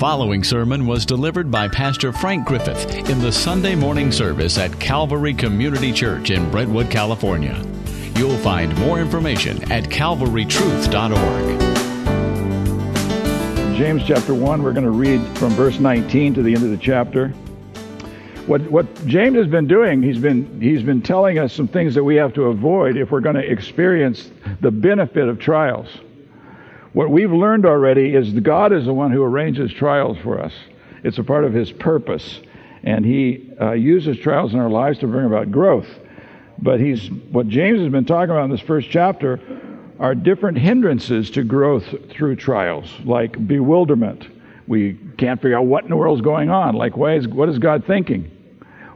following 0.00 0.42
sermon 0.42 0.86
was 0.86 1.04
delivered 1.04 1.50
by 1.50 1.68
Pastor 1.68 2.10
Frank 2.10 2.46
Griffith 2.46 3.10
in 3.10 3.20
the 3.20 3.30
Sunday 3.30 3.74
morning 3.74 4.10
service 4.10 4.56
at 4.56 4.80
Calvary 4.80 5.34
Community 5.34 5.92
Church 5.92 6.30
in 6.30 6.50
Brentwood, 6.50 6.90
California. 6.90 7.62
You'll 8.16 8.38
find 8.38 8.74
more 8.78 8.98
information 8.98 9.70
at 9.70 9.84
calvarytruth.org. 9.84 11.60
James 13.76 14.02
chapter 14.06 14.32
1, 14.32 14.62
we're 14.62 14.72
going 14.72 14.84
to 14.84 14.90
read 14.90 15.20
from 15.36 15.50
verse 15.50 15.78
19 15.78 16.32
to 16.32 16.42
the 16.42 16.54
end 16.54 16.64
of 16.64 16.70
the 16.70 16.78
chapter. 16.78 17.28
What, 18.46 18.62
what 18.70 19.06
James 19.06 19.36
has 19.36 19.48
been 19.48 19.66
doing, 19.66 20.02
he's 20.02 20.16
been, 20.16 20.62
he's 20.62 20.82
been 20.82 21.02
telling 21.02 21.38
us 21.38 21.52
some 21.52 21.68
things 21.68 21.94
that 21.94 22.04
we 22.04 22.16
have 22.16 22.32
to 22.34 22.44
avoid 22.44 22.96
if 22.96 23.10
we're 23.10 23.20
going 23.20 23.36
to 23.36 23.46
experience 23.46 24.30
the 24.62 24.70
benefit 24.70 25.28
of 25.28 25.38
trials. 25.38 25.88
What 26.92 27.10
we've 27.10 27.32
learned 27.32 27.66
already 27.66 28.14
is 28.14 28.34
that 28.34 28.40
God 28.40 28.72
is 28.72 28.84
the 28.84 28.92
one 28.92 29.12
who 29.12 29.22
arranges 29.22 29.72
trials 29.72 30.18
for 30.18 30.40
us. 30.40 30.52
It's 31.04 31.18
a 31.18 31.24
part 31.24 31.44
of 31.44 31.52
His 31.52 31.70
purpose, 31.70 32.40
and 32.82 33.04
He 33.04 33.52
uh, 33.60 33.72
uses 33.72 34.18
trials 34.18 34.54
in 34.54 34.58
our 34.58 34.70
lives 34.70 34.98
to 34.98 35.06
bring 35.06 35.26
about 35.26 35.52
growth. 35.52 35.86
But 36.58 36.80
He's 36.80 37.08
what 37.30 37.48
James 37.48 37.80
has 37.80 37.90
been 37.90 38.04
talking 38.04 38.30
about 38.30 38.44
in 38.44 38.50
this 38.50 38.60
first 38.60 38.90
chapter 38.90 39.40
are 40.00 40.14
different 40.14 40.58
hindrances 40.58 41.30
to 41.30 41.44
growth 41.44 41.84
through 42.10 42.34
trials, 42.36 42.90
like 43.04 43.46
bewilderment. 43.46 44.26
We 44.66 44.94
can't 45.18 45.40
figure 45.40 45.58
out 45.58 45.66
what 45.66 45.84
in 45.84 45.90
the 45.90 45.96
world 45.96 46.18
is 46.18 46.22
going 46.22 46.50
on. 46.50 46.74
Like, 46.74 46.96
why 46.96 47.16
is, 47.16 47.28
what 47.28 47.48
is 47.48 47.58
God 47.58 47.84
thinking? 47.86 48.30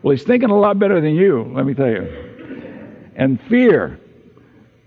Well, 0.02 0.16
He's 0.16 0.24
thinking 0.24 0.50
a 0.50 0.58
lot 0.58 0.78
better 0.78 1.00
than 1.00 1.14
you, 1.14 1.44
let 1.54 1.64
me 1.64 1.74
tell 1.74 1.90
you. 1.90 3.12
And 3.14 3.40
fear 3.48 4.00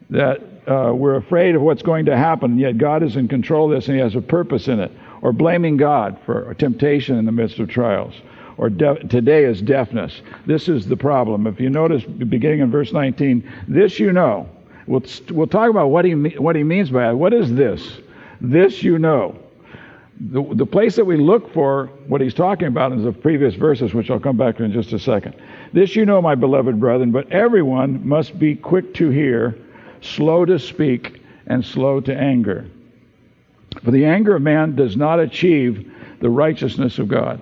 that 0.09 0.41
uh, 0.67 0.91
we're 0.93 1.15
afraid 1.15 1.55
of 1.55 1.61
what's 1.61 1.81
going 1.81 2.05
to 2.05 2.17
happen, 2.17 2.57
yet 2.57 2.77
God 2.77 3.03
is 3.03 3.15
in 3.15 3.27
control 3.27 3.71
of 3.71 3.77
this 3.77 3.87
and 3.87 3.95
He 3.95 4.01
has 4.01 4.15
a 4.15 4.21
purpose 4.21 4.67
in 4.67 4.79
it. 4.79 4.91
Or 5.21 5.33
blaming 5.33 5.77
God 5.77 6.19
for 6.25 6.53
temptation 6.53 7.17
in 7.17 7.25
the 7.25 7.31
midst 7.31 7.57
of 7.59 7.69
trials. 7.69 8.13
Or 8.57 8.69
de- 8.69 9.07
today 9.07 9.45
is 9.45 9.61
deafness. 9.61 10.21
This 10.45 10.67
is 10.69 10.87
the 10.87 10.97
problem. 10.97 11.47
If 11.47 11.59
you 11.59 11.69
notice, 11.69 12.03
beginning 12.03 12.59
in 12.59 12.71
verse 12.71 12.93
19, 12.93 13.49
this 13.67 13.99
you 13.99 14.13
know. 14.13 14.49
We'll, 14.85 15.03
we'll 15.31 15.47
talk 15.47 15.69
about 15.69 15.87
what 15.87 16.05
he, 16.05 16.13
what 16.13 16.55
he 16.55 16.63
means 16.63 16.91
by 16.91 17.09
it. 17.09 17.13
What 17.13 17.33
is 17.33 17.53
this? 17.53 17.99
This 18.41 18.83
you 18.83 18.99
know. 18.99 19.37
The, 20.19 20.43
the 20.53 20.65
place 20.65 20.95
that 20.95 21.05
we 21.05 21.17
look 21.17 21.53
for 21.53 21.87
what 22.07 22.21
he's 22.21 22.33
talking 22.33 22.67
about 22.67 22.91
is 22.93 23.03
the 23.03 23.11
previous 23.11 23.53
verses, 23.55 23.93
which 23.93 24.09
I'll 24.09 24.19
come 24.19 24.37
back 24.37 24.57
to 24.57 24.63
in 24.63 24.71
just 24.71 24.93
a 24.93 24.99
second. 24.99 25.35
This 25.73 25.95
you 25.95 26.05
know, 26.05 26.21
my 26.21 26.35
beloved 26.35 26.79
brethren, 26.79 27.11
but 27.11 27.31
everyone 27.31 28.07
must 28.07 28.39
be 28.39 28.55
quick 28.55 28.93
to 28.95 29.09
hear 29.09 29.55
slow 30.01 30.45
to 30.45 30.59
speak, 30.59 31.21
and 31.47 31.63
slow 31.63 31.99
to 32.01 32.15
anger. 32.15 32.65
For 33.83 33.91
the 33.91 34.05
anger 34.05 34.35
of 34.35 34.41
man 34.41 34.75
does 34.75 34.97
not 34.97 35.19
achieve 35.19 35.91
the 36.19 36.29
righteousness 36.29 36.99
of 36.99 37.07
God. 37.07 37.41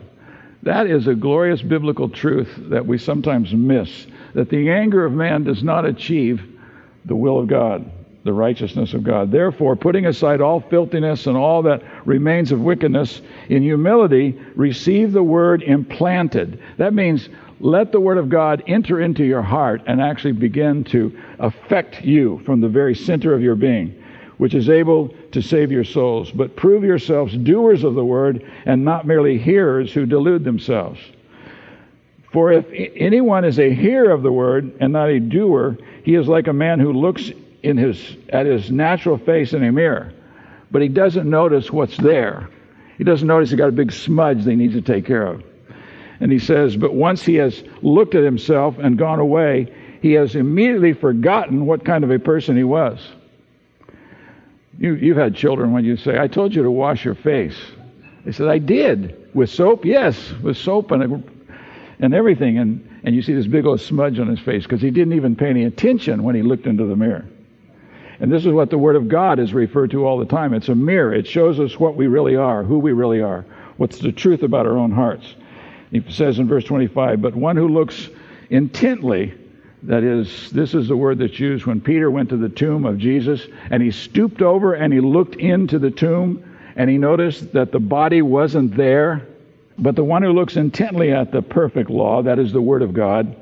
That 0.64 0.88
is 0.88 1.08
a 1.08 1.16
glorious 1.16 1.62
biblical 1.62 2.10
truth 2.10 2.54
that 2.70 2.86
we 2.86 2.98
sometimes 2.98 3.54
miss 3.54 4.08
that 4.34 4.50
the 4.50 4.70
anger 4.70 5.06
of 5.06 5.14
man 5.14 5.44
does 5.44 5.64
not 5.64 5.86
achieve 5.86 6.44
the 7.06 7.16
will 7.16 7.40
of 7.40 7.48
God, 7.48 7.90
the 8.26 8.34
righteousness 8.34 8.94
of 8.94 9.04
God. 9.04 9.32
Therefore, 9.32 9.76
putting 9.76 10.08
aside 10.08 10.42
all 10.42 10.60
filthiness 10.60 11.26
and 11.26 11.38
all 11.38 11.62
that 11.64 11.82
remains 12.06 12.52
of 12.52 12.60
wickedness, 12.60 13.22
in 13.48 13.64
humility 13.64 14.38
receive 14.56 15.14
the 15.14 15.24
word 15.24 15.64
implanted. 15.64 16.62
That 16.78 16.94
means 16.94 17.30
let 17.60 17.92
the 17.92 18.00
Word 18.00 18.18
of 18.18 18.30
God 18.30 18.64
enter 18.68 19.02
into 19.02 19.24
your 19.24 19.42
heart 19.42 19.82
and 19.88 20.02
actually 20.02 20.34
begin 20.34 20.84
to 20.86 21.18
affect 21.40 22.04
you 22.04 22.40
from 22.46 22.62
the 22.62 22.68
very 22.68 22.96
center 22.96 23.34
of 23.34 23.42
your 23.42 23.56
being, 23.56 24.04
which 24.38 24.54
is 24.54 24.70
able 24.70 25.10
to 25.32 25.42
save 25.42 25.72
your 25.72 25.84
souls. 25.84 26.32
But 26.32 26.56
prove 26.56 26.84
yourselves 26.84 27.36
doers 27.38 27.84
of 27.84 27.96
the 27.96 28.06
Word 28.06 28.46
and 28.66 28.84
not 28.84 29.08
merely 29.08 29.38
hearers 29.38 29.94
who 29.94 30.06
delude 30.06 30.44
themselves. 30.44 31.00
For 32.34 32.52
if 32.52 32.66
anyone 32.96 33.46
is 33.46 33.60
a 33.60 33.74
hearer 33.74 34.12
of 34.12 34.22
the 34.22 34.32
Word 34.32 34.76
and 34.82 34.92
not 34.92 35.10
a 35.10 35.20
doer, 35.20 35.78
he 36.04 36.16
is 36.16 36.28
like 36.28 36.48
a 36.48 36.54
man 36.54 36.80
who 36.80 36.92
looks 36.92 37.32
in 37.64 37.78
his, 37.78 38.18
at 38.30 38.46
his 38.46 38.70
natural 38.70 39.18
face 39.18 39.54
in 39.54 39.64
a 39.64 39.72
mirror, 39.72 40.14
but 40.70 40.82
he 40.82 40.90
doesn't 40.90 41.28
notice 41.28 41.72
what's 41.72 41.98
there. 41.98 42.50
He 42.98 43.04
doesn't 43.04 43.28
notice 43.28 43.50
he's 43.50 43.58
got 43.58 43.70
a 43.70 43.72
big 43.72 43.92
smudge 43.92 44.44
that 44.44 44.52
he 44.52 44.56
needs 44.56 44.74
to 44.74 44.82
take 44.82 45.06
care 45.06 45.26
of. 45.26 45.44
And 46.26 46.32
he 46.32 46.40
says, 46.40 46.76
But 46.76 46.96
once 46.96 47.22
he 47.22 47.36
has 47.36 47.64
looked 47.84 48.16
at 48.16 48.24
himself 48.24 48.80
and 48.80 48.98
gone 48.98 49.20
away, 49.20 49.72
he 50.02 50.14
has 50.14 50.36
immediately 50.36 50.92
forgotten 50.92 51.68
what 51.68 51.86
kind 51.86 52.04
of 52.04 52.10
a 52.10 52.18
person 52.18 52.58
he 52.58 52.64
was. 52.64 53.00
You, 54.80 54.96
you've 54.96 55.18
had 55.18 55.36
children 55.36 55.72
when 55.72 55.86
you 55.86 55.96
say, 55.96 56.18
I 56.18 56.28
told 56.28 56.56
you 56.56 56.64
to 56.64 56.72
wash 56.72 57.06
your 57.06 57.14
face. 57.14 57.56
They 58.26 58.32
said, 58.32 58.48
I 58.48 58.58
did. 58.58 59.36
With 59.36 59.52
soap? 59.52 59.86
Yes, 59.86 60.32
with 60.42 60.58
soap 60.58 60.90
and, 60.90 61.32
and 62.00 62.16
everything. 62.16 62.58
And, 62.58 63.02
and 63.04 63.14
you 63.14 63.22
see 63.22 63.36
this 63.36 63.46
big 63.46 63.68
old 63.68 63.80
smudge 63.80 64.18
on 64.18 64.26
his 64.26 64.40
face 64.40 64.64
because 64.64 64.82
he 64.82 64.90
didn't 64.90 65.14
even 65.14 65.36
pay 65.36 65.52
any 65.52 65.66
attention 65.66 66.24
when 66.24 66.34
he 66.34 66.42
looked 66.42 66.66
into 66.66 66.88
the 66.88 66.96
mirror. 66.96 67.28
And 68.20 68.32
this 68.32 68.48
is 68.48 68.52
what 68.52 68.72
the 68.72 68.80
Word 68.80 68.96
of 68.96 69.10
God 69.10 69.38
is 69.38 69.54
referred 69.54 69.92
to 69.92 70.08
all 70.08 70.18
the 70.18 70.26
time. 70.26 70.56
It's 70.56 70.70
a 70.70 70.74
mirror. 70.74 71.14
It 71.14 71.28
shows 71.28 71.60
us 71.60 71.80
what 71.80 71.96
we 71.96 72.08
really 72.08 72.36
are, 72.36 72.64
who 72.64 72.80
we 72.80 72.94
really 72.94 73.22
are, 73.22 73.46
what's 73.78 74.00
the 74.00 74.12
truth 74.12 74.42
about 74.42 74.66
our 74.66 74.76
own 74.76 74.92
hearts. 74.92 75.36
He 75.92 76.04
says 76.10 76.40
in 76.40 76.48
verse 76.48 76.64
25, 76.64 77.22
but 77.22 77.36
one 77.36 77.58
who 77.58 77.68
looks 77.68 78.10
intently, 78.50 79.34
that 79.84 80.04
is, 80.04 80.50
this 80.52 80.74
is 80.74 80.88
the 80.88 80.98
word 80.98 81.20
that's 81.20 81.40
used 81.40 81.66
when 81.66 81.80
Peter 81.80 82.10
went 82.10 82.30
to 82.30 82.38
the 82.38 82.50
tomb 82.50 82.86
of 82.86 82.98
Jesus 82.98 83.48
and 83.70 83.84
he 83.84 83.92
stooped 83.92 84.42
over 84.42 84.74
and 84.74 84.92
he 84.92 85.00
looked 85.00 85.36
into 85.36 85.78
the 85.78 85.92
tomb 85.92 86.44
and 86.76 86.90
he 86.90 86.98
noticed 86.98 87.54
that 87.54 87.72
the 87.72 87.80
body 87.80 88.22
wasn't 88.22 88.76
there. 88.76 89.28
But 89.78 89.96
the 89.96 90.04
one 90.04 90.24
who 90.24 90.32
looks 90.32 90.56
intently 90.56 91.12
at 91.12 91.32
the 91.32 91.42
perfect 91.42 91.90
law, 91.90 92.24
that 92.24 92.40
is 92.40 92.52
the 92.52 92.62
Word 92.62 92.82
of 92.82 92.94
God, 92.94 93.36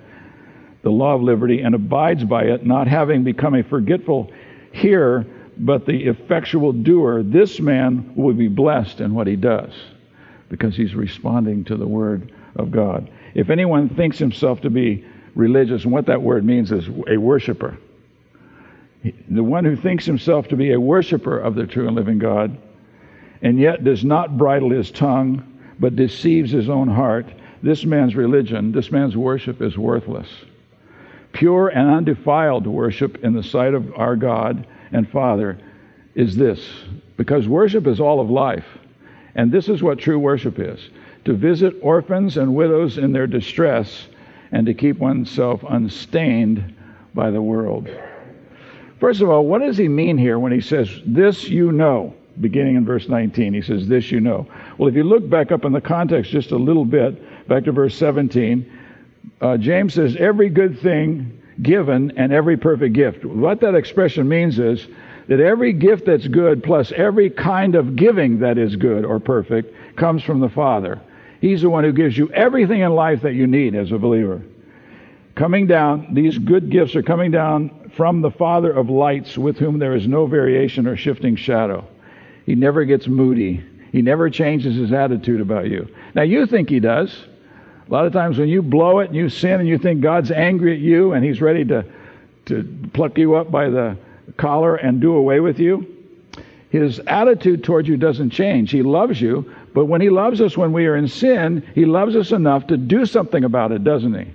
the 0.81 0.89
law 0.89 1.15
of 1.15 1.21
liberty, 1.21 1.61
and 1.61 1.75
abides 1.75 2.23
by 2.23 2.43
it, 2.43 2.65
not 2.65 2.87
having 2.87 3.23
become 3.23 3.53
a 3.53 3.63
forgetful 3.63 4.31
hearer, 4.71 5.25
but 5.57 5.85
the 5.85 6.07
effectual 6.07 6.73
doer, 6.73 7.21
this 7.23 7.59
man 7.59 8.13
will 8.15 8.33
be 8.33 8.47
blessed 8.47 8.99
in 8.99 9.13
what 9.13 9.27
he 9.27 9.35
does 9.35 9.71
because 10.49 10.75
he's 10.75 10.95
responding 10.95 11.63
to 11.65 11.77
the 11.77 11.87
Word 11.87 12.31
of 12.55 12.71
God. 12.71 13.09
If 13.33 13.49
anyone 13.49 13.89
thinks 13.89 14.17
himself 14.17 14.61
to 14.61 14.69
be 14.69 15.05
religious, 15.35 15.83
and 15.83 15.91
what 15.91 16.05
that 16.05 16.21
word 16.21 16.45
means 16.45 16.71
is 16.71 16.87
a 17.07 17.17
worshiper, 17.17 17.77
the 19.29 19.43
one 19.43 19.65
who 19.65 19.75
thinks 19.75 20.05
himself 20.05 20.47
to 20.49 20.55
be 20.55 20.71
a 20.71 20.79
worshiper 20.79 21.39
of 21.39 21.55
the 21.55 21.65
true 21.65 21.87
and 21.87 21.95
living 21.95 22.19
God, 22.19 22.57
and 23.41 23.59
yet 23.59 23.83
does 23.83 24.05
not 24.05 24.37
bridle 24.37 24.69
his 24.69 24.91
tongue, 24.91 25.59
but 25.79 25.95
deceives 25.95 26.51
his 26.51 26.69
own 26.69 26.87
heart, 26.87 27.25
this 27.61 27.83
man's 27.83 28.15
religion, 28.15 28.71
this 28.71 28.91
man's 28.91 29.17
worship 29.17 29.61
is 29.61 29.77
worthless. 29.77 30.27
Pure 31.33 31.69
and 31.69 31.89
undefiled 31.89 32.67
worship 32.67 33.23
in 33.23 33.33
the 33.33 33.43
sight 33.43 33.73
of 33.73 33.91
our 33.95 34.15
God 34.15 34.67
and 34.91 35.09
Father 35.09 35.57
is 36.13 36.37
this, 36.37 36.63
because 37.17 37.47
worship 37.47 37.87
is 37.87 37.99
all 37.99 38.21
of 38.21 38.29
life. 38.29 38.65
And 39.35 39.51
this 39.51 39.69
is 39.69 39.81
what 39.81 39.99
true 39.99 40.19
worship 40.19 40.59
is 40.59 40.89
to 41.25 41.33
visit 41.33 41.75
orphans 41.81 42.37
and 42.37 42.53
widows 42.53 42.97
in 42.97 43.13
their 43.13 43.27
distress 43.27 44.07
and 44.51 44.65
to 44.65 44.73
keep 44.73 44.97
oneself 44.97 45.63
unstained 45.67 46.75
by 47.13 47.31
the 47.31 47.41
world. 47.41 47.89
First 48.99 49.21
of 49.21 49.29
all, 49.29 49.45
what 49.45 49.61
does 49.61 49.77
he 49.77 49.87
mean 49.87 50.17
here 50.17 50.39
when 50.39 50.51
he 50.51 50.61
says, 50.61 50.89
This 51.05 51.49
you 51.49 51.71
know? 51.71 52.13
Beginning 52.41 52.75
in 52.75 52.85
verse 52.85 53.07
19, 53.07 53.53
he 53.53 53.61
says, 53.61 53.87
This 53.87 54.11
you 54.11 54.19
know. 54.19 54.47
Well, 54.77 54.89
if 54.89 54.95
you 54.95 55.03
look 55.03 55.29
back 55.29 55.51
up 55.51 55.65
in 55.65 55.71
the 55.71 55.81
context 55.81 56.31
just 56.31 56.51
a 56.51 56.57
little 56.57 56.85
bit, 56.85 57.47
back 57.47 57.65
to 57.65 57.71
verse 57.71 57.95
17, 57.95 58.79
uh, 59.41 59.57
James 59.57 59.93
says, 59.93 60.15
Every 60.15 60.49
good 60.49 60.79
thing 60.79 61.41
given 61.61 62.17
and 62.17 62.33
every 62.33 62.57
perfect 62.57 62.93
gift. 62.93 63.25
What 63.25 63.59
that 63.61 63.75
expression 63.75 64.27
means 64.27 64.59
is 64.59 64.87
that 65.27 65.39
every 65.39 65.73
gift 65.73 66.05
that's 66.05 66.27
good 66.27 66.63
plus 66.63 66.91
every 66.91 67.29
kind 67.29 67.75
of 67.75 67.95
giving 67.95 68.39
that 68.39 68.57
is 68.57 68.75
good 68.75 69.05
or 69.05 69.19
perfect 69.19 69.73
comes 69.95 70.23
from 70.23 70.39
the 70.39 70.49
Father. 70.49 70.99
He's 71.41 71.61
the 71.61 71.69
one 71.69 71.83
who 71.83 71.91
gives 71.91 72.17
you 72.17 72.31
everything 72.31 72.81
in 72.81 72.93
life 72.93 73.21
that 73.21 73.33
you 73.33 73.47
need 73.47 73.75
as 73.75 73.91
a 73.91 73.97
believer. 73.97 74.41
Coming 75.35 75.67
down, 75.67 76.13
these 76.13 76.37
good 76.37 76.69
gifts 76.69 76.95
are 76.95 77.03
coming 77.03 77.31
down 77.31 77.91
from 77.95 78.21
the 78.21 78.31
Father 78.31 78.71
of 78.71 78.89
lights, 78.89 79.37
with 79.37 79.57
whom 79.57 79.79
there 79.79 79.95
is 79.95 80.07
no 80.07 80.25
variation 80.25 80.87
or 80.87 80.95
shifting 80.95 81.35
shadow. 81.35 81.85
He 82.45 82.55
never 82.55 82.85
gets 82.85 83.07
moody. 83.07 83.63
He 83.91 84.01
never 84.01 84.29
changes 84.29 84.75
his 84.75 84.91
attitude 84.91 85.41
about 85.41 85.69
you. 85.69 85.87
Now, 86.13 86.21
you 86.23 86.45
think 86.45 86.69
he 86.69 86.79
does. 86.79 87.25
A 87.87 87.91
lot 87.91 88.05
of 88.05 88.13
times 88.13 88.37
when 88.37 88.47
you 88.47 88.61
blow 88.61 88.99
it 88.99 89.07
and 89.07 89.15
you 89.15 89.29
sin 89.29 89.59
and 89.59 89.67
you 89.67 89.77
think 89.77 90.01
God's 90.01 90.31
angry 90.31 90.73
at 90.73 90.79
you 90.79 91.13
and 91.13 91.25
he's 91.25 91.41
ready 91.41 91.65
to, 91.65 91.85
to 92.45 92.89
pluck 92.93 93.17
you 93.17 93.35
up 93.35 93.51
by 93.51 93.69
the 93.69 93.97
collar 94.37 94.75
and 94.75 95.01
do 95.01 95.15
away 95.15 95.39
with 95.39 95.59
you, 95.59 95.87
his 96.69 96.99
attitude 97.05 97.63
towards 97.63 97.87
you 97.87 97.97
doesn't 97.97 98.31
change. 98.31 98.71
He 98.71 98.81
loves 98.81 99.21
you, 99.21 99.53
but 99.73 99.85
when 99.85 100.01
he 100.01 100.09
loves 100.09 100.41
us 100.41 100.57
when 100.57 100.73
we 100.73 100.87
are 100.87 100.95
in 100.95 101.07
sin, 101.07 101.67
he 101.75 101.85
loves 101.85 102.15
us 102.15 102.31
enough 102.31 102.67
to 102.67 102.77
do 102.77 103.05
something 103.05 103.43
about 103.43 103.71
it, 103.71 103.83
doesn't 103.83 104.13
he? 104.13 104.33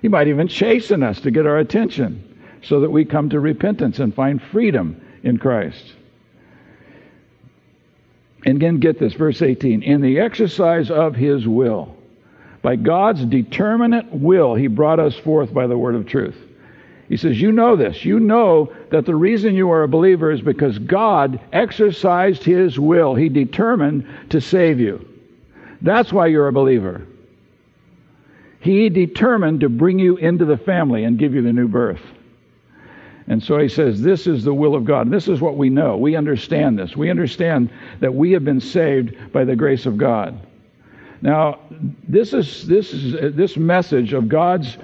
He 0.00 0.08
might 0.08 0.28
even 0.28 0.46
chasten 0.46 1.02
us 1.02 1.20
to 1.22 1.32
get 1.32 1.46
our 1.46 1.58
attention 1.58 2.24
so 2.62 2.80
that 2.80 2.90
we 2.90 3.04
come 3.04 3.30
to 3.30 3.40
repentance 3.40 3.98
and 3.98 4.14
find 4.14 4.40
freedom 4.40 5.00
in 5.24 5.38
Christ. 5.38 5.94
And 8.46 8.56
again, 8.56 8.78
get 8.78 9.00
this, 9.00 9.14
verse 9.14 9.42
18. 9.42 9.82
In 9.82 10.00
the 10.00 10.20
exercise 10.20 10.90
of 10.90 11.16
his 11.16 11.46
will, 11.46 11.96
by 12.62 12.76
God's 12.76 13.24
determinate 13.24 14.12
will, 14.12 14.54
he 14.54 14.68
brought 14.68 15.00
us 15.00 15.16
forth 15.16 15.52
by 15.52 15.66
the 15.66 15.76
word 15.76 15.96
of 15.96 16.06
truth. 16.06 16.36
He 17.08 17.16
says, 17.16 17.40
You 17.40 17.52
know 17.52 17.76
this. 17.76 18.04
You 18.04 18.20
know 18.20 18.72
that 18.90 19.06
the 19.06 19.14
reason 19.14 19.54
you 19.54 19.70
are 19.70 19.82
a 19.82 19.88
believer 19.88 20.30
is 20.30 20.42
because 20.42 20.78
God 20.78 21.40
exercised 21.52 22.44
his 22.44 22.78
will. 22.78 23.14
He 23.14 23.28
determined 23.28 24.06
to 24.30 24.40
save 24.40 24.78
you. 24.78 25.06
That's 25.80 26.12
why 26.12 26.26
you're 26.26 26.48
a 26.48 26.52
believer. 26.52 27.06
He 28.60 28.88
determined 28.88 29.60
to 29.60 29.68
bring 29.68 29.98
you 29.98 30.16
into 30.16 30.44
the 30.44 30.58
family 30.58 31.04
and 31.04 31.18
give 31.18 31.34
you 31.34 31.42
the 31.42 31.52
new 31.52 31.68
birth. 31.68 32.02
And 33.28 33.42
so 33.42 33.58
he 33.58 33.68
says, 33.68 34.02
This 34.02 34.26
is 34.26 34.44
the 34.44 34.54
will 34.54 34.74
of 34.74 34.84
God. 34.84 35.06
And 35.06 35.12
this 35.12 35.28
is 35.28 35.40
what 35.40 35.56
we 35.56 35.70
know. 35.70 35.96
We 35.96 36.16
understand 36.16 36.78
this. 36.78 36.96
We 36.96 37.10
understand 37.10 37.70
that 38.00 38.14
we 38.14 38.32
have 38.32 38.44
been 38.44 38.60
saved 38.60 39.32
by 39.32 39.44
the 39.44 39.56
grace 39.56 39.86
of 39.86 39.96
God. 39.96 40.38
Now, 41.20 41.60
this 42.08 42.32
is 42.32 42.66
this 42.66 42.92
is 42.92 43.34
this 43.34 43.56
message 43.56 44.12
of 44.12 44.28
God's 44.28 44.78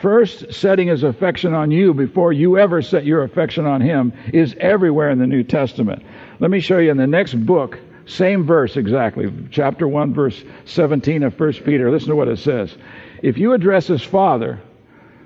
first 0.00 0.52
setting 0.52 0.88
his 0.88 1.02
affection 1.02 1.54
on 1.54 1.70
you 1.70 1.94
before 1.94 2.32
you 2.32 2.58
ever 2.58 2.82
set 2.82 3.04
your 3.04 3.22
affection 3.22 3.66
on 3.66 3.80
him 3.80 4.12
is 4.32 4.54
everywhere 4.58 5.10
in 5.10 5.18
the 5.18 5.26
New 5.26 5.42
Testament. 5.42 6.02
Let 6.40 6.50
me 6.50 6.60
show 6.60 6.78
you 6.78 6.90
in 6.90 6.96
the 6.96 7.06
next 7.06 7.34
book, 7.34 7.78
same 8.06 8.44
verse 8.44 8.76
exactly, 8.76 9.32
chapter 9.50 9.88
1, 9.88 10.14
verse 10.14 10.42
17 10.66 11.22
of 11.22 11.38
1 11.38 11.52
Peter. 11.64 11.90
Listen 11.90 12.10
to 12.10 12.16
what 12.16 12.28
it 12.28 12.38
says. 12.38 12.76
If 13.22 13.38
you 13.38 13.52
address 13.52 13.88
as 13.90 14.02
Father, 14.02 14.60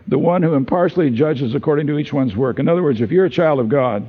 the 0.07 0.19
one 0.19 0.43
who 0.43 0.55
impartially 0.55 1.11
judges 1.11 1.55
according 1.55 1.87
to 1.87 1.99
each 1.99 2.13
one's 2.13 2.35
work. 2.35 2.59
In 2.59 2.69
other 2.69 2.83
words, 2.83 3.01
if 3.01 3.11
you're 3.11 3.27
a 3.27 3.31
child 3.31 3.61
of 3.61 3.69
God, 3.69 4.09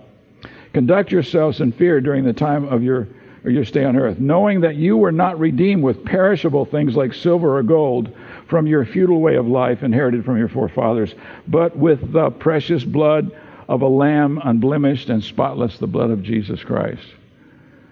conduct 0.74 1.12
yourselves 1.12 1.60
in 1.60 1.72
fear 1.74 2.00
during 2.00 2.24
the 2.24 2.34
time 2.34 2.66
of 2.66 2.84
your 2.84 3.08
or 3.44 3.52
your 3.52 3.66
stay 3.66 3.86
on 3.86 3.96
earth, 3.96 4.20
knowing 4.20 4.62
that 4.62 4.76
you 4.76 4.98
were 4.98 5.12
not 5.12 5.40
redeemed 5.40 5.82
with 5.82 6.04
perishable 6.04 6.66
things 6.66 6.96
like 6.96 7.14
silver 7.14 7.58
or 7.58 7.64
gold 7.64 8.14
from 8.50 8.68
your 8.68 8.86
futile 8.86 9.22
way 9.22 9.36
of 9.36 9.48
life 9.48 9.84
inherited 9.84 10.26
from 10.26 10.38
your 10.38 10.50
forefathers, 10.50 11.14
but 11.48 11.78
with 11.78 12.12
the 12.12 12.32
precious 12.32 12.84
blood 12.84 13.32
of 13.68 13.84
a 13.84 13.88
lamb 13.88 14.42
unblemished 14.44 15.10
and 15.10 15.24
spotless, 15.24 15.78
the 15.78 15.88
blood 15.88 16.10
of 16.10 16.24
Jesus 16.24 16.64
Christ. 16.64 17.06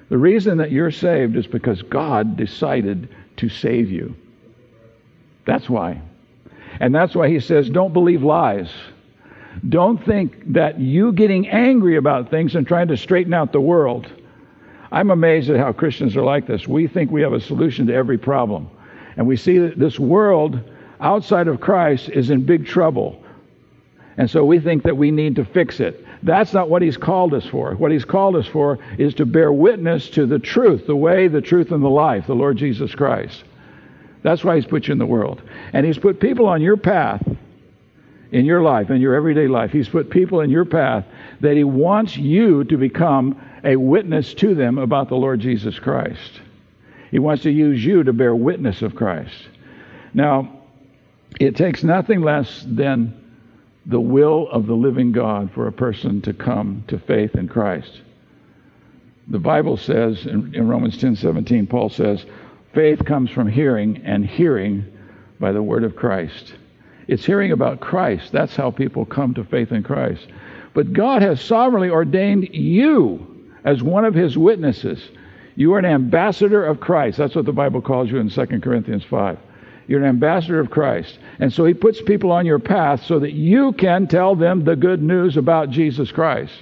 The 0.09 0.17
reason 0.17 0.57
that 0.57 0.71
you're 0.71 0.91
saved 0.91 1.35
is 1.35 1.45
because 1.45 1.81
God 1.83 2.35
decided 2.35 3.09
to 3.37 3.49
save 3.49 3.91
you. 3.91 4.15
That's 5.45 5.69
why. 5.69 6.01
And 6.79 6.93
that's 6.93 7.15
why 7.15 7.29
he 7.29 7.39
says, 7.39 7.69
don't 7.69 7.93
believe 7.93 8.23
lies. 8.23 8.69
Don't 9.67 10.03
think 10.03 10.53
that 10.53 10.79
you 10.79 11.11
getting 11.11 11.47
angry 11.49 11.97
about 11.97 12.29
things 12.29 12.55
and 12.55 12.67
trying 12.67 12.87
to 12.87 12.97
straighten 12.97 13.33
out 13.33 13.51
the 13.51 13.61
world. 13.61 14.07
I'm 14.91 15.11
amazed 15.11 15.49
at 15.49 15.57
how 15.57 15.73
Christians 15.73 16.15
are 16.15 16.23
like 16.23 16.47
this. 16.47 16.67
We 16.67 16.87
think 16.87 17.11
we 17.11 17.21
have 17.21 17.33
a 17.33 17.41
solution 17.41 17.87
to 17.87 17.93
every 17.93 18.17
problem. 18.17 18.69
And 19.17 19.27
we 19.27 19.35
see 19.35 19.57
that 19.57 19.77
this 19.77 19.99
world 19.99 20.59
outside 20.99 21.47
of 21.47 21.59
Christ 21.59 22.09
is 22.09 22.29
in 22.29 22.45
big 22.45 22.65
trouble. 22.65 23.23
And 24.17 24.29
so 24.29 24.45
we 24.45 24.59
think 24.59 24.83
that 24.83 24.97
we 24.97 25.11
need 25.11 25.35
to 25.35 25.45
fix 25.45 25.79
it. 25.79 26.05
That's 26.23 26.53
not 26.53 26.69
what 26.69 26.81
he's 26.81 26.97
called 26.97 27.33
us 27.33 27.45
for. 27.45 27.75
What 27.75 27.91
he's 27.91 28.05
called 28.05 28.35
us 28.35 28.47
for 28.47 28.79
is 28.97 29.13
to 29.15 29.25
bear 29.25 29.51
witness 29.51 30.09
to 30.11 30.25
the 30.25 30.39
truth, 30.39 30.87
the 30.87 30.95
way, 30.95 31.27
the 31.27 31.41
truth, 31.41 31.71
and 31.71 31.83
the 31.83 31.89
life, 31.89 32.25
the 32.25 32.33
Lord 32.33 32.57
Jesus 32.57 32.95
Christ. 32.95 33.43
That's 34.23 34.43
why 34.43 34.55
he's 34.55 34.65
put 34.65 34.87
you 34.87 34.93
in 34.93 34.97
the 34.97 35.05
world. 35.05 35.41
And 35.73 35.85
he's 35.85 35.99
put 35.99 36.19
people 36.19 36.47
on 36.47 36.61
your 36.61 36.77
path 36.77 37.23
in 38.31 38.45
your 38.45 38.61
life, 38.61 38.89
in 38.89 38.99
your 38.99 39.13
everyday 39.13 39.47
life. 39.47 39.71
He's 39.71 39.87
put 39.87 40.09
people 40.09 40.41
in 40.41 40.49
your 40.49 40.65
path 40.65 41.05
that 41.41 41.55
he 41.55 41.63
wants 41.63 42.17
you 42.17 42.63
to 42.65 42.77
become 42.77 43.39
a 43.63 43.75
witness 43.75 44.33
to 44.35 44.55
them 44.55 44.77
about 44.77 45.09
the 45.09 45.15
Lord 45.15 45.39
Jesus 45.39 45.79
Christ. 45.79 46.41
He 47.11 47.19
wants 47.19 47.43
to 47.43 47.51
use 47.51 47.83
you 47.83 48.03
to 48.03 48.13
bear 48.13 48.35
witness 48.35 48.81
of 48.81 48.95
Christ. 48.95 49.47
Now, 50.13 50.61
it 51.39 51.55
takes 51.55 51.83
nothing 51.83 52.21
less 52.21 52.65
than 52.67 53.23
the 53.85 53.99
will 53.99 54.49
of 54.49 54.67
the 54.67 54.75
living 54.75 55.11
God 55.11 55.51
for 55.51 55.67
a 55.67 55.71
person 55.71 56.21
to 56.23 56.33
come 56.33 56.83
to 56.87 56.99
faith 56.99 57.35
in 57.35 57.47
Christ. 57.47 58.01
The 59.29 59.39
Bible 59.39 59.77
says 59.77 60.25
in, 60.25 60.53
in 60.55 60.67
Romans 60.67 60.97
10:17, 60.97 61.69
Paul 61.69 61.89
says, 61.89 62.25
faith 62.73 63.03
comes 63.05 63.31
from 63.31 63.47
hearing, 63.47 64.01
and 64.05 64.25
hearing 64.25 64.85
by 65.39 65.51
the 65.51 65.63
word 65.63 65.83
of 65.83 65.95
Christ. 65.95 66.53
It's 67.07 67.25
hearing 67.25 67.51
about 67.51 67.79
Christ. 67.79 68.31
That's 68.31 68.55
how 68.55 68.71
people 68.71 69.05
come 69.05 69.33
to 69.35 69.43
faith 69.43 69.71
in 69.71 69.83
Christ. 69.83 70.27
But 70.73 70.93
God 70.93 71.21
has 71.21 71.41
sovereignly 71.41 71.89
ordained 71.89 72.49
you 72.53 73.45
as 73.63 73.81
one 73.81 74.05
of 74.05 74.13
his 74.13 74.37
witnesses. 74.37 75.09
You 75.57 75.73
are 75.73 75.79
an 75.79 75.85
ambassador 75.85 76.63
of 76.63 76.79
Christ. 76.79 77.17
That's 77.17 77.33
what 77.33 77.45
the 77.45 77.51
Bible 77.51 77.81
calls 77.81 78.11
you 78.11 78.19
in 78.19 78.29
2 78.29 78.45
Corinthians 78.61 79.03
5. 79.03 79.39
You're 79.87 80.03
an 80.03 80.07
ambassador 80.07 80.59
of 80.59 80.69
Christ. 80.69 81.17
And 81.39 81.51
so 81.51 81.65
he 81.65 81.73
puts 81.73 81.99
people 81.99 82.31
on 82.31 82.45
your 82.45 82.59
path 82.59 83.03
so 83.03 83.17
that 83.17 83.33
you 83.33 83.71
can 83.73 84.05
tell 84.05 84.35
them 84.35 84.63
the 84.63 84.75
good 84.75 85.01
news 85.01 85.35
about 85.35 85.71
Jesus 85.71 86.11
Christ. 86.11 86.53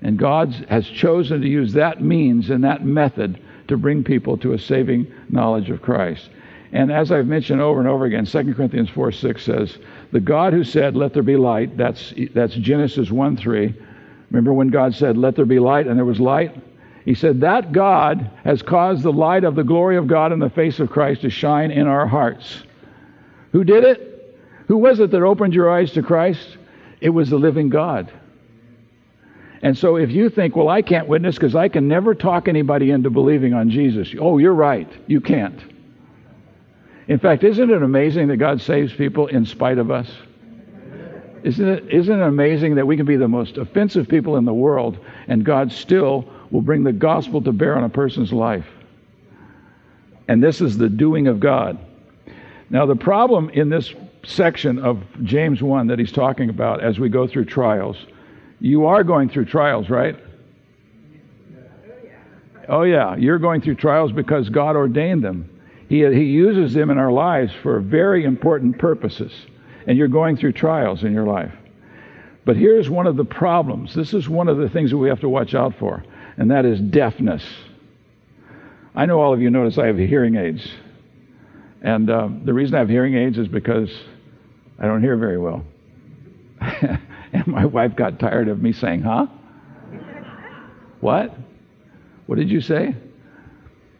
And 0.00 0.18
God 0.18 0.54
has 0.70 0.86
chosen 0.86 1.42
to 1.42 1.46
use 1.46 1.74
that 1.74 2.00
means 2.00 2.48
and 2.48 2.64
that 2.64 2.82
method 2.82 3.38
to 3.68 3.76
bring 3.76 4.02
people 4.02 4.38
to 4.38 4.54
a 4.54 4.58
saving 4.58 5.12
knowledge 5.28 5.68
of 5.68 5.82
Christ. 5.82 6.30
And 6.72 6.90
as 6.90 7.12
I've 7.12 7.26
mentioned 7.26 7.60
over 7.60 7.78
and 7.78 7.88
over 7.88 8.06
again, 8.06 8.24
2 8.24 8.54
Corinthians 8.54 8.88
4 8.88 9.12
6 9.12 9.42
says, 9.44 9.78
The 10.12 10.20
God 10.20 10.54
who 10.54 10.64
said, 10.64 10.96
Let 10.96 11.12
there 11.12 11.22
be 11.22 11.36
light, 11.36 11.76
that's, 11.76 12.14
that's 12.32 12.54
Genesis 12.54 13.10
1 13.10 13.36
3. 13.36 13.74
Remember 14.30 14.54
when 14.54 14.68
God 14.68 14.94
said, 14.94 15.18
Let 15.18 15.36
there 15.36 15.44
be 15.44 15.58
light, 15.58 15.86
and 15.86 15.98
there 15.98 16.06
was 16.06 16.18
light? 16.18 16.56
He 17.04 17.14
said, 17.14 17.40
That 17.40 17.72
God 17.72 18.30
has 18.44 18.62
caused 18.62 19.02
the 19.02 19.12
light 19.12 19.44
of 19.44 19.54
the 19.54 19.64
glory 19.64 19.96
of 19.96 20.06
God 20.06 20.32
in 20.32 20.38
the 20.38 20.50
face 20.50 20.78
of 20.78 20.90
Christ 20.90 21.22
to 21.22 21.30
shine 21.30 21.70
in 21.70 21.86
our 21.86 22.06
hearts. 22.06 22.62
Who 23.52 23.64
did 23.64 23.84
it? 23.84 24.36
Who 24.68 24.78
was 24.78 25.00
it 25.00 25.10
that 25.10 25.22
opened 25.22 25.54
your 25.54 25.70
eyes 25.70 25.92
to 25.92 26.02
Christ? 26.02 26.56
It 27.00 27.10
was 27.10 27.30
the 27.30 27.36
living 27.36 27.68
God. 27.68 28.12
And 29.62 29.78
so 29.78 29.96
if 29.96 30.10
you 30.10 30.28
think, 30.28 30.56
well, 30.56 30.68
I 30.68 30.82
can't 30.82 31.06
witness 31.06 31.36
because 31.36 31.54
I 31.54 31.68
can 31.68 31.86
never 31.86 32.14
talk 32.14 32.48
anybody 32.48 32.90
into 32.90 33.10
believing 33.10 33.54
on 33.54 33.70
Jesus, 33.70 34.12
oh, 34.18 34.38
you're 34.38 34.54
right. 34.54 34.90
You 35.06 35.20
can't. 35.20 35.60
In 37.08 37.18
fact, 37.18 37.44
isn't 37.44 37.70
it 37.70 37.82
amazing 37.82 38.28
that 38.28 38.38
God 38.38 38.60
saves 38.60 38.92
people 38.92 39.26
in 39.26 39.44
spite 39.44 39.78
of 39.78 39.90
us? 39.90 40.10
Isn't 41.42 41.68
it, 41.68 41.92
isn't 41.92 42.20
it 42.20 42.24
amazing 42.24 42.76
that 42.76 42.86
we 42.86 42.96
can 42.96 43.06
be 43.06 43.16
the 43.16 43.28
most 43.28 43.58
offensive 43.58 44.08
people 44.08 44.36
in 44.36 44.44
the 44.44 44.54
world 44.54 44.98
and 45.26 45.44
God 45.44 45.72
still 45.72 46.28
will 46.52 46.60
bring 46.60 46.84
the 46.84 46.92
gospel 46.92 47.40
to 47.42 47.50
bear 47.50 47.74
on 47.76 47.82
a 47.82 47.88
person's 47.88 48.32
life. 48.32 48.66
And 50.28 50.40
this 50.42 50.60
is 50.60 50.78
the 50.78 50.88
doing 50.88 51.26
of 51.26 51.40
God. 51.40 51.78
Now, 52.70 52.86
the 52.86 52.94
problem 52.94 53.50
in 53.50 53.70
this 53.70 53.92
section 54.24 54.78
of 54.78 55.02
James 55.24 55.62
1 55.62 55.88
that 55.88 55.98
he's 55.98 56.12
talking 56.12 56.50
about 56.50 56.82
as 56.82 57.00
we 57.00 57.08
go 57.08 57.26
through 57.26 57.46
trials, 57.46 57.96
you 58.60 58.86
are 58.86 59.02
going 59.02 59.30
through 59.30 59.46
trials, 59.46 59.90
right? 59.90 60.16
Oh, 62.68 62.82
yeah, 62.82 63.16
you're 63.16 63.38
going 63.38 63.60
through 63.62 63.74
trials 63.74 64.12
because 64.12 64.48
God 64.48 64.76
ordained 64.76 65.24
them. 65.24 65.48
He, 65.88 66.04
he 66.04 66.24
uses 66.24 66.72
them 66.74 66.90
in 66.90 66.98
our 66.98 67.10
lives 67.10 67.52
for 67.62 67.80
very 67.80 68.24
important 68.24 68.78
purposes. 68.78 69.32
And 69.86 69.98
you're 69.98 70.06
going 70.06 70.36
through 70.36 70.52
trials 70.52 71.02
in 71.02 71.12
your 71.12 71.26
life. 71.26 71.52
But 72.44 72.56
here's 72.56 72.88
one 72.88 73.06
of 73.06 73.16
the 73.16 73.24
problems. 73.24 73.94
This 73.94 74.14
is 74.14 74.28
one 74.28 74.48
of 74.48 74.58
the 74.58 74.68
things 74.68 74.90
that 74.90 74.98
we 74.98 75.08
have 75.08 75.20
to 75.20 75.28
watch 75.28 75.54
out 75.54 75.74
for 75.78 76.04
and 76.42 76.50
that 76.50 76.64
is 76.64 76.80
deafness. 76.80 77.44
I 78.96 79.06
know 79.06 79.20
all 79.20 79.32
of 79.32 79.40
you 79.40 79.48
notice 79.48 79.78
I 79.78 79.86
have 79.86 79.96
hearing 79.96 80.34
aids. 80.34 80.68
And 81.82 82.10
um, 82.10 82.42
the 82.44 82.52
reason 82.52 82.74
I 82.74 82.80
have 82.80 82.88
hearing 82.88 83.14
aids 83.14 83.38
is 83.38 83.46
because 83.46 83.88
I 84.76 84.86
don't 84.86 85.02
hear 85.02 85.16
very 85.16 85.38
well. 85.38 85.64
and 86.60 87.46
my 87.46 87.64
wife 87.64 87.94
got 87.94 88.18
tired 88.18 88.48
of 88.48 88.60
me 88.60 88.72
saying, 88.72 89.02
huh? 89.02 89.28
what? 91.00 91.32
What 92.26 92.38
did 92.40 92.50
you 92.50 92.60
say? 92.60 92.96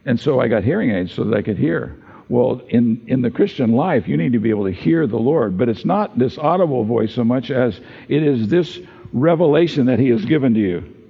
And 0.05 0.19
so 0.19 0.41
I 0.41 0.49
got 0.49 0.65
hearing 0.65 0.91
aids 0.91 1.13
so 1.13 1.23
that 1.23 1.37
I 1.37 1.43
could 1.43 1.59
hear. 1.59 1.97
Well, 2.29 2.61
in, 2.69 3.05
in 3.07 3.23
the 3.23 3.31
Christian 3.31 3.71
life, 3.71 4.09
you 4.09 4.17
need 4.17 4.33
to 4.33 4.41
be 4.41 4.51
able 4.51 4.65
to 4.65 4.73
hear 4.73 5.07
the 5.07 5.17
Lord, 5.17 5.57
but 5.57 5.69
it's 5.69 5.85
not 5.85 6.19
this 6.19 6.39
audible 6.39 6.83
voice 6.83 7.15
so 7.15 7.23
much 7.23 7.53
as 7.53 7.81
it 8.09 8.25
is 8.25 8.49
this 8.49 8.81
revelation 9.13 9.87
that 9.87 10.01
He 10.01 10.09
has 10.09 10.25
given 10.25 10.55
to 10.55 10.61
you. 10.61 11.02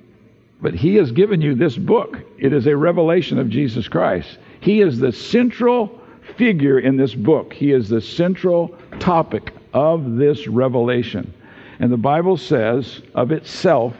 But 0.62 0.74
He 0.74 0.94
has 0.96 1.12
given 1.12 1.42
you 1.42 1.54
this 1.54 1.76
book. 1.76 2.18
It 2.38 2.52
is 2.52 2.66
a 2.66 2.76
revelation 2.76 3.38
of 3.38 3.50
Jesus 3.50 3.88
Christ. 3.88 4.38
He 4.60 4.80
is 4.80 4.98
the 4.98 5.12
central 5.12 6.00
figure 6.36 6.78
in 6.78 6.96
this 6.96 7.14
book, 7.14 7.52
He 7.52 7.72
is 7.72 7.88
the 7.88 8.00
central 8.00 8.74
topic 9.00 9.52
of 9.74 10.16
this 10.16 10.46
revelation. 10.46 11.34
And 11.80 11.92
the 11.92 11.96
Bible 11.96 12.36
says 12.36 13.02
of 13.14 13.32
itself, 13.32 13.94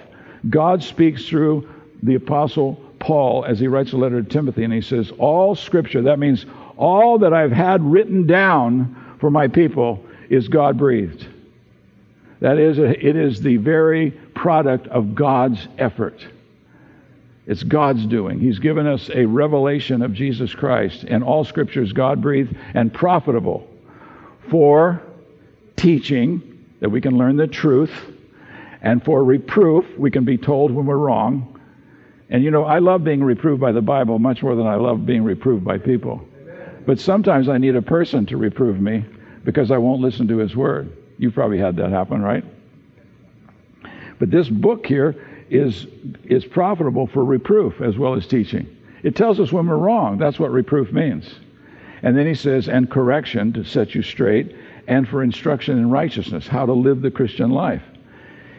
God 0.48 0.82
speaks 0.82 1.26
through 1.26 1.68
the 2.02 2.14
Apostle 2.14 2.74
Paul 3.00 3.44
as 3.44 3.58
he 3.58 3.66
writes 3.66 3.92
a 3.92 3.96
letter 3.96 4.22
to 4.22 4.28
Timothy, 4.28 4.62
and 4.62 4.72
he 4.72 4.80
says, 4.80 5.10
All 5.18 5.56
Scripture, 5.56 6.02
that 6.02 6.20
means 6.20 6.46
all 6.76 7.18
that 7.18 7.32
I've 7.32 7.52
had 7.52 7.82
written 7.82 8.26
down 8.26 9.16
for 9.18 9.30
my 9.30 9.48
people, 9.48 10.04
is 10.30 10.48
God 10.48 10.78
breathed. 10.78 11.26
That 12.40 12.58
is, 12.58 12.78
it 12.78 13.16
is 13.16 13.40
the 13.40 13.56
very 13.56 14.10
product 14.34 14.88
of 14.88 15.14
God's 15.14 15.68
effort. 15.78 16.26
It's 17.46 17.62
God's 17.62 18.06
doing. 18.06 18.38
He's 18.38 18.58
given 18.58 18.86
us 18.86 19.10
a 19.12 19.24
revelation 19.24 20.02
of 20.02 20.12
Jesus 20.12 20.54
Christ, 20.54 21.04
and 21.04 21.24
all 21.24 21.44
scripture 21.44 21.82
is 21.82 21.92
God 21.92 22.22
breathed 22.22 22.54
and 22.74 22.92
profitable 22.92 23.68
for 24.48 25.02
teaching, 25.76 26.64
that 26.80 26.90
we 26.90 27.00
can 27.00 27.16
learn 27.16 27.36
the 27.36 27.46
truth, 27.46 27.92
and 28.80 29.04
for 29.04 29.24
reproof, 29.24 29.86
we 29.98 30.10
can 30.10 30.24
be 30.24 30.38
told 30.38 30.70
when 30.70 30.86
we're 30.86 30.96
wrong. 30.96 31.60
And 32.30 32.42
you 32.42 32.50
know, 32.50 32.64
I 32.64 32.78
love 32.78 33.04
being 33.04 33.22
reproved 33.22 33.60
by 33.60 33.72
the 33.72 33.82
Bible 33.82 34.18
much 34.18 34.42
more 34.42 34.54
than 34.54 34.66
I 34.66 34.76
love 34.76 35.04
being 35.04 35.24
reproved 35.24 35.64
by 35.64 35.78
people. 35.78 36.26
But 36.86 36.98
sometimes 36.98 37.48
I 37.48 37.58
need 37.58 37.76
a 37.76 37.82
person 37.82 38.26
to 38.26 38.36
reprove 38.36 38.80
me 38.80 39.04
because 39.44 39.70
I 39.70 39.78
won't 39.78 40.00
listen 40.00 40.28
to 40.28 40.38
his 40.38 40.56
word. 40.56 40.96
You've 41.18 41.34
probably 41.34 41.58
had 41.58 41.76
that 41.76 41.90
happen, 41.90 42.22
right? 42.22 42.44
But 44.18 44.30
this 44.30 44.48
book 44.48 44.86
here 44.86 45.16
is, 45.52 45.86
is 46.24 46.44
profitable 46.44 47.06
for 47.06 47.24
reproof 47.24 47.80
as 47.80 47.98
well 47.98 48.14
as 48.14 48.26
teaching. 48.26 48.66
It 49.02 49.16
tells 49.16 49.40
us 49.40 49.52
when 49.52 49.66
we're 49.66 49.76
wrong. 49.76 50.18
That's 50.18 50.38
what 50.38 50.50
reproof 50.50 50.92
means. 50.92 51.34
And 52.02 52.16
then 52.16 52.26
he 52.26 52.34
says, 52.34 52.68
and 52.68 52.90
correction 52.90 53.52
to 53.52 53.64
set 53.64 53.94
you 53.94 54.02
straight, 54.02 54.56
and 54.88 55.08
for 55.08 55.22
instruction 55.22 55.78
in 55.78 55.90
righteousness, 55.90 56.48
how 56.48 56.66
to 56.66 56.72
live 56.72 57.00
the 57.00 57.10
Christian 57.10 57.50
life. 57.50 57.82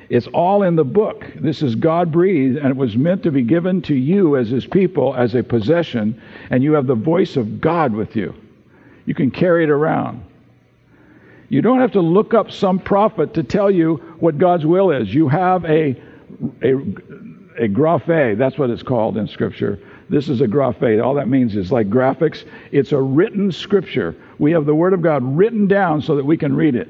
It's 0.09 0.27
all 0.27 0.63
in 0.63 0.75
the 0.75 0.83
book. 0.83 1.25
This 1.35 1.61
is 1.61 1.75
God 1.75 2.11
breathed, 2.11 2.57
and 2.57 2.67
it 2.67 2.75
was 2.77 2.95
meant 2.95 3.23
to 3.23 3.31
be 3.31 3.41
given 3.41 3.81
to 3.83 3.95
you 3.95 4.37
as 4.37 4.49
His 4.49 4.65
people 4.65 5.15
as 5.15 5.33
a 5.35 5.43
possession, 5.43 6.21
and 6.49 6.63
you 6.63 6.73
have 6.73 6.87
the 6.87 6.95
voice 6.95 7.35
of 7.35 7.59
God 7.59 7.93
with 7.93 8.15
you. 8.15 8.33
You 9.05 9.15
can 9.15 9.31
carry 9.31 9.63
it 9.63 9.69
around. 9.69 10.23
You 11.49 11.61
don't 11.61 11.79
have 11.79 11.91
to 11.93 12.01
look 12.01 12.33
up 12.33 12.51
some 12.51 12.79
prophet 12.79 13.33
to 13.33 13.43
tell 13.43 13.69
you 13.69 13.95
what 14.19 14.37
God's 14.37 14.65
will 14.65 14.91
is. 14.91 15.13
You 15.13 15.27
have 15.29 15.65
a, 15.65 16.01
a, 16.61 16.73
a 17.63 17.67
graphe, 17.67 18.37
that's 18.37 18.57
what 18.57 18.69
it's 18.69 18.83
called 18.83 19.17
in 19.17 19.27
Scripture. 19.27 19.79
This 20.09 20.29
is 20.29 20.41
a 20.41 20.47
graphe. 20.47 21.03
All 21.03 21.15
that 21.15 21.27
means 21.27 21.55
is 21.55 21.71
like 21.71 21.89
graphics. 21.89 22.43
It's 22.71 22.91
a 22.91 23.01
written 23.01 23.51
Scripture. 23.51 24.15
We 24.39 24.51
have 24.51 24.65
the 24.65 24.75
Word 24.75 24.93
of 24.93 25.01
God 25.01 25.23
written 25.23 25.67
down 25.67 26.01
so 26.01 26.15
that 26.15 26.25
we 26.25 26.37
can 26.37 26.55
read 26.55 26.75
it. 26.75 26.87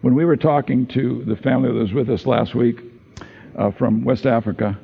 When 0.00 0.14
we 0.14 0.24
were 0.24 0.36
talking 0.36 0.86
to 0.88 1.24
the 1.24 1.36
family 1.36 1.68
that 1.68 1.78
was 1.78 1.92
with 1.92 2.10
us 2.10 2.26
last 2.26 2.54
week 2.54 2.80
uh, 3.56 3.70
from 3.70 4.04
West 4.04 4.26
Africa, 4.26 4.78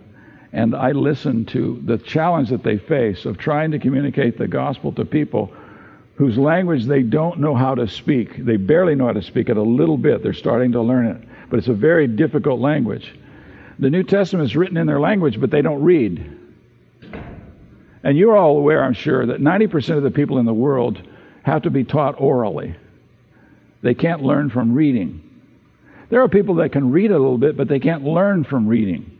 and 0.52 0.74
I 0.74 0.92
listened 0.92 1.48
to 1.48 1.80
the 1.84 1.98
challenge 1.98 2.48
that 2.50 2.62
they 2.62 2.78
face 2.78 3.24
of 3.24 3.38
trying 3.38 3.70
to 3.72 3.78
communicate 3.78 4.38
the 4.38 4.48
gospel 4.48 4.92
to 4.92 5.04
people 5.04 5.52
whose 6.16 6.36
language 6.36 6.84
they 6.86 7.02
don't 7.02 7.40
know 7.40 7.54
how 7.54 7.74
to 7.74 7.88
speak. 7.88 8.44
They 8.44 8.56
barely 8.56 8.94
know 8.94 9.06
how 9.06 9.12
to 9.12 9.22
speak 9.22 9.48
it 9.48 9.56
a 9.56 9.62
little 9.62 9.96
bit. 9.96 10.22
They're 10.22 10.32
starting 10.32 10.72
to 10.72 10.82
learn 10.82 11.06
it, 11.06 11.16
but 11.48 11.58
it's 11.58 11.68
a 11.68 11.74
very 11.74 12.06
difficult 12.06 12.60
language. 12.60 13.14
The 13.80 13.88
New 13.88 14.02
Testament 14.02 14.44
is 14.44 14.56
written 14.56 14.76
in 14.76 14.86
their 14.86 15.00
language, 15.00 15.40
but 15.40 15.50
they 15.50 15.62
don't 15.62 15.82
read. 15.82 16.38
And 18.02 18.16
you're 18.16 18.36
all 18.36 18.58
aware, 18.58 18.84
I'm 18.84 18.92
sure, 18.92 19.24
that 19.26 19.40
90% 19.40 19.96
of 19.96 20.02
the 20.02 20.10
people 20.10 20.38
in 20.38 20.44
the 20.44 20.52
world 20.52 21.00
have 21.42 21.62
to 21.62 21.70
be 21.70 21.84
taught 21.84 22.20
orally. 22.20 22.76
They 23.80 23.94
can't 23.94 24.22
learn 24.22 24.50
from 24.50 24.74
reading. 24.74 25.26
There 26.10 26.20
are 26.20 26.28
people 26.28 26.56
that 26.56 26.72
can 26.72 26.90
read 26.90 27.10
a 27.10 27.18
little 27.18 27.38
bit, 27.38 27.56
but 27.56 27.68
they 27.68 27.80
can't 27.80 28.04
learn 28.04 28.44
from 28.44 28.66
reading. 28.66 29.16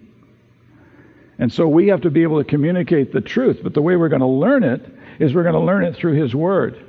And 1.38 1.50
so 1.50 1.66
we 1.66 1.88
have 1.88 2.02
to 2.02 2.10
be 2.10 2.22
able 2.22 2.42
to 2.42 2.48
communicate 2.48 3.14
the 3.14 3.22
truth. 3.22 3.60
But 3.62 3.72
the 3.72 3.80
way 3.80 3.96
we're 3.96 4.10
going 4.10 4.20
to 4.20 4.26
learn 4.26 4.62
it 4.62 4.84
is 5.18 5.34
we're 5.34 5.42
going 5.42 5.54
to 5.54 5.60
learn 5.60 5.84
it 5.84 5.96
through 5.96 6.20
His 6.20 6.34
Word. 6.34 6.84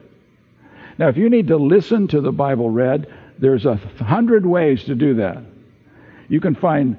Now, 0.98 1.08
if 1.08 1.16
you 1.16 1.30
need 1.30 1.48
to 1.48 1.58
listen 1.58 2.10
to 2.10 2.20
the 2.20 2.34
Bible 2.34 2.70
read, 2.70 3.08
there's 3.40 3.66
a 3.66 3.76
hundred 3.76 4.46
ways 4.46 4.84
to 4.86 4.96
do 4.96 5.16
that. 5.16 5.42
You 6.28 6.42
can 6.42 6.56
find 6.56 6.98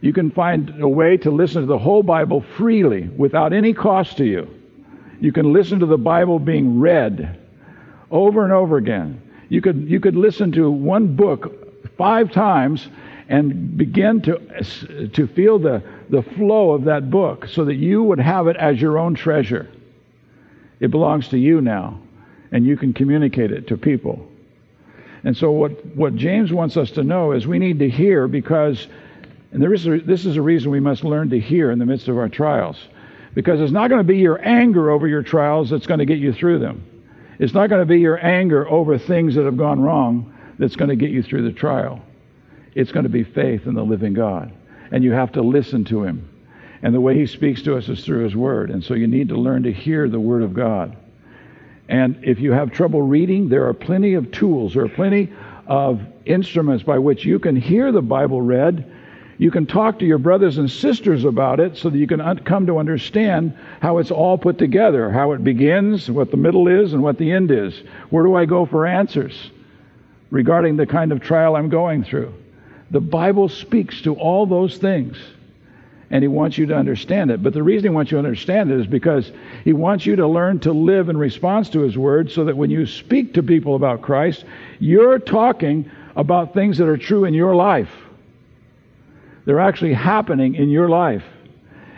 you 0.00 0.12
can 0.12 0.30
find 0.30 0.80
a 0.80 0.88
way 0.88 1.16
to 1.18 1.30
listen 1.30 1.62
to 1.62 1.66
the 1.66 1.78
whole 1.78 2.02
Bible 2.02 2.44
freely 2.56 3.08
without 3.08 3.52
any 3.52 3.72
cost 3.72 4.16
to 4.16 4.24
you. 4.24 4.48
You 5.20 5.32
can 5.32 5.52
listen 5.52 5.80
to 5.80 5.86
the 5.86 5.98
Bible 5.98 6.38
being 6.38 6.80
read 6.80 7.38
over 8.10 8.44
and 8.44 8.52
over 8.52 8.76
again. 8.76 9.20
You 9.48 9.60
could 9.60 9.88
you 9.88 10.00
could 10.00 10.16
listen 10.16 10.52
to 10.52 10.70
one 10.70 11.16
book 11.16 11.96
five 11.96 12.32
times 12.32 12.88
and 13.28 13.76
begin 13.76 14.22
to 14.22 15.08
to 15.08 15.26
feel 15.26 15.58
the 15.58 15.82
the 16.08 16.22
flow 16.22 16.72
of 16.72 16.84
that 16.84 17.10
book 17.10 17.46
so 17.46 17.64
that 17.66 17.74
you 17.74 18.02
would 18.02 18.20
have 18.20 18.46
it 18.46 18.56
as 18.56 18.80
your 18.80 18.98
own 18.98 19.14
treasure. 19.14 19.68
It 20.80 20.90
belongs 20.90 21.28
to 21.28 21.38
you 21.38 21.60
now 21.60 22.00
and 22.52 22.66
you 22.66 22.76
can 22.76 22.92
communicate 22.92 23.52
it 23.52 23.68
to 23.68 23.76
people. 23.76 24.26
And 25.24 25.36
so, 25.36 25.50
what, 25.50 25.84
what 25.94 26.16
James 26.16 26.52
wants 26.52 26.76
us 26.76 26.90
to 26.92 27.04
know 27.04 27.32
is 27.32 27.46
we 27.46 27.58
need 27.58 27.78
to 27.80 27.88
hear 27.88 28.26
because, 28.26 28.86
and 29.52 29.62
there 29.62 29.74
is 29.74 29.86
a, 29.86 29.98
this 29.98 30.24
is 30.24 30.36
a 30.36 30.42
reason 30.42 30.70
we 30.70 30.80
must 30.80 31.04
learn 31.04 31.30
to 31.30 31.40
hear 31.40 31.70
in 31.70 31.78
the 31.78 31.86
midst 31.86 32.08
of 32.08 32.16
our 32.16 32.28
trials. 32.28 32.76
Because 33.34 33.60
it's 33.60 33.72
not 33.72 33.88
going 33.88 34.00
to 34.00 34.04
be 34.04 34.18
your 34.18 34.44
anger 34.46 34.90
over 34.90 35.06
your 35.06 35.22
trials 35.22 35.70
that's 35.70 35.86
going 35.86 35.98
to 35.98 36.06
get 36.06 36.18
you 36.18 36.32
through 36.32 36.58
them. 36.58 36.84
It's 37.38 37.54
not 37.54 37.68
going 37.68 37.80
to 37.80 37.86
be 37.86 38.00
your 38.00 38.24
anger 38.24 38.68
over 38.68 38.98
things 38.98 39.34
that 39.34 39.44
have 39.44 39.56
gone 39.56 39.80
wrong 39.80 40.34
that's 40.58 40.76
going 40.76 40.90
to 40.90 40.96
get 40.96 41.10
you 41.10 41.22
through 41.22 41.42
the 41.42 41.52
trial. 41.52 42.02
It's 42.74 42.92
going 42.92 43.04
to 43.04 43.10
be 43.10 43.24
faith 43.24 43.66
in 43.66 43.74
the 43.74 43.82
living 43.82 44.14
God. 44.14 44.52
And 44.92 45.02
you 45.02 45.12
have 45.12 45.32
to 45.32 45.42
listen 45.42 45.84
to 45.86 46.02
Him. 46.04 46.28
And 46.82 46.94
the 46.94 47.00
way 47.00 47.16
He 47.16 47.26
speaks 47.26 47.62
to 47.62 47.76
us 47.76 47.88
is 47.88 48.04
through 48.04 48.24
His 48.24 48.36
Word. 48.36 48.70
And 48.70 48.82
so 48.82 48.94
you 48.94 49.06
need 49.06 49.28
to 49.28 49.36
learn 49.36 49.62
to 49.64 49.72
hear 49.72 50.08
the 50.08 50.20
Word 50.20 50.42
of 50.42 50.54
God. 50.54 50.96
And 51.88 52.20
if 52.22 52.38
you 52.40 52.52
have 52.52 52.70
trouble 52.70 53.02
reading, 53.02 53.48
there 53.48 53.66
are 53.66 53.74
plenty 53.74 54.14
of 54.14 54.30
tools, 54.30 54.74
there 54.74 54.84
are 54.84 54.88
plenty 54.88 55.32
of 55.66 56.00
instruments 56.24 56.84
by 56.84 56.98
which 56.98 57.24
you 57.24 57.38
can 57.38 57.56
hear 57.56 57.90
the 57.90 58.02
Bible 58.02 58.42
read. 58.42 58.90
You 59.40 59.50
can 59.50 59.64
talk 59.64 59.98
to 60.00 60.04
your 60.04 60.18
brothers 60.18 60.58
and 60.58 60.70
sisters 60.70 61.24
about 61.24 61.60
it 61.60 61.78
so 61.78 61.88
that 61.88 61.96
you 61.96 62.06
can 62.06 62.20
un- 62.20 62.40
come 62.40 62.66
to 62.66 62.76
understand 62.76 63.56
how 63.80 63.96
it's 63.96 64.10
all 64.10 64.36
put 64.36 64.58
together, 64.58 65.10
how 65.10 65.32
it 65.32 65.42
begins, 65.42 66.10
what 66.10 66.30
the 66.30 66.36
middle 66.36 66.68
is, 66.68 66.92
and 66.92 67.02
what 67.02 67.16
the 67.16 67.32
end 67.32 67.50
is. 67.50 67.82
Where 68.10 68.22
do 68.22 68.34
I 68.34 68.44
go 68.44 68.66
for 68.66 68.86
answers 68.86 69.50
regarding 70.28 70.76
the 70.76 70.84
kind 70.84 71.10
of 71.10 71.22
trial 71.22 71.56
I'm 71.56 71.70
going 71.70 72.04
through? 72.04 72.34
The 72.90 73.00
Bible 73.00 73.48
speaks 73.48 74.02
to 74.02 74.14
all 74.14 74.44
those 74.44 74.76
things 74.76 75.16
and 76.10 76.22
he 76.22 76.28
wants 76.28 76.58
you 76.58 76.66
to 76.66 76.76
understand 76.76 77.30
it. 77.30 77.42
But 77.42 77.54
the 77.54 77.62
reason 77.62 77.84
he 77.84 77.94
wants 77.94 78.12
you 78.12 78.16
to 78.16 78.24
understand 78.26 78.70
it 78.70 78.78
is 78.78 78.86
because 78.86 79.32
he 79.64 79.72
wants 79.72 80.04
you 80.04 80.16
to 80.16 80.26
learn 80.26 80.60
to 80.60 80.72
live 80.72 81.08
in 81.08 81.16
response 81.16 81.70
to 81.70 81.80
his 81.80 81.96
word 81.96 82.30
so 82.30 82.44
that 82.44 82.58
when 82.58 82.68
you 82.68 82.84
speak 82.84 83.32
to 83.32 83.42
people 83.42 83.74
about 83.74 84.02
Christ, 84.02 84.44
you're 84.80 85.18
talking 85.18 85.90
about 86.14 86.52
things 86.52 86.76
that 86.76 86.88
are 86.88 86.98
true 86.98 87.24
in 87.24 87.32
your 87.32 87.54
life. 87.54 87.90
They're 89.44 89.60
actually 89.60 89.94
happening 89.94 90.54
in 90.54 90.68
your 90.68 90.88
life. 90.88 91.24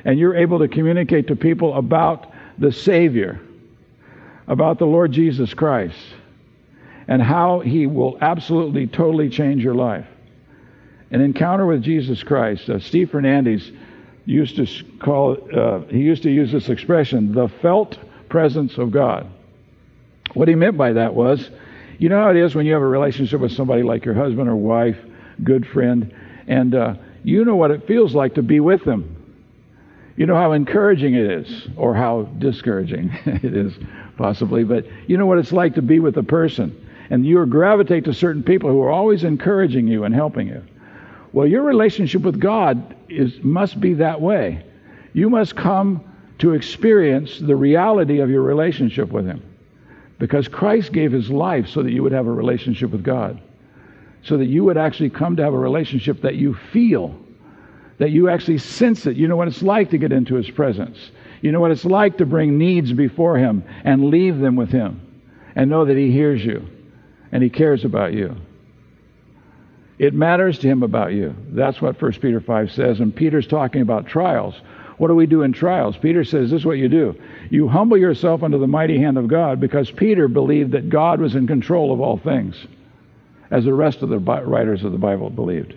And 0.04 0.18
you're 0.18 0.36
able 0.36 0.58
to 0.60 0.68
communicate 0.68 1.28
to 1.28 1.36
people 1.36 1.74
about 1.76 2.32
the 2.58 2.72
Savior, 2.72 3.40
about 4.48 4.78
the 4.78 4.86
Lord 4.86 5.12
Jesus 5.12 5.54
Christ, 5.54 5.98
and 7.08 7.22
how 7.22 7.60
he 7.60 7.86
will 7.86 8.18
absolutely, 8.20 8.86
totally 8.86 9.28
change 9.28 9.62
your 9.62 9.74
life. 9.74 10.06
An 11.10 11.20
encounter 11.20 11.66
with 11.66 11.82
Jesus 11.82 12.22
Christ. 12.22 12.68
Uh, 12.68 12.78
Steve 12.78 13.10
Fernandes 13.10 13.74
used 14.24 14.56
to 14.56 14.66
call 14.98 15.36
uh, 15.54 15.80
he 15.88 15.98
used 15.98 16.22
to 16.22 16.30
use 16.30 16.52
this 16.52 16.68
expression, 16.68 17.32
the 17.32 17.48
felt 17.48 17.98
presence 18.28 18.78
of 18.78 18.90
God. 18.90 19.30
What 20.34 20.48
he 20.48 20.54
meant 20.54 20.76
by 20.76 20.94
that 20.94 21.14
was, 21.14 21.50
you 21.98 22.08
know 22.08 22.22
how 22.22 22.30
it 22.30 22.36
is 22.36 22.54
when 22.54 22.66
you 22.66 22.72
have 22.72 22.82
a 22.82 22.86
relationship 22.86 23.40
with 23.40 23.52
somebody 23.52 23.82
like 23.82 24.04
your 24.04 24.14
husband 24.14 24.48
or 24.48 24.56
wife, 24.56 24.96
good 25.44 25.66
friend, 25.66 26.14
and 26.46 26.74
uh, 26.74 26.94
you 27.24 27.44
know 27.44 27.56
what 27.56 27.70
it 27.70 27.86
feels 27.86 28.14
like 28.14 28.34
to 28.34 28.42
be 28.42 28.60
with 28.60 28.84
them. 28.84 29.18
You 30.16 30.26
know 30.26 30.34
how 30.34 30.52
encouraging 30.52 31.14
it 31.14 31.30
is, 31.30 31.68
or 31.76 31.94
how 31.94 32.22
discouraging 32.38 33.10
it 33.26 33.56
is, 33.56 33.72
possibly, 34.16 34.64
but 34.64 34.86
you 35.08 35.16
know 35.16 35.26
what 35.26 35.38
it's 35.38 35.52
like 35.52 35.74
to 35.76 35.82
be 35.82 36.00
with 36.00 36.16
a 36.18 36.22
person. 36.22 36.78
And 37.10 37.26
you 37.26 37.44
gravitate 37.46 38.04
to 38.04 38.14
certain 38.14 38.42
people 38.42 38.70
who 38.70 38.80
are 38.82 38.90
always 38.90 39.24
encouraging 39.24 39.86
you 39.86 40.04
and 40.04 40.14
helping 40.14 40.48
you. 40.48 40.62
Well, 41.32 41.46
your 41.46 41.62
relationship 41.62 42.22
with 42.22 42.40
God 42.40 42.94
is, 43.08 43.42
must 43.42 43.80
be 43.80 43.94
that 43.94 44.20
way. 44.20 44.64
You 45.12 45.30
must 45.30 45.56
come 45.56 46.04
to 46.38 46.54
experience 46.54 47.38
the 47.38 47.56
reality 47.56 48.20
of 48.20 48.30
your 48.30 48.42
relationship 48.42 49.10
with 49.10 49.26
Him. 49.26 49.42
Because 50.18 50.48
Christ 50.48 50.92
gave 50.92 51.12
His 51.12 51.30
life 51.30 51.68
so 51.68 51.82
that 51.82 51.92
you 51.92 52.02
would 52.02 52.12
have 52.12 52.26
a 52.26 52.32
relationship 52.32 52.90
with 52.90 53.02
God. 53.02 53.40
So 54.22 54.36
that 54.38 54.46
you 54.46 54.64
would 54.64 54.76
actually 54.76 55.10
come 55.10 55.36
to 55.36 55.42
have 55.42 55.52
a 55.52 55.58
relationship 55.58 56.22
that 56.22 56.36
you 56.36 56.54
feel, 56.72 57.16
that 57.98 58.10
you 58.10 58.28
actually 58.28 58.58
sense 58.58 59.06
it. 59.06 59.16
You 59.16 59.28
know 59.28 59.36
what 59.36 59.48
it's 59.48 59.62
like 59.62 59.90
to 59.90 59.98
get 59.98 60.12
into 60.12 60.36
His 60.36 60.50
presence. 60.50 60.98
You 61.40 61.50
know 61.50 61.60
what 61.60 61.72
it's 61.72 61.84
like 61.84 62.18
to 62.18 62.26
bring 62.26 62.56
needs 62.56 62.92
before 62.92 63.36
Him 63.36 63.64
and 63.84 64.10
leave 64.10 64.38
them 64.38 64.54
with 64.54 64.70
Him 64.70 65.00
and 65.56 65.68
know 65.68 65.84
that 65.84 65.96
He 65.96 66.12
hears 66.12 66.44
you 66.44 66.68
and 67.32 67.42
He 67.42 67.50
cares 67.50 67.84
about 67.84 68.12
you. 68.12 68.36
It 70.02 70.14
matters 70.14 70.58
to 70.58 70.68
him 70.68 70.82
about 70.82 71.12
you. 71.12 71.32
That's 71.50 71.80
what 71.80 72.02
1 72.02 72.12
Peter 72.14 72.40
5 72.40 72.72
says. 72.72 72.98
And 72.98 73.14
Peter's 73.14 73.46
talking 73.46 73.82
about 73.82 74.08
trials. 74.08 74.60
What 74.98 75.06
do 75.06 75.14
we 75.14 75.26
do 75.26 75.42
in 75.42 75.52
trials? 75.52 75.96
Peter 75.96 76.24
says 76.24 76.50
this 76.50 76.62
is 76.62 76.66
what 76.66 76.78
you 76.78 76.88
do. 76.88 77.14
You 77.50 77.68
humble 77.68 77.96
yourself 77.96 78.42
under 78.42 78.58
the 78.58 78.66
mighty 78.66 78.98
hand 78.98 79.16
of 79.16 79.28
God 79.28 79.60
because 79.60 79.92
Peter 79.92 80.26
believed 80.26 80.72
that 80.72 80.88
God 80.88 81.20
was 81.20 81.36
in 81.36 81.46
control 81.46 81.92
of 81.92 82.00
all 82.00 82.18
things, 82.18 82.56
as 83.52 83.64
the 83.64 83.74
rest 83.74 84.02
of 84.02 84.08
the 84.08 84.18
writers 84.18 84.82
of 84.82 84.90
the 84.90 84.98
Bible 84.98 85.30
believed. 85.30 85.74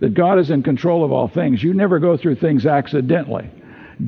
That 0.00 0.14
God 0.14 0.38
is 0.40 0.50
in 0.50 0.62
control 0.64 1.04
of 1.04 1.12
all 1.12 1.28
things. 1.28 1.62
You 1.62 1.74
never 1.74 2.00
go 2.00 2.16
through 2.16 2.36
things 2.36 2.66
accidentally. 2.66 3.48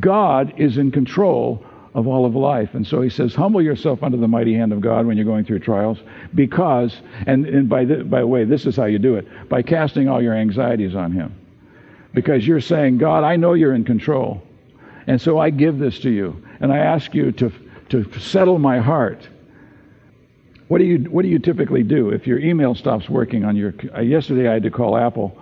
God 0.01 0.55
is 0.57 0.79
in 0.79 0.91
control 0.91 1.65
of 1.95 2.07
all 2.07 2.27
of 2.27 2.35
life. 2.35 2.75
And 2.75 2.87
so 2.87 3.01
he 3.03 3.11
says, 3.11 3.35
humble 3.35 3.63
yourself 3.63 4.03
under 4.03 4.17
the 4.17 4.27
mighty 4.27 4.55
hand 4.55 4.73
of 4.73 4.81
God 4.81 5.07
when 5.07 5.17
you're 5.17 5.27
going 5.27 5.45
through 5.45 5.61
trials, 5.61 5.99
because, 6.35 6.97
and, 7.27 7.47
and 7.47 7.69
by, 7.69 7.85
the, 7.85 8.03
by 8.03 8.21
the 8.21 8.27
way, 8.27 8.45
this 8.45 8.67
is 8.67 8.77
how 8.77 8.87
you 8.87 8.99
do 8.99 9.15
it 9.17 9.49
by 9.49 9.63
casting 9.63 10.09
all 10.09 10.23
your 10.23 10.35
anxieties 10.35 10.95
on 10.95 11.13
him. 11.13 11.35
Because 12.15 12.47
you're 12.47 12.61
saying, 12.61 12.99
God, 12.99 13.25
I 13.25 13.37
know 13.37 13.53
you're 13.53 13.75
in 13.75 13.85
control. 13.85 14.43
And 15.07 15.21
so 15.21 15.39
I 15.39 15.51
give 15.51 15.79
this 15.79 16.01
to 16.01 16.11
you. 16.11 16.43
And 16.61 16.73
I 16.73 16.79
ask 16.79 17.15
you 17.15 17.31
to, 17.33 17.53
to 17.91 18.21
settle 18.21 18.59
my 18.59 18.79
heart. 18.79 19.29
What 20.69 20.79
do 20.79 20.85
you 20.85 20.99
What 21.11 21.23
do 21.23 21.29
you 21.29 21.39
typically 21.39 21.83
do 21.83 22.11
if 22.11 22.27
your 22.27 22.39
email 22.39 22.75
stops 22.75 23.09
working 23.09 23.45
on 23.45 23.57
your? 23.57 23.73
Uh, 23.95 24.01
yesterday 24.01 24.49
I 24.49 24.55
had 24.55 24.65
to 24.65 24.71
call 24.71 24.97
Apple 24.97 25.37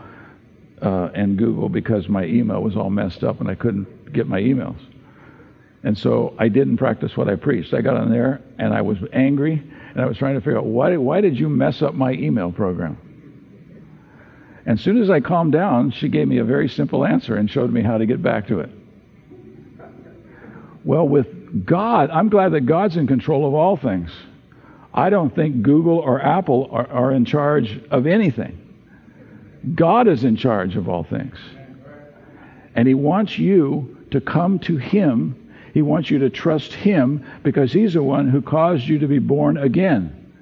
uh, 0.83 1.11
and 1.15 1.39
Google 1.39 1.69
because 1.69 2.09
my 2.09 2.25
email 2.25 2.63
was 2.63 2.77
all 2.77 2.91
messed 2.91 3.25
up 3.25 3.41
and 3.41 3.49
I 3.49 3.55
couldn't 3.55 4.13
get 4.13 4.27
my 4.27 4.41
emails. 4.41 4.79
And 5.83 5.97
so 5.97 6.35
I 6.39 6.49
didn't 6.49 6.77
practice 6.77 7.17
what 7.17 7.29
I 7.29 7.37
preached. 7.37 7.73
I 7.75 7.81
got 7.81 7.97
on 7.97 8.11
there 8.11 8.43
and 8.59 8.75
I 8.75 8.83
was 8.83 8.99
angry 9.13 9.63
and 9.93 10.01
I 10.01 10.07
was 10.07 10.19
trying 10.19 10.35
to 10.35 10.41
figure 10.41 10.59
out 10.59 10.67
why 10.67 10.95
why 10.99 11.23
did 11.23 11.39
you 11.39 11.49
mess 11.49 11.81
up 11.81 11.95
my 11.95 12.13
email 12.13 12.53
program? 12.53 12.99
And 14.67 14.79
as 14.79 14.85
soon 14.85 15.01
as 15.01 15.09
I 15.09 15.21
calmed 15.21 15.53
down, 15.53 15.91
she 15.91 16.09
gave 16.09 16.29
me 16.29 16.39
a 16.39 16.45
very 16.45 16.69
simple 16.69 17.05
answer 17.05 17.37
and 17.37 17.51
showed 17.51 17.73
me 17.73 17.83
how 17.83 17.99
to 17.99 18.07
get 18.07 18.23
back 18.23 18.49
to 18.49 18.61
it. 18.61 18.71
Well, 20.85 21.09
with 21.09 21.65
God, 21.65 22.11
I'm 22.11 22.29
glad 22.29 22.53
that 22.53 22.63
God's 22.63 22.97
in 22.97 23.07
control 23.07 23.47
of 23.47 23.55
all 23.55 23.77
things. 23.77 24.11
I 24.95 25.11
don't 25.11 25.35
think 25.35 25.63
Google 25.63 25.99
or 25.99 26.23
Apple 26.23 26.69
are, 26.71 26.87
are 26.89 27.13
in 27.13 27.25
charge 27.25 27.81
of 27.91 28.07
anything. 28.07 28.61
God 29.75 30.07
is 30.07 30.23
in 30.23 30.37
charge 30.37 30.77
of 30.77 30.89
all 30.89 31.03
things. 31.03 31.37
And 32.77 32.87
He 32.87 32.95
wants 32.95 33.37
you 33.37 34.07
to 34.13 34.21
come 34.21 34.61
to 34.61 34.77
Him. 34.77 35.53
He 35.75 35.83
wants 35.83 36.11
you 36.11 36.21
to 36.21 36.31
trust 36.31 36.73
Him 36.73 37.27
because 37.43 37.73
He's 37.73 37.95
the 37.95 38.03
one 38.05 38.29
who 38.29 38.41
caused 38.41 38.85
you 38.85 39.01
to 39.01 39.09
be 39.09 39.19
born 39.19 39.57
again. 39.57 40.33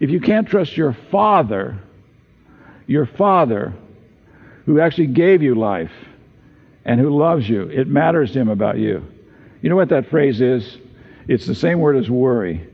If 0.00 0.10
you 0.10 0.20
can't 0.20 0.46
trust 0.46 0.76
your 0.76 0.92
Father, 1.10 1.78
your 2.86 3.06
Father, 3.06 3.72
who 4.66 4.80
actually 4.80 5.06
gave 5.06 5.42
you 5.42 5.54
life 5.54 5.92
and 6.84 7.00
who 7.00 7.16
loves 7.16 7.48
you, 7.48 7.62
it 7.68 7.88
matters 7.88 8.32
to 8.32 8.40
Him 8.40 8.48
about 8.50 8.76
you. 8.76 9.06
You 9.62 9.70
know 9.70 9.76
what 9.76 9.88
that 9.90 10.10
phrase 10.10 10.42
is? 10.42 10.76
It's 11.26 11.46
the 11.46 11.54
same 11.54 11.78
word 11.78 11.96
as 11.96 12.10
worry. 12.10 12.68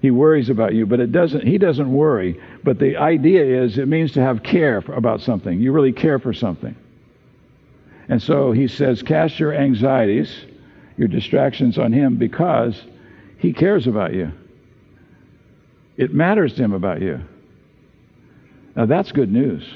He 0.00 0.10
worries 0.10 0.48
about 0.48 0.74
you, 0.74 0.86
but 0.86 0.98
it 0.98 1.12
doesn't, 1.12 1.46
he 1.46 1.58
doesn't 1.58 1.92
worry. 1.92 2.40
But 2.64 2.78
the 2.78 2.96
idea 2.96 3.62
is 3.62 3.76
it 3.76 3.86
means 3.86 4.12
to 4.12 4.20
have 4.22 4.42
care 4.42 4.78
about 4.78 5.20
something. 5.20 5.60
You 5.60 5.72
really 5.72 5.92
care 5.92 6.18
for 6.18 6.32
something. 6.32 6.74
And 8.08 8.22
so 8.22 8.52
he 8.52 8.66
says, 8.66 9.02
cast 9.02 9.38
your 9.38 9.54
anxieties, 9.54 10.34
your 10.96 11.08
distractions 11.08 11.78
on 11.78 11.92
him 11.92 12.16
because 12.16 12.80
he 13.38 13.52
cares 13.52 13.86
about 13.86 14.14
you. 14.14 14.32
It 15.96 16.14
matters 16.14 16.54
to 16.54 16.64
him 16.64 16.72
about 16.72 17.02
you. 17.02 17.20
Now 18.74 18.86
that's 18.86 19.12
good 19.12 19.30
news. 19.30 19.68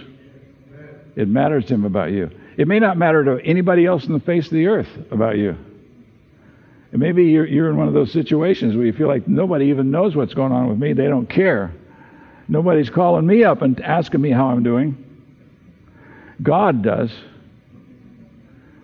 It 1.16 1.28
matters 1.28 1.66
to 1.66 1.74
him 1.74 1.84
about 1.84 2.12
you. 2.12 2.30
It 2.56 2.66
may 2.66 2.78
not 2.78 2.96
matter 2.96 3.24
to 3.24 3.44
anybody 3.44 3.84
else 3.84 4.04
in 4.04 4.12
the 4.14 4.20
face 4.20 4.46
of 4.46 4.52
the 4.52 4.66
earth 4.66 4.88
about 5.10 5.36
you. 5.36 5.56
And 6.94 7.02
maybe 7.02 7.24
you're, 7.24 7.44
you're 7.44 7.68
in 7.70 7.76
one 7.76 7.88
of 7.88 7.92
those 7.92 8.12
situations 8.12 8.76
where 8.76 8.86
you 8.86 8.92
feel 8.92 9.08
like 9.08 9.26
nobody 9.26 9.66
even 9.66 9.90
knows 9.90 10.14
what's 10.14 10.32
going 10.32 10.52
on 10.52 10.68
with 10.68 10.78
me. 10.78 10.92
They 10.92 11.08
don't 11.08 11.28
care. 11.28 11.74
Nobody's 12.46 12.88
calling 12.88 13.26
me 13.26 13.42
up 13.42 13.62
and 13.62 13.80
asking 13.80 14.20
me 14.20 14.30
how 14.30 14.46
I'm 14.46 14.62
doing. 14.62 14.96
God 16.40 16.84
does. 16.84 17.10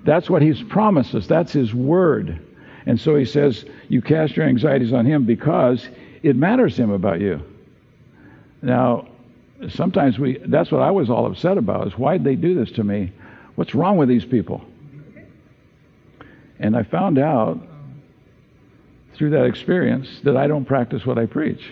That's 0.05 0.29
what 0.29 0.43
He's 0.43 0.61
promised 0.61 1.15
us. 1.15 1.29
That's 1.29 1.53
His 1.53 1.73
word. 1.73 2.45
And 2.85 3.01
so 3.01 3.15
He 3.15 3.25
says, 3.25 3.65
You 3.89 4.03
cast 4.03 4.37
your 4.37 4.45
anxieties 4.45 4.93
on 4.93 5.07
Him 5.07 5.25
because 5.25 5.89
it 6.25 6.35
matters 6.35 6.77
Him 6.77 6.91
about 6.91 7.21
you. 7.21 7.41
Now, 8.61 9.07
sometimes 9.69 10.19
we, 10.19 10.39
that's 10.49 10.73
what 10.73 10.83
I 10.83 10.91
was 10.91 11.11
all 11.11 11.27
upset 11.27 11.59
about, 11.59 11.87
is 11.87 11.93
why'd 11.93 12.25
they 12.25 12.35
do 12.35 12.57
this 12.57 12.73
to 12.73 12.83
me? 12.83 13.13
What's 13.55 13.73
wrong 13.73 13.99
with 13.99 14.09
these 14.09 14.25
people? 14.25 14.65
And 16.59 16.77
I 16.77 16.83
found 16.83 17.17
out 17.17 17.69
through 19.21 19.29
that 19.29 19.45
experience 19.45 20.09
that 20.25 20.35
I 20.35 20.47
don't 20.47 20.65
practice 20.65 21.05
what 21.05 21.19
I 21.19 21.27
preach. 21.27 21.71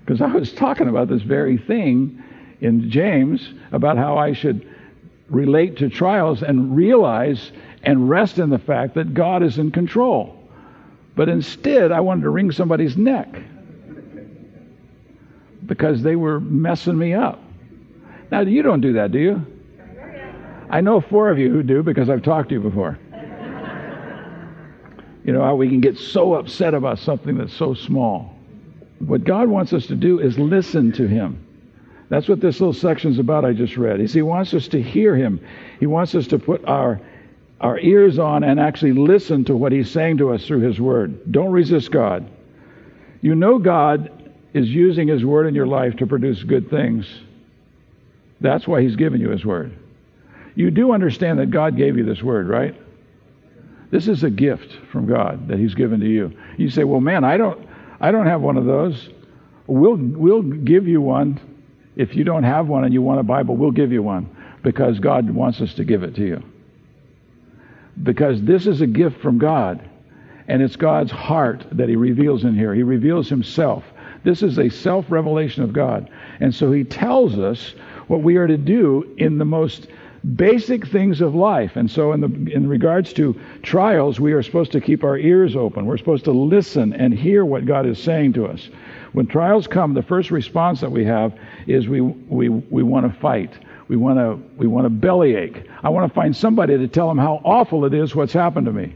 Because 0.00 0.20
I 0.20 0.26
was 0.26 0.52
talking 0.52 0.88
about 0.88 1.06
this 1.06 1.22
very 1.22 1.56
thing 1.56 2.20
in 2.60 2.90
James 2.90 3.54
about 3.70 3.96
how 3.96 4.18
I 4.18 4.32
should 4.32 4.68
relate 5.28 5.76
to 5.76 5.88
trials 5.88 6.42
and 6.42 6.74
realize 6.74 7.52
and 7.84 8.10
rest 8.10 8.40
in 8.40 8.50
the 8.50 8.58
fact 8.58 8.96
that 8.96 9.14
God 9.14 9.44
is 9.44 9.56
in 9.58 9.70
control. 9.70 10.36
But 11.14 11.28
instead, 11.28 11.92
I 11.92 12.00
wanted 12.00 12.22
to 12.22 12.30
wring 12.30 12.50
somebody's 12.50 12.96
neck 12.96 13.28
because 15.64 16.02
they 16.02 16.16
were 16.16 16.40
messing 16.40 16.98
me 16.98 17.14
up. 17.14 17.40
Now, 18.32 18.40
you 18.40 18.62
don't 18.62 18.80
do 18.80 18.94
that, 18.94 19.12
do 19.12 19.20
you? 19.20 19.46
I 20.70 20.80
know 20.80 21.00
four 21.00 21.30
of 21.30 21.38
you 21.38 21.52
who 21.52 21.62
do 21.62 21.84
because 21.84 22.10
I've 22.10 22.24
talked 22.24 22.48
to 22.48 22.56
you 22.56 22.60
before. 22.60 22.98
You 25.24 25.32
know, 25.32 25.42
how 25.42 25.54
we 25.54 25.68
can 25.68 25.80
get 25.80 25.98
so 25.98 26.34
upset 26.34 26.74
about 26.74 26.98
something 26.98 27.36
that's 27.36 27.54
so 27.54 27.74
small. 27.74 28.34
What 29.00 29.24
God 29.24 29.48
wants 29.48 29.72
us 29.72 29.86
to 29.86 29.96
do 29.96 30.20
is 30.20 30.38
listen 30.38 30.92
to 30.92 31.06
Him. 31.06 31.46
That's 32.08 32.28
what 32.28 32.40
this 32.40 32.60
little 32.60 32.72
section 32.72 33.12
is 33.12 33.18
about 33.18 33.44
I 33.44 33.52
just 33.52 33.76
read. 33.76 34.00
Is 34.00 34.12
He 34.12 34.22
wants 34.22 34.52
us 34.54 34.68
to 34.68 34.82
hear 34.82 35.14
Him. 35.14 35.40
He 35.78 35.86
wants 35.86 36.14
us 36.14 36.26
to 36.28 36.38
put 36.38 36.64
our 36.64 37.00
our 37.60 37.78
ears 37.78 38.18
on 38.18 38.42
and 38.42 38.58
actually 38.58 38.92
listen 38.92 39.44
to 39.44 39.54
what 39.54 39.72
He's 39.72 39.90
saying 39.90 40.18
to 40.18 40.32
us 40.32 40.46
through 40.46 40.60
His 40.60 40.80
Word. 40.80 41.30
Don't 41.30 41.52
resist 41.52 41.90
God. 41.90 42.28
You 43.20 43.34
know 43.34 43.58
God 43.58 44.32
is 44.54 44.68
using 44.68 45.08
His 45.08 45.24
Word 45.24 45.46
in 45.46 45.54
your 45.54 45.66
life 45.66 45.96
to 45.96 46.06
produce 46.06 46.42
good 46.42 46.70
things. 46.70 47.06
That's 48.40 48.66
why 48.66 48.82
He's 48.82 48.96
given 48.96 49.20
you 49.20 49.28
His 49.30 49.44
Word. 49.44 49.76
You 50.54 50.70
do 50.70 50.92
understand 50.92 51.38
that 51.38 51.50
God 51.50 51.76
gave 51.76 51.96
you 51.96 52.04
this 52.04 52.22
Word, 52.22 52.48
right? 52.48 52.74
This 53.90 54.06
is 54.08 54.22
a 54.22 54.30
gift 54.30 54.72
from 54.92 55.06
God 55.06 55.48
that 55.48 55.58
He's 55.58 55.74
given 55.74 56.00
to 56.00 56.08
you. 56.08 56.32
You 56.56 56.70
say, 56.70 56.84
"Well, 56.84 57.00
man, 57.00 57.24
I 57.24 57.36
don't, 57.36 57.68
I 58.00 58.12
don't 58.12 58.26
have 58.26 58.40
one 58.40 58.56
of 58.56 58.64
those." 58.64 59.10
We'll 59.66 59.96
we'll 59.96 60.42
give 60.42 60.88
you 60.88 61.00
one. 61.00 61.40
If 61.96 62.16
you 62.16 62.24
don't 62.24 62.44
have 62.44 62.68
one 62.68 62.84
and 62.84 62.94
you 62.94 63.02
want 63.02 63.20
a 63.20 63.24
Bible, 63.24 63.56
we'll 63.56 63.70
give 63.72 63.92
you 63.92 64.02
one 64.02 64.34
because 64.62 64.98
God 64.98 65.30
wants 65.30 65.60
us 65.60 65.74
to 65.74 65.84
give 65.84 66.02
it 66.02 66.14
to 66.16 66.26
you. 66.26 66.42
Because 68.02 68.42
this 68.42 68.66
is 68.66 68.80
a 68.80 68.86
gift 68.86 69.20
from 69.20 69.38
God, 69.38 69.88
and 70.48 70.62
it's 70.62 70.76
God's 70.76 71.10
heart 71.10 71.66
that 71.72 71.88
He 71.88 71.96
reveals 71.96 72.44
in 72.44 72.54
here. 72.54 72.74
He 72.74 72.82
reveals 72.82 73.28
Himself. 73.28 73.84
This 74.24 74.42
is 74.42 74.58
a 74.58 74.68
self 74.68 75.06
revelation 75.10 75.62
of 75.62 75.72
God. 75.72 76.10
And 76.40 76.54
so 76.54 76.72
He 76.72 76.84
tells 76.84 77.38
us 77.38 77.74
what 78.06 78.22
we 78.22 78.36
are 78.36 78.46
to 78.46 78.56
do 78.56 79.14
in 79.18 79.38
the 79.38 79.44
most 79.44 79.88
basic 80.36 80.86
things 80.86 81.20
of 81.20 81.34
life. 81.34 81.76
And 81.76 81.90
so, 81.90 82.12
in, 82.12 82.20
the, 82.20 82.52
in 82.52 82.68
regards 82.68 83.12
to 83.14 83.38
trials, 83.62 84.20
we 84.20 84.32
are 84.32 84.42
supposed 84.42 84.72
to 84.72 84.80
keep 84.80 85.04
our 85.04 85.16
ears 85.16 85.56
open. 85.56 85.86
We're 85.86 85.98
supposed 85.98 86.24
to 86.24 86.32
listen 86.32 86.92
and 86.92 87.14
hear 87.14 87.44
what 87.44 87.66
God 87.66 87.86
is 87.86 88.02
saying 88.02 88.34
to 88.34 88.46
us. 88.46 88.68
When 89.12 89.26
trials 89.26 89.66
come, 89.66 89.94
the 89.94 90.02
first 90.02 90.30
response 90.30 90.80
that 90.80 90.92
we 90.92 91.04
have 91.04 91.38
is 91.66 91.88
we, 91.88 92.00
we, 92.00 92.48
we 92.48 92.82
want 92.82 93.12
to 93.12 93.20
fight. 93.20 93.52
We 93.88 93.96
want 93.96 94.18
to 94.18 94.40
we 94.56 94.68
want 94.68 94.84
to 94.84 94.88
bellyache. 94.88 95.66
I 95.82 95.88
want 95.88 96.08
to 96.08 96.14
find 96.14 96.36
somebody 96.36 96.78
to 96.78 96.86
tell 96.86 97.08
them 97.08 97.18
how 97.18 97.40
awful 97.44 97.84
it 97.86 97.92
is 97.92 98.14
what's 98.14 98.32
happened 98.32 98.66
to 98.66 98.72
me. 98.72 98.94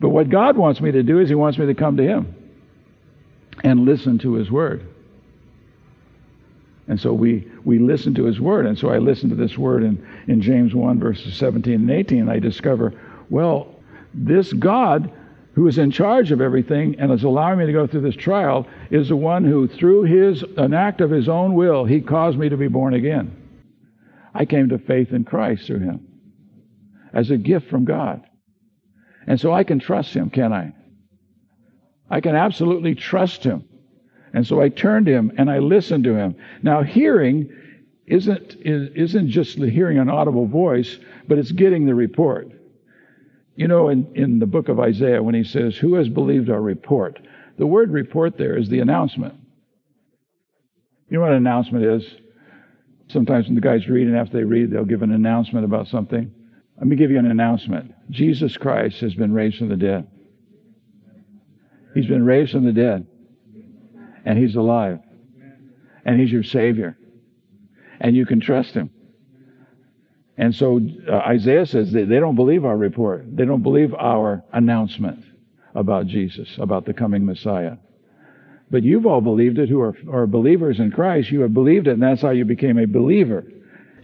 But 0.00 0.08
what 0.08 0.30
God 0.30 0.56
wants 0.56 0.80
me 0.80 0.90
to 0.92 1.02
do 1.02 1.18
is 1.18 1.28
He 1.28 1.34
wants 1.34 1.58
me 1.58 1.66
to 1.66 1.74
come 1.74 1.98
to 1.98 2.02
Him 2.02 2.34
and 3.62 3.84
listen 3.84 4.18
to 4.20 4.34
His 4.34 4.50
word. 4.50 4.86
And 6.88 6.98
so 6.98 7.12
we, 7.12 7.46
we 7.64 7.78
listen 7.78 8.14
to 8.14 8.24
his 8.24 8.40
word. 8.40 8.66
And 8.66 8.78
so 8.78 8.88
I 8.88 8.98
listen 8.98 9.28
to 9.28 9.34
this 9.34 9.58
word 9.58 9.84
in, 9.84 10.04
in 10.26 10.40
James 10.40 10.74
1, 10.74 10.98
verses 10.98 11.36
17 11.36 11.74
and 11.74 11.90
18, 11.90 12.20
and 12.20 12.30
I 12.30 12.38
discover, 12.38 12.94
well, 13.28 13.76
this 14.14 14.52
God 14.54 15.12
who 15.52 15.66
is 15.66 15.76
in 15.76 15.90
charge 15.90 16.30
of 16.30 16.40
everything 16.40 16.94
and 16.98 17.12
is 17.12 17.24
allowing 17.24 17.58
me 17.58 17.66
to 17.66 17.72
go 17.72 17.86
through 17.86 18.00
this 18.00 18.14
trial 18.14 18.66
is 18.90 19.08
the 19.08 19.16
one 19.16 19.44
who, 19.44 19.66
through 19.66 20.04
his 20.04 20.44
an 20.56 20.72
act 20.72 21.00
of 21.00 21.10
his 21.10 21.28
own 21.28 21.54
will, 21.54 21.84
he 21.84 22.00
caused 22.00 22.38
me 22.38 22.48
to 22.48 22.56
be 22.56 22.68
born 22.68 22.94
again. 22.94 23.36
I 24.32 24.44
came 24.44 24.68
to 24.68 24.78
faith 24.78 25.12
in 25.12 25.24
Christ 25.24 25.66
through 25.66 25.80
him 25.80 26.06
as 27.12 27.30
a 27.30 27.36
gift 27.36 27.68
from 27.68 27.84
God. 27.84 28.24
And 29.26 29.40
so 29.40 29.52
I 29.52 29.64
can 29.64 29.80
trust 29.80 30.14
him, 30.14 30.30
can 30.30 30.52
I? 30.52 30.72
I 32.08 32.20
can 32.20 32.36
absolutely 32.36 32.94
trust 32.94 33.44
him. 33.44 33.67
And 34.38 34.46
so 34.46 34.60
I 34.60 34.68
turned 34.68 35.06
to 35.06 35.12
him 35.12 35.32
and 35.36 35.50
I 35.50 35.58
listened 35.58 36.04
to 36.04 36.14
him. 36.14 36.36
Now, 36.62 36.84
hearing 36.84 37.50
isn't, 38.06 38.54
isn't 38.62 39.30
just 39.30 39.58
hearing 39.58 39.98
an 39.98 40.08
audible 40.08 40.46
voice, 40.46 40.96
but 41.26 41.38
it's 41.38 41.50
getting 41.50 41.86
the 41.86 41.94
report. 41.96 42.48
You 43.56 43.66
know, 43.66 43.88
in, 43.88 44.08
in 44.14 44.38
the 44.38 44.46
book 44.46 44.68
of 44.68 44.78
Isaiah, 44.78 45.24
when 45.24 45.34
he 45.34 45.42
says, 45.42 45.76
Who 45.76 45.94
has 45.94 46.08
believed 46.08 46.50
our 46.50 46.62
report? 46.62 47.18
The 47.58 47.66
word 47.66 47.90
report 47.90 48.38
there 48.38 48.56
is 48.56 48.68
the 48.68 48.78
announcement. 48.78 49.34
You 51.10 51.16
know 51.16 51.22
what 51.22 51.32
an 51.32 51.38
announcement 51.38 51.84
is? 51.84 52.08
Sometimes 53.08 53.46
when 53.46 53.56
the 53.56 53.60
guys 53.60 53.88
read, 53.88 54.06
and 54.06 54.16
after 54.16 54.36
they 54.36 54.44
read, 54.44 54.70
they'll 54.70 54.84
give 54.84 55.02
an 55.02 55.10
announcement 55.10 55.64
about 55.64 55.88
something. 55.88 56.30
Let 56.76 56.86
me 56.86 56.94
give 56.94 57.10
you 57.10 57.18
an 57.18 57.28
announcement. 57.28 57.92
Jesus 58.10 58.56
Christ 58.56 59.00
has 59.00 59.16
been 59.16 59.32
raised 59.32 59.58
from 59.58 59.68
the 59.68 59.76
dead. 59.76 60.06
He's 61.92 62.06
been 62.06 62.24
raised 62.24 62.52
from 62.52 62.64
the 62.64 62.72
dead. 62.72 63.07
And 64.24 64.38
He's 64.38 64.56
alive. 64.56 65.00
And 66.04 66.20
He's 66.20 66.30
your 66.30 66.42
Savior. 66.42 66.96
And 68.00 68.16
you 68.16 68.26
can 68.26 68.40
trust 68.40 68.74
Him. 68.74 68.90
And 70.38 70.54
so 70.54 70.80
uh, 71.10 71.16
Isaiah 71.16 71.66
says 71.66 71.90
they, 71.92 72.04
don't 72.04 72.36
believe 72.36 72.64
our 72.64 72.76
report. 72.76 73.24
They 73.36 73.44
don't 73.44 73.62
believe 73.62 73.92
our 73.94 74.44
announcement 74.52 75.24
about 75.74 76.06
Jesus, 76.06 76.48
about 76.58 76.86
the 76.86 76.94
coming 76.94 77.26
Messiah. 77.26 77.76
But 78.70 78.84
you've 78.84 79.06
all 79.06 79.20
believed 79.20 79.58
it 79.58 79.68
who 79.68 79.80
are, 79.80 79.96
are 80.10 80.26
believers 80.26 80.78
in 80.78 80.92
Christ. 80.92 81.30
You 81.30 81.40
have 81.40 81.54
believed 81.54 81.88
it, 81.88 81.92
and 81.92 82.02
that's 82.02 82.22
how 82.22 82.30
you 82.30 82.44
became 82.44 82.78
a 82.78 82.86
believer 82.86 83.44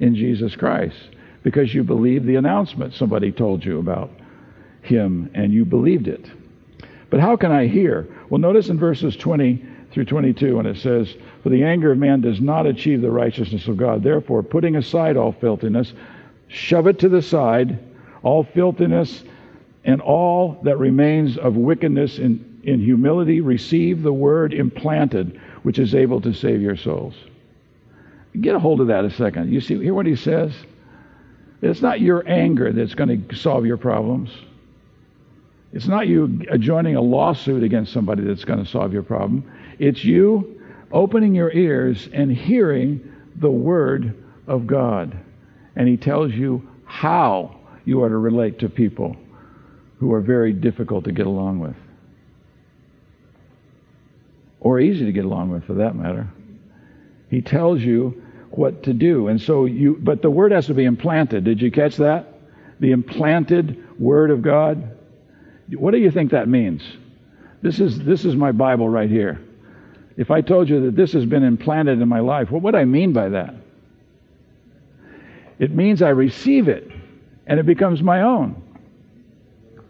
in 0.00 0.16
Jesus 0.16 0.56
Christ. 0.56 0.96
Because 1.44 1.72
you 1.72 1.84
believed 1.84 2.26
the 2.26 2.36
announcement 2.36 2.94
somebody 2.94 3.30
told 3.30 3.64
you 3.64 3.78
about 3.78 4.10
him, 4.82 5.30
and 5.34 5.52
you 5.52 5.64
believed 5.64 6.08
it. 6.08 6.26
But 7.10 7.20
how 7.20 7.36
can 7.36 7.52
I 7.52 7.68
hear? 7.68 8.08
Well, 8.28 8.40
notice 8.40 8.68
in 8.68 8.78
verses 8.78 9.16
20 9.16 9.64
through 9.94 10.04
22 10.04 10.56
when 10.56 10.66
it 10.66 10.76
says, 10.76 11.14
For 11.42 11.48
the 11.48 11.62
anger 11.62 11.92
of 11.92 11.98
man 11.98 12.20
does 12.20 12.40
not 12.40 12.66
achieve 12.66 13.00
the 13.00 13.10
righteousness 13.10 13.68
of 13.68 13.76
God. 13.76 14.02
Therefore, 14.02 14.42
putting 14.42 14.76
aside 14.76 15.16
all 15.16 15.32
filthiness, 15.32 15.94
shove 16.48 16.88
it 16.88 16.98
to 16.98 17.08
the 17.08 17.22
side, 17.22 17.78
all 18.22 18.44
filthiness 18.44 19.22
and 19.84 20.00
all 20.00 20.60
that 20.64 20.78
remains 20.78 21.38
of 21.38 21.56
wickedness 21.56 22.18
in, 22.18 22.60
in 22.64 22.80
humility, 22.80 23.40
receive 23.40 24.02
the 24.02 24.12
word 24.12 24.52
implanted, 24.52 25.40
which 25.62 25.78
is 25.78 25.94
able 25.94 26.20
to 26.22 26.32
save 26.32 26.60
your 26.60 26.76
souls. 26.76 27.14
Get 28.40 28.54
a 28.54 28.58
hold 28.58 28.80
of 28.80 28.88
that 28.88 29.04
a 29.04 29.10
second. 29.10 29.52
You 29.52 29.60
see, 29.60 29.78
hear 29.78 29.94
what 29.94 30.06
he 30.06 30.16
says? 30.16 30.52
It's 31.62 31.82
not 31.82 32.00
your 32.00 32.28
anger 32.28 32.72
that's 32.72 32.94
going 32.94 33.28
to 33.28 33.36
solve 33.36 33.64
your 33.64 33.76
problems. 33.76 34.30
It's 35.74 35.86
not 35.86 36.08
you 36.08 36.28
joining 36.58 36.96
a 36.96 37.02
lawsuit 37.02 37.62
against 37.62 37.92
somebody 37.92 38.22
that's 38.22 38.44
going 38.44 38.64
to 38.64 38.70
solve 38.70 38.92
your 38.92 39.02
problem. 39.02 39.50
It's 39.78 40.02
you 40.02 40.62
opening 40.90 41.34
your 41.34 41.52
ears 41.52 42.08
and 42.12 42.30
hearing 42.30 43.12
the 43.36 43.50
word 43.50 44.24
of 44.46 44.66
God 44.66 45.18
and 45.76 45.88
he 45.88 45.96
tells 45.96 46.32
you 46.32 46.68
how 46.84 47.56
you 47.84 48.02
are 48.02 48.08
to 48.08 48.16
relate 48.16 48.60
to 48.60 48.68
people 48.68 49.16
who 49.98 50.12
are 50.12 50.20
very 50.20 50.52
difficult 50.52 51.04
to 51.04 51.12
get 51.12 51.26
along 51.26 51.58
with. 51.58 51.76
Or 54.60 54.80
easy 54.80 55.04
to 55.04 55.12
get 55.12 55.24
along 55.24 55.50
with, 55.50 55.64
for 55.64 55.74
that 55.74 55.94
matter. 55.94 56.28
He 57.28 57.42
tells 57.42 57.80
you 57.80 58.22
what 58.50 58.84
to 58.84 58.92
do. 58.92 59.28
And 59.28 59.40
so 59.40 59.64
you, 59.64 59.98
but 60.00 60.22
the 60.22 60.30
word 60.30 60.52
has 60.52 60.66
to 60.66 60.74
be 60.74 60.84
implanted. 60.84 61.44
Did 61.44 61.60
you 61.60 61.70
catch 61.70 61.96
that? 61.96 62.40
The 62.80 62.92
implanted 62.92 64.00
word 64.00 64.30
of 64.30 64.42
God. 64.42 64.93
What 65.70 65.92
do 65.92 65.98
you 65.98 66.10
think 66.10 66.30
that 66.32 66.48
means? 66.48 66.82
This 67.62 67.80
is, 67.80 67.98
this 67.98 68.24
is 68.24 68.36
my 68.36 68.52
Bible 68.52 68.88
right 68.88 69.08
here. 69.08 69.40
If 70.16 70.30
I 70.30 70.40
told 70.42 70.68
you 70.68 70.84
that 70.86 70.96
this 70.96 71.12
has 71.12 71.24
been 71.24 71.42
implanted 71.42 72.00
in 72.00 72.08
my 72.08 72.20
life, 72.20 72.50
what 72.50 72.62
would 72.62 72.74
I 72.74 72.84
mean 72.84 73.12
by 73.12 73.30
that? 73.30 73.54
It 75.58 75.74
means 75.74 76.02
I 76.02 76.10
receive 76.10 76.68
it 76.68 76.90
and 77.46 77.58
it 77.58 77.66
becomes 77.66 78.02
my 78.02 78.22
own. 78.22 78.60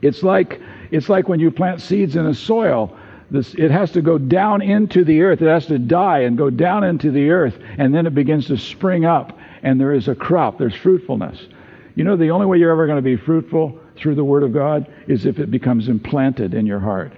It's 0.02 0.22
like, 0.22 0.60
it's 0.90 1.08
like 1.08 1.28
when 1.28 1.40
you 1.40 1.50
plant 1.50 1.80
seeds 1.80 2.16
in 2.16 2.26
a 2.26 2.34
soil. 2.34 2.96
This, 3.30 3.54
it 3.54 3.70
has 3.70 3.90
to 3.92 4.02
go 4.02 4.18
down 4.18 4.60
into 4.62 5.02
the 5.02 5.22
earth. 5.22 5.40
It 5.40 5.48
has 5.48 5.66
to 5.66 5.78
die 5.78 6.20
and 6.20 6.36
go 6.36 6.50
down 6.50 6.84
into 6.84 7.10
the 7.10 7.30
earth, 7.30 7.58
and 7.78 7.94
then 7.94 8.06
it 8.06 8.14
begins 8.14 8.46
to 8.48 8.58
spring 8.58 9.06
up, 9.06 9.38
and 9.62 9.80
there 9.80 9.94
is 9.94 10.08
a 10.08 10.14
crop. 10.14 10.58
There's 10.58 10.74
fruitfulness. 10.74 11.46
You 11.94 12.04
know, 12.04 12.16
the 12.16 12.30
only 12.30 12.46
way 12.46 12.58
you're 12.58 12.70
ever 12.70 12.86
going 12.86 12.98
to 12.98 13.02
be 13.02 13.16
fruitful 13.16 13.80
through 13.96 14.14
the 14.14 14.24
Word 14.24 14.42
of 14.42 14.52
God 14.52 14.92
is 15.06 15.26
if 15.26 15.38
it 15.38 15.50
becomes 15.50 15.88
implanted 15.88 16.54
in 16.54 16.66
your 16.66 16.80
heart. 16.80 17.12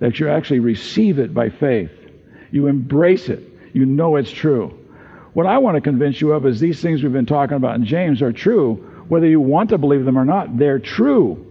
That 0.00 0.18
you 0.18 0.28
actually 0.28 0.60
receive 0.60 1.18
it 1.18 1.34
by 1.34 1.50
faith. 1.50 1.90
You 2.50 2.66
embrace 2.66 3.28
it. 3.28 3.42
You 3.72 3.86
know 3.86 4.16
it's 4.16 4.30
true. 4.30 4.78
What 5.32 5.46
I 5.46 5.58
want 5.58 5.76
to 5.76 5.80
convince 5.80 6.20
you 6.20 6.32
of 6.32 6.46
is 6.46 6.60
these 6.60 6.80
things 6.80 7.02
we've 7.02 7.12
been 7.12 7.26
talking 7.26 7.56
about 7.56 7.74
in 7.74 7.84
James 7.84 8.22
are 8.22 8.32
true, 8.32 9.04
whether 9.08 9.26
you 9.26 9.40
want 9.40 9.70
to 9.70 9.78
believe 9.78 10.04
them 10.04 10.18
or 10.18 10.24
not. 10.24 10.56
They're 10.56 10.78
true. 10.78 11.44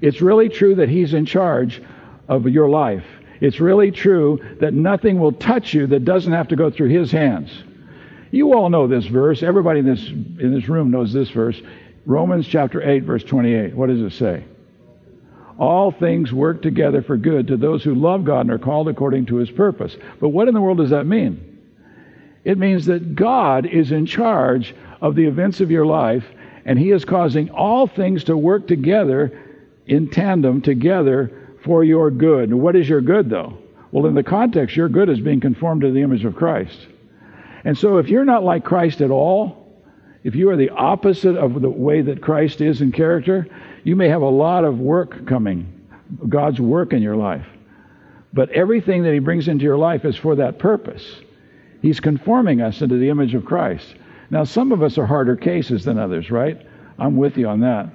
It's 0.00 0.20
really 0.20 0.48
true 0.48 0.74
that 0.76 0.88
He's 0.88 1.14
in 1.14 1.24
charge 1.24 1.80
of 2.28 2.48
your 2.48 2.68
life. 2.68 3.04
It's 3.40 3.60
really 3.60 3.92
true 3.92 4.56
that 4.60 4.74
nothing 4.74 5.20
will 5.20 5.32
touch 5.32 5.74
you 5.74 5.86
that 5.88 6.04
doesn't 6.04 6.32
have 6.32 6.48
to 6.48 6.56
go 6.56 6.70
through 6.70 6.88
His 6.88 7.12
hands. 7.12 7.50
You 8.32 8.54
all 8.54 8.70
know 8.70 8.88
this 8.88 9.04
verse. 9.06 9.42
Everybody 9.42 9.80
in 9.80 9.86
this, 9.86 10.06
in 10.08 10.54
this 10.54 10.68
room 10.68 10.90
knows 10.90 11.12
this 11.12 11.30
verse. 11.30 11.60
Romans 12.04 12.46
chapter 12.46 12.82
8, 12.82 13.04
verse 13.04 13.22
28. 13.24 13.74
What 13.76 13.88
does 13.88 14.00
it 14.00 14.12
say? 14.12 14.44
All 15.58 15.92
things 15.92 16.32
work 16.32 16.62
together 16.62 17.02
for 17.02 17.16
good 17.16 17.46
to 17.48 17.56
those 17.56 17.84
who 17.84 17.94
love 17.94 18.24
God 18.24 18.40
and 18.40 18.50
are 18.50 18.58
called 18.58 18.88
according 18.88 19.26
to 19.26 19.36
His 19.36 19.50
purpose. 19.50 19.96
But 20.20 20.30
what 20.30 20.48
in 20.48 20.54
the 20.54 20.60
world 20.60 20.78
does 20.78 20.90
that 20.90 21.06
mean? 21.06 21.60
It 22.44 22.58
means 22.58 22.86
that 22.86 23.14
God 23.14 23.66
is 23.66 23.92
in 23.92 24.06
charge 24.06 24.74
of 25.00 25.14
the 25.14 25.26
events 25.26 25.60
of 25.60 25.70
your 25.70 25.86
life, 25.86 26.24
and 26.64 26.78
He 26.78 26.90
is 26.90 27.04
causing 27.04 27.50
all 27.50 27.86
things 27.86 28.24
to 28.24 28.36
work 28.36 28.66
together 28.66 29.38
in 29.86 30.10
tandem, 30.10 30.62
together 30.62 31.56
for 31.64 31.84
your 31.84 32.10
good. 32.10 32.52
What 32.52 32.74
is 32.74 32.88
your 32.88 33.00
good, 33.00 33.30
though? 33.30 33.58
Well, 33.92 34.06
in 34.06 34.14
the 34.14 34.24
context, 34.24 34.74
your 34.74 34.88
good 34.88 35.08
is 35.08 35.20
being 35.20 35.40
conformed 35.40 35.82
to 35.82 35.92
the 35.92 36.00
image 36.00 36.24
of 36.24 36.34
Christ. 36.34 36.88
And 37.64 37.78
so, 37.78 37.98
if 37.98 38.08
you're 38.08 38.24
not 38.24 38.42
like 38.42 38.64
Christ 38.64 39.00
at 39.00 39.10
all, 39.10 39.61
if 40.24 40.34
you 40.34 40.50
are 40.50 40.56
the 40.56 40.70
opposite 40.70 41.36
of 41.36 41.60
the 41.60 41.70
way 41.70 42.00
that 42.02 42.22
Christ 42.22 42.60
is 42.60 42.80
in 42.80 42.92
character, 42.92 43.46
you 43.84 43.96
may 43.96 44.08
have 44.08 44.22
a 44.22 44.28
lot 44.28 44.64
of 44.64 44.78
work 44.78 45.26
coming, 45.26 45.88
God's 46.28 46.60
work 46.60 46.92
in 46.92 47.02
your 47.02 47.16
life. 47.16 47.46
But 48.32 48.50
everything 48.50 49.02
that 49.02 49.12
He 49.12 49.18
brings 49.18 49.48
into 49.48 49.64
your 49.64 49.76
life 49.76 50.04
is 50.04 50.16
for 50.16 50.36
that 50.36 50.58
purpose. 50.58 51.20
He's 51.82 52.00
conforming 52.00 52.60
us 52.60 52.80
into 52.80 52.96
the 52.96 53.08
image 53.08 53.34
of 53.34 53.44
Christ. 53.44 53.96
Now, 54.30 54.44
some 54.44 54.72
of 54.72 54.82
us 54.82 54.96
are 54.96 55.06
harder 55.06 55.36
cases 55.36 55.84
than 55.84 55.98
others, 55.98 56.30
right? 56.30 56.64
I'm 56.98 57.16
with 57.16 57.36
you 57.36 57.48
on 57.48 57.60
that. 57.60 57.88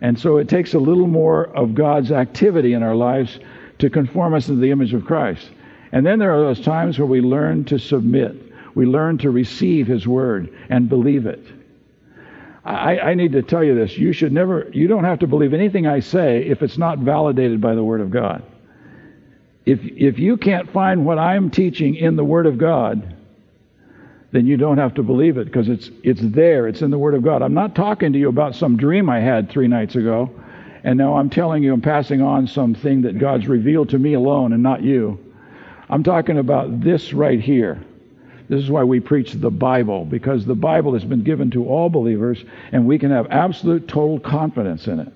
And 0.00 0.18
so 0.18 0.36
it 0.38 0.48
takes 0.48 0.74
a 0.74 0.78
little 0.78 1.06
more 1.06 1.46
of 1.56 1.74
God's 1.74 2.12
activity 2.12 2.72
in 2.72 2.82
our 2.82 2.94
lives 2.94 3.38
to 3.78 3.88
conform 3.88 4.34
us 4.34 4.48
into 4.48 4.60
the 4.60 4.70
image 4.70 4.92
of 4.94 5.04
Christ. 5.04 5.50
And 5.92 6.04
then 6.04 6.18
there 6.18 6.34
are 6.34 6.40
those 6.40 6.60
times 6.60 6.98
where 6.98 7.06
we 7.06 7.20
learn 7.20 7.64
to 7.66 7.78
submit. 7.78 8.34
We 8.74 8.84
learn 8.84 9.18
to 9.18 9.30
receive 9.30 9.86
His 9.86 10.06
Word 10.06 10.54
and 10.68 10.88
believe 10.88 11.26
it. 11.26 11.44
I, 12.68 12.98
I, 12.98 13.14
need 13.14 13.32
to 13.32 13.42
tell 13.42 13.64
you 13.64 13.74
this. 13.74 13.96
You 13.96 14.12
should 14.12 14.30
never, 14.32 14.68
you 14.72 14.88
don't 14.88 15.04
have 15.04 15.20
to 15.20 15.26
believe 15.26 15.54
anything 15.54 15.86
I 15.86 16.00
say 16.00 16.44
if 16.46 16.62
it's 16.62 16.76
not 16.76 16.98
validated 16.98 17.62
by 17.62 17.74
the 17.74 17.82
Word 17.82 18.02
of 18.02 18.10
God. 18.10 18.42
If, 19.64 19.80
if 19.82 20.18
you 20.18 20.36
can't 20.36 20.70
find 20.70 21.06
what 21.06 21.18
I'm 21.18 21.50
teaching 21.50 21.94
in 21.94 22.16
the 22.16 22.24
Word 22.24 22.44
of 22.44 22.58
God, 22.58 23.16
then 24.32 24.46
you 24.46 24.58
don't 24.58 24.76
have 24.76 24.94
to 24.94 25.02
believe 25.02 25.38
it 25.38 25.46
because 25.46 25.70
it's 25.70 25.90
it's 26.02 26.20
there. 26.20 26.68
It's 26.68 26.82
in 26.82 26.90
the 26.90 26.98
Word 26.98 27.14
of 27.14 27.22
God. 27.22 27.40
I'm 27.40 27.54
not 27.54 27.74
talking 27.74 28.12
to 28.12 28.18
you 28.18 28.28
about 28.28 28.54
some 28.54 28.76
dream 28.76 29.08
I 29.08 29.20
had 29.20 29.48
three 29.48 29.68
nights 29.68 29.94
ago, 29.94 30.30
and 30.84 30.98
now 30.98 31.16
I'm 31.16 31.30
telling 31.30 31.62
you 31.62 31.72
I'm 31.72 31.80
passing 31.80 32.20
on 32.20 32.46
something 32.46 33.00
that 33.02 33.18
God's 33.18 33.48
revealed 33.48 33.88
to 33.90 33.98
me 33.98 34.12
alone 34.12 34.52
and 34.52 34.62
not 34.62 34.82
you. 34.82 35.18
I'm 35.88 36.02
talking 36.02 36.36
about 36.36 36.82
this 36.82 37.14
right 37.14 37.40
here. 37.40 37.82
This 38.48 38.62
is 38.62 38.70
why 38.70 38.82
we 38.84 39.00
preach 39.00 39.32
the 39.32 39.50
Bible, 39.50 40.04
because 40.04 40.46
the 40.46 40.54
Bible 40.54 40.94
has 40.94 41.04
been 41.04 41.22
given 41.22 41.50
to 41.50 41.68
all 41.68 41.90
believers, 41.90 42.42
and 42.72 42.86
we 42.86 42.98
can 42.98 43.10
have 43.10 43.26
absolute 43.30 43.88
total 43.88 44.18
confidence 44.18 44.86
in 44.86 45.00
it. 45.00 45.12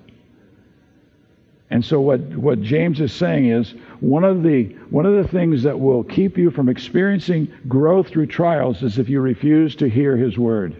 And 1.71 1.83
so 1.83 1.99
what, 1.99 2.19
what 2.19 2.61
James 2.61 3.01
is 3.01 3.11
saying 3.11 3.47
is 3.47 3.73
one 3.99 4.23
of 4.23 4.43
the 4.43 4.65
one 4.91 5.07
of 5.07 5.15
the 5.15 5.27
things 5.27 5.63
that 5.63 5.79
will 5.79 6.03
keep 6.03 6.37
you 6.37 6.51
from 6.51 6.69
experiencing 6.69 7.51
growth 7.67 8.09
through 8.09 8.27
trials 8.27 8.83
is 8.83 8.99
if 8.99 9.09
you 9.09 9.21
refuse 9.21 9.75
to 9.77 9.89
hear 9.89 10.15
his 10.15 10.37
word. 10.37 10.75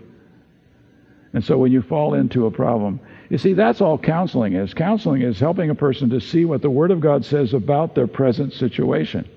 And 1.34 1.44
so 1.44 1.58
when 1.58 1.72
you 1.72 1.82
fall 1.82 2.14
into 2.14 2.46
a 2.46 2.52
problem, 2.52 3.00
you 3.30 3.40
see 3.40 3.54
that's 3.54 3.82
all 3.82 3.98
counseling 3.98 4.54
is. 4.54 4.76
Counseling 4.76 5.24
is 5.24 5.40
helping 5.40 5.72
a 5.72 5.76
person 5.76 6.12
to 6.12 6.22
see 6.22 6.46
what 6.46 6.62
the 6.62 6.70
word 6.70 6.92
of 6.92 7.00
God 7.00 7.26
says 7.26 7.56
about 7.56 7.96
their 7.96 8.06
present 8.06 8.54
situation. 8.54 9.28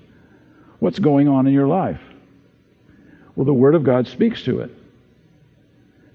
What's 0.77 0.99
going 0.99 1.27
on 1.27 1.47
in 1.47 1.53
your 1.53 1.67
life? 1.67 1.99
Well, 3.37 3.45
the 3.45 3.53
word 3.53 3.75
of 3.75 3.83
God 3.83 4.07
speaks 4.07 4.41
to 4.43 4.61
it. 4.61 4.71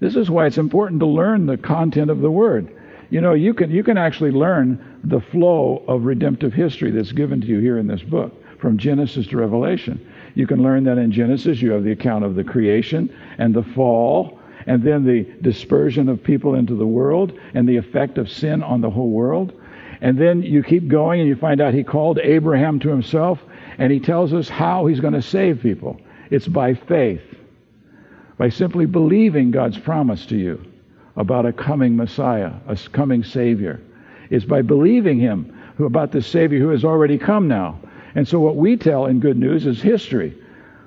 This 0.01 0.17
is 0.17 0.29
why 0.29 0.45
it's 0.45 0.57
important 0.57 0.99
to 0.99 1.05
learn 1.05 1.45
the 1.45 1.57
content 1.57 2.11
of 2.11 2.19
the 2.19 2.29
word. 2.29 2.69
You 3.09 3.21
know, 3.21 3.33
you 3.33 3.53
can 3.53 3.71
you 3.71 3.81
can 3.81 3.97
actually 3.97 4.31
learn 4.31 4.99
the 5.05 5.21
flow 5.21 5.85
of 5.87 6.03
redemptive 6.03 6.51
history 6.51 6.91
that's 6.91 7.13
given 7.13 7.39
to 7.39 7.47
you 7.47 7.59
here 7.59 7.77
in 7.77 7.87
this 7.87 8.01
book, 8.01 8.33
from 8.59 8.77
Genesis 8.77 9.25
to 9.27 9.37
Revelation. 9.37 10.05
You 10.35 10.45
can 10.47 10.61
learn 10.61 10.83
that 10.83 10.97
in 10.97 11.13
Genesis 11.13 11.61
you 11.61 11.71
have 11.71 11.85
the 11.85 11.93
account 11.93 12.25
of 12.25 12.35
the 12.35 12.43
creation 12.43 13.09
and 13.37 13.53
the 13.53 13.63
fall, 13.63 14.37
and 14.67 14.83
then 14.83 15.05
the 15.05 15.23
dispersion 15.41 16.09
of 16.09 16.21
people 16.21 16.55
into 16.55 16.75
the 16.75 16.85
world 16.85 17.39
and 17.53 17.69
the 17.69 17.77
effect 17.77 18.17
of 18.17 18.29
sin 18.29 18.61
on 18.61 18.81
the 18.81 18.89
whole 18.89 19.11
world. 19.11 19.53
And 20.01 20.17
then 20.17 20.41
you 20.43 20.61
keep 20.61 20.89
going 20.89 21.21
and 21.21 21.29
you 21.29 21.37
find 21.37 21.61
out 21.61 21.73
he 21.73 21.85
called 21.85 22.19
Abraham 22.19 22.81
to 22.81 22.89
himself 22.89 23.39
and 23.77 23.93
he 23.93 24.01
tells 24.01 24.33
us 24.33 24.49
how 24.49 24.87
he's 24.87 24.99
going 24.99 25.13
to 25.13 25.21
save 25.21 25.61
people. 25.61 25.97
It's 26.33 26.47
by 26.47 26.73
faith, 26.73 27.21
by 28.39 28.49
simply 28.49 28.87
believing 28.87 29.51
God's 29.51 29.77
promise 29.77 30.25
to 30.25 30.35
you. 30.35 30.65
about 31.15 31.45
a 31.45 31.53
coming 31.53 31.95
Messiah, 31.95 32.51
a 32.67 32.75
coming 32.91 33.23
Savior. 33.23 33.79
It's 34.29 34.45
by 34.45 34.61
believing 34.61 35.19
Him 35.19 35.55
about 35.79 36.11
the 36.11 36.21
Savior 36.21 36.59
who 36.59 36.69
has 36.69 36.83
already 36.83 37.17
come 37.17 37.47
now. 37.47 37.79
And 38.15 38.27
so 38.27 38.39
what 38.39 38.55
we 38.55 38.77
tell 38.77 39.05
in 39.05 39.19
good 39.19 39.37
news 39.37 39.65
is 39.65 39.81
history. 39.81 40.35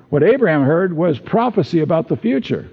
What 0.09 0.23
Abraham 0.23 0.63
heard 0.63 0.93
was 0.93 1.19
prophecy 1.19 1.81
about 1.81 2.07
the 2.07 2.17
future. 2.17 2.69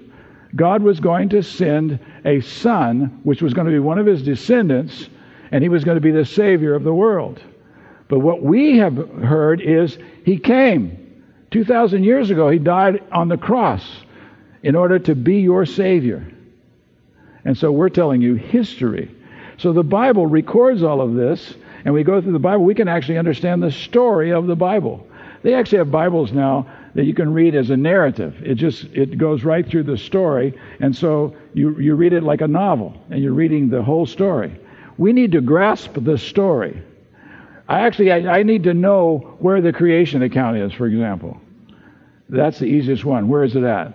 God 0.55 0.81
was 0.81 0.99
going 0.99 1.29
to 1.29 1.43
send 1.43 1.99
a 2.23 2.41
son, 2.41 3.19
which 3.23 3.41
was 3.41 3.53
going 3.53 3.67
to 3.67 3.73
be 3.73 3.79
one 3.79 3.99
of 3.99 4.05
his 4.05 4.21
descendants, 4.21 5.09
and 5.51 5.61
he 5.61 5.69
was 5.69 5.83
going 5.83 5.95
to 5.95 6.01
be 6.01 6.11
the 6.11 6.25
Savior 6.25 6.73
of 6.73 6.83
the 6.83 6.93
world. 6.93 7.41
But 8.07 8.19
what 8.19 8.41
we 8.41 8.77
have 8.77 8.95
heard 9.23 9.61
is 9.61 9.97
he 10.25 10.37
came. 10.37 11.04
2,000 11.55 12.03
years 12.03 12.31
ago, 12.31 12.49
he 12.49 12.59
died 12.59 13.01
on 13.13 13.29
the 13.29 13.37
cross 13.37 13.81
in 14.63 14.75
order 14.75 14.99
to 14.99 15.15
be 15.15 15.37
your 15.37 15.65
Savior. 15.65 16.27
And 17.45 17.57
so 17.57 17.71
we're 17.71 17.87
telling 17.87 18.21
you 18.21 18.35
history. 18.35 19.09
So 19.57 19.71
the 19.71 19.81
Bible 19.81 20.27
records 20.27 20.83
all 20.83 20.99
of 20.99 21.13
this, 21.13 21.53
and 21.85 21.93
we 21.93 22.03
go 22.03 22.21
through 22.21 22.33
the 22.33 22.39
Bible, 22.39 22.65
we 22.65 22.75
can 22.75 22.89
actually 22.89 23.17
understand 23.17 23.63
the 23.63 23.71
story 23.71 24.33
of 24.33 24.47
the 24.47 24.55
Bible. 24.57 25.07
They 25.43 25.53
actually 25.53 25.77
have 25.77 25.91
Bibles 25.91 26.33
now 26.33 26.67
that 26.93 27.05
you 27.05 27.13
can 27.13 27.31
read 27.31 27.55
as 27.55 27.69
a 27.69 27.77
narrative. 27.77 28.35
It 28.43 28.55
just 28.55 28.83
it 28.91 29.17
goes 29.17 29.45
right 29.45 29.65
through 29.65 29.83
the 29.83 29.97
story, 29.97 30.59
and 30.81 30.93
so 30.93 31.37
you 31.53 31.79
you 31.79 31.95
read 31.95 32.11
it 32.11 32.23
like 32.23 32.41
a 32.41 32.49
novel, 32.49 33.01
and 33.09 33.23
you're 33.23 33.31
reading 33.31 33.69
the 33.69 33.81
whole 33.81 34.05
story. 34.05 34.59
We 34.97 35.13
need 35.13 35.31
to 35.31 35.39
grasp 35.39 35.93
the 35.95 36.17
story. 36.17 36.83
I 37.69 37.79
actually 37.87 38.11
I, 38.11 38.39
I 38.39 38.43
need 38.43 38.63
to 38.63 38.73
know 38.73 39.37
where 39.39 39.61
the 39.61 39.71
creation 39.71 40.21
account 40.21 40.57
is, 40.57 40.73
for 40.73 40.85
example. 40.85 41.39
That's 42.29 42.59
the 42.59 42.65
easiest 42.65 43.05
one. 43.05 43.27
Where 43.27 43.43
is 43.43 43.55
it 43.55 43.63
at? 43.63 43.93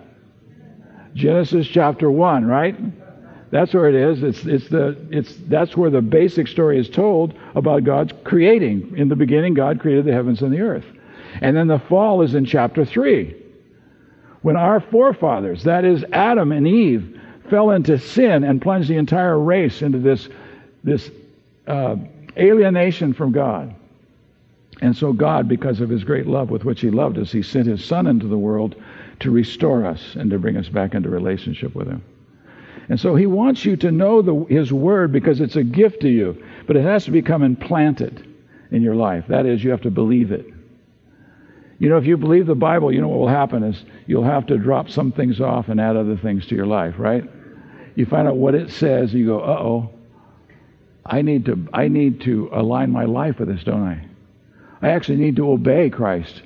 Genesis 1.13 1.67
chapter 1.67 2.09
one, 2.09 2.45
right? 2.45 2.75
That's 3.51 3.73
where 3.73 3.89
it 3.89 3.95
is. 3.95 4.23
It's, 4.23 4.45
it's 4.45 4.69
the, 4.69 4.97
it's, 5.11 5.35
that's 5.47 5.75
where 5.75 5.89
the 5.89 6.01
basic 6.01 6.47
story 6.47 6.79
is 6.79 6.89
told 6.89 7.37
about 7.53 7.83
God's 7.83 8.13
creating. 8.23 8.97
In 8.97 9.09
the 9.09 9.15
beginning, 9.15 9.53
God 9.53 9.79
created 9.81 10.05
the 10.05 10.13
heavens 10.13 10.41
and 10.41 10.53
the 10.53 10.61
earth. 10.61 10.85
And 11.41 11.55
then 11.55 11.67
the 11.67 11.79
fall 11.79 12.21
is 12.21 12.33
in 12.33 12.45
chapter 12.45 12.85
3. 12.85 13.35
When 14.41 14.55
our 14.55 14.79
forefathers, 14.79 15.63
that 15.63 15.83
is 15.83 16.05
Adam 16.13 16.53
and 16.53 16.65
Eve, 16.65 17.19
fell 17.49 17.71
into 17.71 17.99
sin 17.99 18.45
and 18.45 18.61
plunged 18.61 18.89
the 18.89 18.95
entire 18.95 19.37
race 19.37 19.81
into 19.81 19.99
this, 19.99 20.29
this 20.85 21.11
uh, 21.67 21.97
alienation 22.37 23.13
from 23.13 23.33
God. 23.33 23.75
And 24.81 24.97
so, 24.97 25.13
God, 25.13 25.47
because 25.47 25.79
of 25.79 25.89
his 25.89 26.03
great 26.03 26.25
love 26.25 26.49
with 26.49 26.65
which 26.65 26.81
he 26.81 26.89
loved 26.89 27.17
us, 27.19 27.31
he 27.31 27.43
sent 27.43 27.67
his 27.67 27.85
Son 27.85 28.07
into 28.07 28.27
the 28.27 28.37
world 28.37 28.75
to 29.19 29.29
restore 29.29 29.85
us 29.85 30.15
and 30.15 30.31
to 30.31 30.39
bring 30.39 30.57
us 30.57 30.69
back 30.69 30.95
into 30.95 31.09
relationship 31.09 31.75
with 31.75 31.87
him. 31.87 32.03
And 32.89 32.99
so, 32.99 33.15
he 33.15 33.27
wants 33.27 33.63
you 33.63 33.75
to 33.77 33.91
know 33.91 34.21
the, 34.21 34.45
his 34.49 34.73
word 34.73 35.11
because 35.11 35.39
it's 35.39 35.55
a 35.55 35.63
gift 35.63 36.01
to 36.01 36.09
you, 36.09 36.43
but 36.65 36.75
it 36.75 36.83
has 36.83 37.05
to 37.05 37.11
become 37.11 37.43
implanted 37.43 38.27
in 38.71 38.81
your 38.81 38.95
life. 38.95 39.25
That 39.27 39.45
is, 39.45 39.63
you 39.63 39.69
have 39.69 39.81
to 39.81 39.91
believe 39.91 40.31
it. 40.31 40.47
You 41.77 41.89
know, 41.89 41.97
if 41.97 42.05
you 42.05 42.17
believe 42.17 42.47
the 42.47 42.55
Bible, 42.55 42.91
you 42.91 43.01
know 43.01 43.07
what 43.07 43.19
will 43.19 43.27
happen 43.27 43.63
is 43.63 43.83
you'll 44.07 44.23
have 44.23 44.45
to 44.47 44.57
drop 44.57 44.89
some 44.89 45.11
things 45.11 45.41
off 45.41 45.67
and 45.67 45.81
add 45.81 45.95
other 45.95 46.17
things 46.17 46.45
to 46.47 46.55
your 46.55 46.67
life, 46.67 46.95
right? 46.97 47.23
You 47.95 48.05
find 48.05 48.27
out 48.27 48.37
what 48.37 48.55
it 48.55 48.71
says, 48.71 49.13
you 49.13 49.25
go, 49.25 49.41
uh 49.41 49.59
oh, 49.59 49.89
I 51.05 51.21
need 51.21 51.45
to 51.45 51.67
I 51.73 51.87
need 51.87 52.21
to 52.21 52.49
align 52.53 52.91
my 52.91 53.05
life 53.05 53.39
with 53.39 53.47
this, 53.47 53.63
don't 53.63 53.83
I? 53.83 54.05
I 54.81 54.89
actually 54.89 55.17
need 55.17 55.35
to 55.37 55.51
obey 55.51 55.89
Christ. 55.89 56.41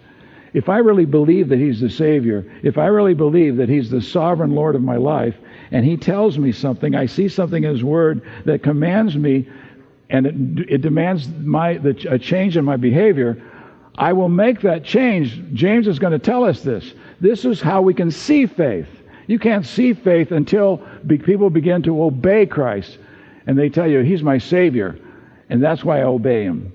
If 0.54 0.69
I 0.69 0.78
really 0.78 1.06
believe 1.06 1.50
that 1.50 1.60
He's 1.60 1.82
the 1.82 1.89
Savior, 1.89 2.45
if 2.63 2.78
I 2.78 2.86
really 2.86 3.13
believe 3.13 3.58
that 3.58 3.69
He's 3.69 3.89
the 3.89 4.02
sovereign 4.02 4.56
Lord 4.56 4.76
of 4.76 4.82
my 4.82 4.95
life, 4.95 5.36
and 5.71 5.86
He 5.86 5.98
tells 5.98 6.38
me 6.38 6.52
something, 6.52 6.95
I 6.95 7.08
see 7.08 7.28
something 7.28 7.63
in 7.63 7.69
His 7.69 7.84
Word 7.84 8.21
that 8.45 8.63
commands 8.63 9.17
me, 9.17 9.50
and 10.10 10.26
it, 10.26 10.69
it 10.69 10.82
demands 10.82 11.28
my 11.28 11.78
the, 11.78 12.08
a 12.10 12.17
change 12.17 12.56
in 12.56 12.63
my 12.63 12.78
behavior, 12.78 13.41
I 13.98 14.13
will 14.13 14.30
make 14.30 14.62
that 14.62 14.84
change. 14.84 15.41
James 15.54 15.88
is 15.88 16.00
going 16.00 16.13
to 16.13 16.19
tell 16.19 16.43
us 16.43 16.62
this. 16.62 16.93
This 17.21 17.45
is 17.45 17.62
how 17.62 17.82
we 17.82 17.93
can 17.93 18.12
see 18.12 18.45
faith. 18.45 18.88
You 19.28 19.39
can't 19.39 19.65
see 19.65 19.93
faith 19.93 20.32
until 20.32 20.78
people 21.08 21.50
begin 21.50 21.82
to 21.84 22.04
obey 22.04 22.45
Christ, 22.45 22.98
and 23.48 23.58
they 23.58 23.69
tell 23.69 23.89
you, 23.89 24.02
He's 24.02 24.24
my 24.24 24.38
Savior, 24.38 24.98
and 25.50 25.63
that's 25.63 25.84
why 25.84 26.00
I 26.00 26.04
obey 26.04 26.43
Him. 26.43 26.71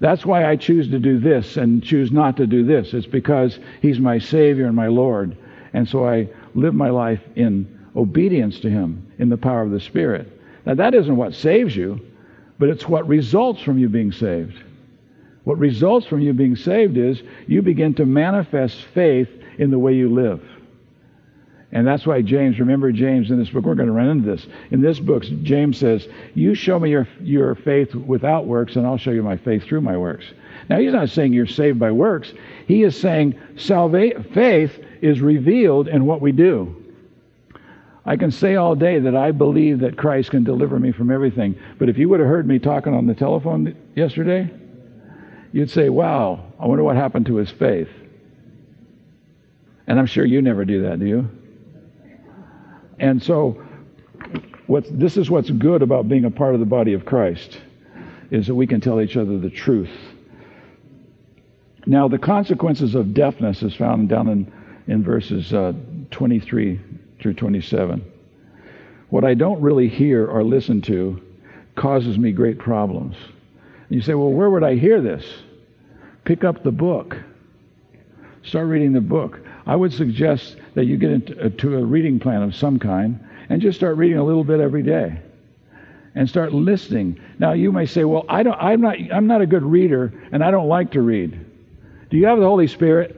That's 0.00 0.26
why 0.26 0.44
I 0.44 0.56
choose 0.56 0.88
to 0.90 0.98
do 0.98 1.18
this 1.18 1.56
and 1.56 1.82
choose 1.82 2.10
not 2.10 2.36
to 2.38 2.46
do 2.46 2.64
this. 2.64 2.92
It's 2.92 3.06
because 3.06 3.58
He's 3.80 3.98
my 3.98 4.18
Savior 4.18 4.66
and 4.66 4.76
my 4.76 4.88
Lord. 4.88 5.36
And 5.72 5.88
so 5.88 6.06
I 6.06 6.28
live 6.54 6.74
my 6.74 6.90
life 6.90 7.20
in 7.36 7.86
obedience 7.96 8.60
to 8.60 8.70
Him 8.70 9.12
in 9.18 9.28
the 9.28 9.36
power 9.36 9.62
of 9.62 9.70
the 9.70 9.80
Spirit. 9.80 10.30
Now, 10.66 10.74
that 10.74 10.94
isn't 10.94 11.16
what 11.16 11.34
saves 11.34 11.76
you, 11.76 12.00
but 12.58 12.68
it's 12.68 12.88
what 12.88 13.06
results 13.06 13.62
from 13.62 13.78
you 13.78 13.88
being 13.88 14.12
saved. 14.12 14.62
What 15.44 15.58
results 15.58 16.06
from 16.06 16.20
you 16.20 16.32
being 16.32 16.56
saved 16.56 16.96
is 16.96 17.22
you 17.46 17.62
begin 17.62 17.94
to 17.94 18.06
manifest 18.06 18.82
faith 18.94 19.28
in 19.58 19.70
the 19.70 19.78
way 19.78 19.94
you 19.94 20.12
live. 20.12 20.42
And 21.74 21.84
that's 21.84 22.06
why 22.06 22.22
James, 22.22 22.60
remember 22.60 22.92
James 22.92 23.32
in 23.32 23.38
this 23.38 23.50
book, 23.50 23.64
we're 23.64 23.74
going 23.74 23.88
to 23.88 23.92
run 23.92 24.08
into 24.08 24.30
this. 24.30 24.46
In 24.70 24.80
this 24.80 25.00
book, 25.00 25.24
James 25.42 25.76
says, 25.76 26.06
You 26.34 26.54
show 26.54 26.78
me 26.78 26.90
your, 26.90 27.08
your 27.20 27.56
faith 27.56 27.96
without 27.96 28.46
works, 28.46 28.76
and 28.76 28.86
I'll 28.86 28.96
show 28.96 29.10
you 29.10 29.24
my 29.24 29.36
faith 29.36 29.64
through 29.64 29.80
my 29.80 29.96
works. 29.96 30.24
Now, 30.70 30.78
he's 30.78 30.92
not 30.92 31.10
saying 31.10 31.32
you're 31.32 31.48
saved 31.48 31.80
by 31.80 31.90
works. 31.90 32.32
He 32.68 32.84
is 32.84 32.98
saying 32.98 33.38
salva- 33.56 34.22
faith 34.32 34.78
is 35.02 35.20
revealed 35.20 35.88
in 35.88 36.06
what 36.06 36.20
we 36.20 36.30
do. 36.30 36.80
I 38.06 38.16
can 38.16 38.30
say 38.30 38.54
all 38.54 38.76
day 38.76 39.00
that 39.00 39.16
I 39.16 39.32
believe 39.32 39.80
that 39.80 39.98
Christ 39.98 40.30
can 40.30 40.44
deliver 40.44 40.78
me 40.78 40.92
from 40.92 41.10
everything. 41.10 41.58
But 41.80 41.88
if 41.88 41.98
you 41.98 42.08
would 42.08 42.20
have 42.20 42.28
heard 42.28 42.46
me 42.46 42.60
talking 42.60 42.94
on 42.94 43.08
the 43.08 43.14
telephone 43.14 43.74
yesterday, 43.96 44.48
you'd 45.50 45.70
say, 45.70 45.88
Wow, 45.88 46.52
I 46.60 46.66
wonder 46.66 46.84
what 46.84 46.94
happened 46.94 47.26
to 47.26 47.34
his 47.34 47.50
faith. 47.50 47.88
And 49.88 49.98
I'm 49.98 50.06
sure 50.06 50.24
you 50.24 50.40
never 50.40 50.64
do 50.64 50.82
that, 50.82 51.00
do 51.00 51.06
you? 51.06 51.28
And 52.98 53.22
so, 53.22 53.62
this 54.90 55.16
is 55.16 55.30
what's 55.30 55.50
good 55.50 55.82
about 55.82 56.08
being 56.08 56.24
a 56.24 56.30
part 56.30 56.54
of 56.54 56.60
the 56.60 56.66
body 56.66 56.92
of 56.92 57.04
Christ, 57.04 57.60
is 58.30 58.46
that 58.46 58.54
we 58.54 58.66
can 58.66 58.80
tell 58.80 59.00
each 59.00 59.16
other 59.16 59.38
the 59.38 59.50
truth. 59.50 59.90
Now, 61.86 62.08
the 62.08 62.18
consequences 62.18 62.94
of 62.94 63.12
deafness 63.12 63.62
is 63.62 63.74
found 63.74 64.08
down 64.08 64.28
in, 64.28 64.52
in 64.86 65.04
verses 65.04 65.52
uh, 65.52 65.74
23 66.10 66.80
through 67.20 67.34
27. 67.34 68.04
What 69.10 69.24
I 69.24 69.34
don't 69.34 69.60
really 69.60 69.88
hear 69.88 70.26
or 70.26 70.42
listen 70.42 70.80
to 70.82 71.20
causes 71.76 72.18
me 72.18 72.32
great 72.32 72.58
problems. 72.58 73.16
And 73.88 73.96
you 73.96 74.00
say, 74.00 74.14
well, 74.14 74.30
where 74.30 74.48
would 74.48 74.64
I 74.64 74.76
hear 74.76 75.00
this? 75.00 75.24
Pick 76.24 76.42
up 76.42 76.62
the 76.62 76.72
book. 76.72 77.16
Start 78.42 78.66
reading 78.66 78.92
the 78.92 79.00
book. 79.00 79.40
I 79.66 79.76
would 79.76 79.92
suggest 79.92 80.56
that 80.74 80.84
you 80.84 80.96
get 80.96 81.12
into 81.12 81.76
uh, 81.76 81.80
a 81.80 81.84
reading 81.84 82.18
plan 82.18 82.42
of 82.42 82.54
some 82.54 82.78
kind 82.78 83.18
and 83.48 83.62
just 83.62 83.78
start 83.78 83.96
reading 83.96 84.18
a 84.18 84.24
little 84.24 84.44
bit 84.44 84.60
every 84.60 84.82
day 84.82 85.20
and 86.14 86.28
start 86.28 86.52
listening. 86.52 87.20
Now 87.38 87.52
you 87.52 87.72
may 87.72 87.86
say, 87.86 88.04
"Well, 88.04 88.24
I 88.28 88.42
don't 88.42 88.58
I'm 88.60 88.80
not 88.80 88.96
I'm 89.12 89.26
not 89.26 89.40
a 89.40 89.46
good 89.46 89.62
reader 89.62 90.12
and 90.32 90.44
I 90.44 90.50
don't 90.50 90.68
like 90.68 90.92
to 90.92 91.02
read." 91.02 91.46
Do 92.10 92.16
you 92.16 92.26
have 92.26 92.38
the 92.38 92.44
Holy 92.44 92.66
Spirit? 92.66 93.16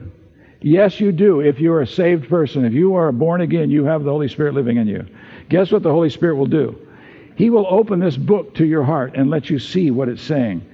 Yes, 0.61 0.99
you 0.99 1.11
do. 1.11 1.41
If 1.41 1.59
you're 1.59 1.81
a 1.81 1.87
saved 1.87 2.29
person, 2.29 2.65
if 2.65 2.73
you 2.73 2.95
are 2.95 3.11
born 3.11 3.41
again, 3.41 3.69
you 3.69 3.85
have 3.85 4.03
the 4.03 4.09
Holy 4.09 4.27
Spirit 4.27 4.55
living 4.55 4.77
in 4.77 4.87
you. 4.87 5.05
Guess 5.49 5.71
what 5.71 5.83
the 5.83 5.91
Holy 5.91 6.09
Spirit 6.09 6.35
will 6.35 6.47
do? 6.47 6.75
He 7.35 7.51
will 7.51 7.67
open 7.69 7.99
this 7.99 8.17
book 8.17 8.55
to 8.55 8.65
your 8.65 8.83
heart 8.83 9.15
and 9.15 9.29
let 9.29 9.49
you 9.49 9.59
see 9.59 9.91
what 9.91 10.09
it's 10.09 10.23
saying. 10.23 10.65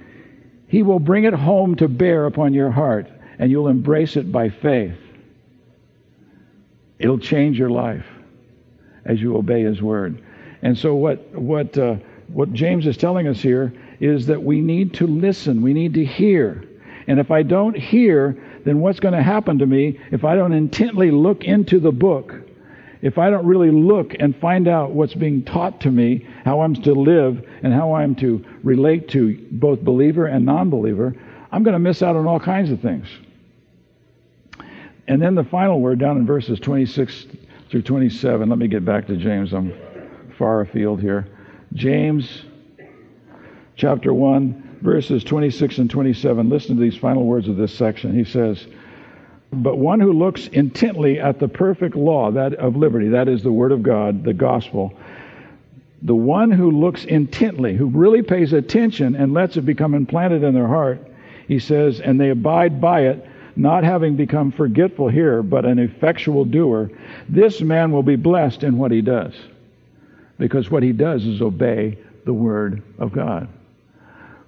He 0.68 0.82
will 0.82 0.98
bring 0.98 1.24
it 1.24 1.34
home 1.34 1.76
to 1.76 1.88
bear 1.88 2.24
upon 2.24 2.54
your 2.54 2.70
heart, 2.70 3.06
and 3.38 3.50
you'll 3.50 3.68
embrace 3.68 4.16
it 4.16 4.32
by 4.32 4.48
faith. 4.48 4.96
It'll 7.04 7.18
change 7.18 7.58
your 7.58 7.68
life 7.68 8.06
as 9.04 9.20
you 9.20 9.36
obey 9.36 9.62
His 9.62 9.82
word. 9.82 10.22
And 10.62 10.76
so, 10.76 10.94
what 10.94 11.18
what 11.34 11.76
uh, 11.76 11.96
what 12.28 12.54
James 12.54 12.86
is 12.86 12.96
telling 12.96 13.28
us 13.28 13.42
here 13.42 13.74
is 14.00 14.24
that 14.28 14.42
we 14.42 14.62
need 14.62 14.94
to 14.94 15.06
listen. 15.06 15.60
We 15.60 15.74
need 15.74 15.92
to 15.94 16.04
hear. 16.04 16.64
And 17.06 17.20
if 17.20 17.30
I 17.30 17.42
don't 17.42 17.76
hear, 17.76 18.42
then 18.64 18.80
what's 18.80 19.00
going 19.00 19.12
to 19.12 19.22
happen 19.22 19.58
to 19.58 19.66
me 19.66 20.00
if 20.12 20.24
I 20.24 20.34
don't 20.34 20.54
intently 20.54 21.10
look 21.10 21.44
into 21.44 21.78
the 21.78 21.92
book? 21.92 22.32
If 23.02 23.18
I 23.18 23.28
don't 23.28 23.44
really 23.44 23.70
look 23.70 24.14
and 24.18 24.34
find 24.34 24.66
out 24.66 24.92
what's 24.92 25.12
being 25.12 25.44
taught 25.44 25.82
to 25.82 25.90
me, 25.90 26.26
how 26.46 26.62
I'm 26.62 26.72
to 26.72 26.94
live, 26.94 27.46
and 27.62 27.74
how 27.74 27.92
I'm 27.92 28.14
to 28.14 28.42
relate 28.62 29.10
to 29.10 29.46
both 29.50 29.82
believer 29.82 30.24
and 30.24 30.46
non 30.46 30.70
believer, 30.70 31.14
I'm 31.52 31.64
going 31.64 31.74
to 31.74 31.78
miss 31.78 32.02
out 32.02 32.16
on 32.16 32.26
all 32.26 32.40
kinds 32.40 32.70
of 32.70 32.80
things. 32.80 33.06
And 35.06 35.20
then 35.20 35.34
the 35.34 35.44
final 35.44 35.80
word 35.80 35.98
down 35.98 36.16
in 36.16 36.26
verses 36.26 36.58
26 36.60 37.26
through 37.70 37.82
27. 37.82 38.48
Let 38.48 38.58
me 38.58 38.68
get 38.68 38.84
back 38.84 39.06
to 39.08 39.16
James. 39.16 39.52
I'm 39.52 39.72
far 40.38 40.62
afield 40.62 41.00
here. 41.00 41.28
James 41.74 42.42
chapter 43.76 44.14
1, 44.14 44.78
verses 44.82 45.24
26 45.24 45.78
and 45.78 45.90
27. 45.90 46.48
Listen 46.48 46.76
to 46.76 46.82
these 46.82 46.96
final 46.96 47.24
words 47.24 47.48
of 47.48 47.56
this 47.56 47.74
section. 47.74 48.14
He 48.14 48.24
says, 48.24 48.66
But 49.52 49.76
one 49.76 50.00
who 50.00 50.12
looks 50.12 50.46
intently 50.48 51.18
at 51.18 51.38
the 51.38 51.48
perfect 51.48 51.96
law 51.96 52.30
that 52.30 52.54
of 52.54 52.76
liberty, 52.76 53.08
that 53.08 53.28
is 53.28 53.42
the 53.42 53.52
word 53.52 53.72
of 53.72 53.82
God, 53.82 54.24
the 54.24 54.34
gospel, 54.34 54.94
The 56.02 56.14
one 56.14 56.50
who 56.50 56.70
looks 56.70 57.04
intently, 57.04 57.74
who 57.74 57.86
really 57.86 58.22
pays 58.22 58.52
attention 58.52 59.16
and 59.16 59.32
lets 59.32 59.56
it 59.56 59.62
become 59.62 59.94
implanted 59.94 60.42
in 60.42 60.54
their 60.54 60.68
heart, 60.68 61.00
he 61.48 61.58
says, 61.58 62.00
and 62.00 62.20
they 62.20 62.30
abide 62.30 62.80
by 62.80 63.06
it, 63.06 63.26
not 63.56 63.84
having 63.84 64.16
become 64.16 64.52
forgetful 64.52 65.08
here, 65.08 65.42
but 65.42 65.64
an 65.64 65.78
effectual 65.78 66.44
doer, 66.44 66.90
this 67.28 67.60
man 67.60 67.92
will 67.92 68.02
be 68.02 68.16
blessed 68.16 68.62
in 68.62 68.78
what 68.78 68.90
he 68.90 69.00
does. 69.00 69.34
Because 70.38 70.70
what 70.70 70.82
he 70.82 70.92
does 70.92 71.24
is 71.24 71.40
obey 71.40 71.98
the 72.24 72.32
word 72.32 72.82
of 72.98 73.12
God. 73.12 73.48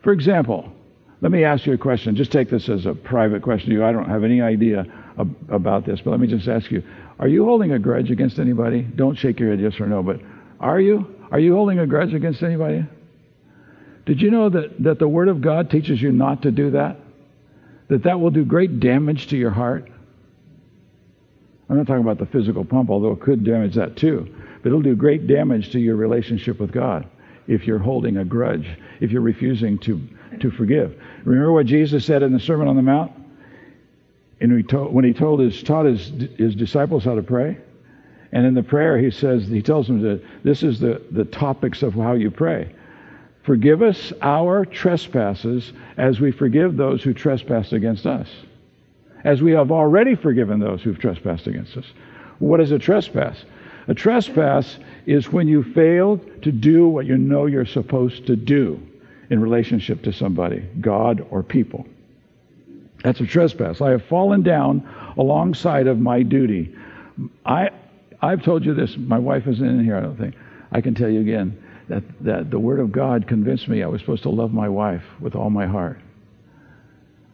For 0.02 0.12
example, 0.12 0.72
let 1.20 1.32
me 1.32 1.44
ask 1.44 1.66
you 1.66 1.72
a 1.72 1.78
question. 1.78 2.16
Just 2.16 2.32
take 2.32 2.50
this 2.50 2.68
as 2.68 2.86
a 2.86 2.94
private 2.94 3.42
question 3.42 3.70
to 3.70 3.76
you. 3.76 3.84
I 3.84 3.92
don't 3.92 4.08
have 4.08 4.24
any 4.24 4.40
idea 4.40 4.84
ab- 5.18 5.36
about 5.48 5.86
this, 5.86 6.00
but 6.00 6.10
let 6.10 6.20
me 6.20 6.26
just 6.26 6.48
ask 6.48 6.70
you 6.70 6.82
Are 7.18 7.28
you 7.28 7.44
holding 7.44 7.72
a 7.72 7.78
grudge 7.78 8.10
against 8.10 8.38
anybody? 8.38 8.82
Don't 8.82 9.16
shake 9.16 9.40
your 9.40 9.50
head 9.50 9.60
yes 9.60 9.80
or 9.80 9.86
no, 9.86 10.02
but 10.02 10.20
are 10.60 10.80
you? 10.80 11.14
Are 11.30 11.40
you 11.40 11.54
holding 11.54 11.78
a 11.78 11.86
grudge 11.86 12.14
against 12.14 12.42
anybody? 12.42 12.84
Did 14.04 14.22
you 14.22 14.30
know 14.30 14.48
that, 14.48 14.82
that 14.84 14.98
the 14.98 15.08
Word 15.08 15.28
of 15.28 15.40
God 15.40 15.70
teaches 15.70 16.00
you 16.00 16.12
not 16.12 16.42
to 16.42 16.52
do 16.52 16.70
that? 16.72 16.98
That 17.88 18.02
that 18.04 18.20
will 18.20 18.30
do 18.30 18.44
great 18.44 18.80
damage 18.80 19.28
to 19.28 19.36
your 19.36 19.50
heart? 19.50 19.88
I'm 21.68 21.76
not 21.76 21.86
talking 21.86 22.02
about 22.02 22.18
the 22.18 22.26
physical 22.26 22.64
pump, 22.64 22.90
although 22.90 23.12
it 23.12 23.20
could 23.20 23.44
damage 23.44 23.74
that 23.74 23.96
too. 23.96 24.32
But 24.62 24.68
it'll 24.68 24.82
do 24.82 24.96
great 24.96 25.26
damage 25.26 25.72
to 25.72 25.78
your 25.78 25.96
relationship 25.96 26.58
with 26.58 26.72
God 26.72 27.08
if 27.46 27.66
you're 27.66 27.78
holding 27.78 28.16
a 28.16 28.24
grudge, 28.24 28.68
if 29.00 29.10
you're 29.10 29.22
refusing 29.22 29.78
to, 29.78 30.00
to 30.40 30.50
forgive. 30.50 31.00
Remember 31.24 31.52
what 31.52 31.66
Jesus 31.66 32.04
said 32.04 32.22
in 32.22 32.32
the 32.32 32.40
Sermon 32.40 32.68
on 32.68 32.76
the 32.76 32.82
Mount? 32.82 33.12
And 34.40 34.56
he 34.56 34.62
told, 34.62 34.92
when 34.92 35.04
he 35.04 35.12
told 35.12 35.40
his, 35.40 35.62
taught 35.62 35.86
his, 35.86 36.08
his 36.36 36.54
disciples 36.54 37.04
how 37.04 37.14
to 37.14 37.22
pray? 37.22 37.58
And 38.32 38.44
in 38.44 38.54
the 38.54 38.62
prayer, 38.62 38.98
he 38.98 39.10
says, 39.10 39.46
he 39.46 39.62
tells 39.62 39.86
them 39.86 40.02
that 40.02 40.22
this 40.42 40.62
is 40.62 40.78
the, 40.80 41.00
the 41.10 41.24
topics 41.24 41.82
of 41.82 41.94
how 41.94 42.12
you 42.12 42.30
pray. 42.30 42.74
Forgive 43.46 43.80
us 43.80 44.12
our 44.22 44.64
trespasses 44.64 45.72
as 45.96 46.20
we 46.20 46.32
forgive 46.32 46.76
those 46.76 47.04
who 47.04 47.14
trespass 47.14 47.72
against 47.72 48.04
us, 48.04 48.28
as 49.22 49.40
we 49.40 49.52
have 49.52 49.70
already 49.70 50.16
forgiven 50.16 50.58
those 50.58 50.82
who've 50.82 50.98
trespassed 50.98 51.46
against 51.46 51.76
us. 51.76 51.84
What 52.40 52.60
is 52.60 52.72
a 52.72 52.78
trespass? 52.80 53.44
A 53.86 53.94
trespass 53.94 54.78
is 55.06 55.30
when 55.30 55.46
you 55.46 55.62
fail 55.62 56.18
to 56.42 56.50
do 56.50 56.88
what 56.88 57.06
you 57.06 57.16
know 57.16 57.46
you're 57.46 57.64
supposed 57.64 58.26
to 58.26 58.34
do 58.34 58.84
in 59.30 59.40
relationship 59.40 60.02
to 60.02 60.12
somebody, 60.12 60.68
God 60.80 61.24
or 61.30 61.44
people. 61.44 61.86
That's 63.04 63.20
a 63.20 63.26
trespass. 63.26 63.80
I 63.80 63.90
have 63.90 64.04
fallen 64.06 64.42
down 64.42 64.88
alongside 65.16 65.86
of 65.86 66.00
my 66.00 66.24
duty. 66.24 66.74
I, 67.44 67.70
I've 68.20 68.42
told 68.42 68.64
you 68.64 68.74
this. 68.74 68.96
My 68.96 69.20
wife 69.20 69.46
isn't 69.46 69.64
in 69.64 69.84
here, 69.84 69.96
I 69.96 70.00
don't 70.00 70.18
think. 70.18 70.34
I 70.72 70.80
can 70.80 70.96
tell 70.96 71.08
you 71.08 71.20
again 71.20 71.62
that, 71.88 72.02
that 72.22 72.50
the 72.50 72.58
Word 72.58 72.80
of 72.80 72.92
God 72.92 73.28
convinced 73.28 73.68
me 73.68 73.82
I 73.82 73.86
was 73.86 74.00
supposed 74.00 74.24
to 74.24 74.30
love 74.30 74.52
my 74.52 74.68
wife 74.68 75.04
with 75.20 75.34
all 75.34 75.50
my 75.50 75.66
heart. 75.66 76.00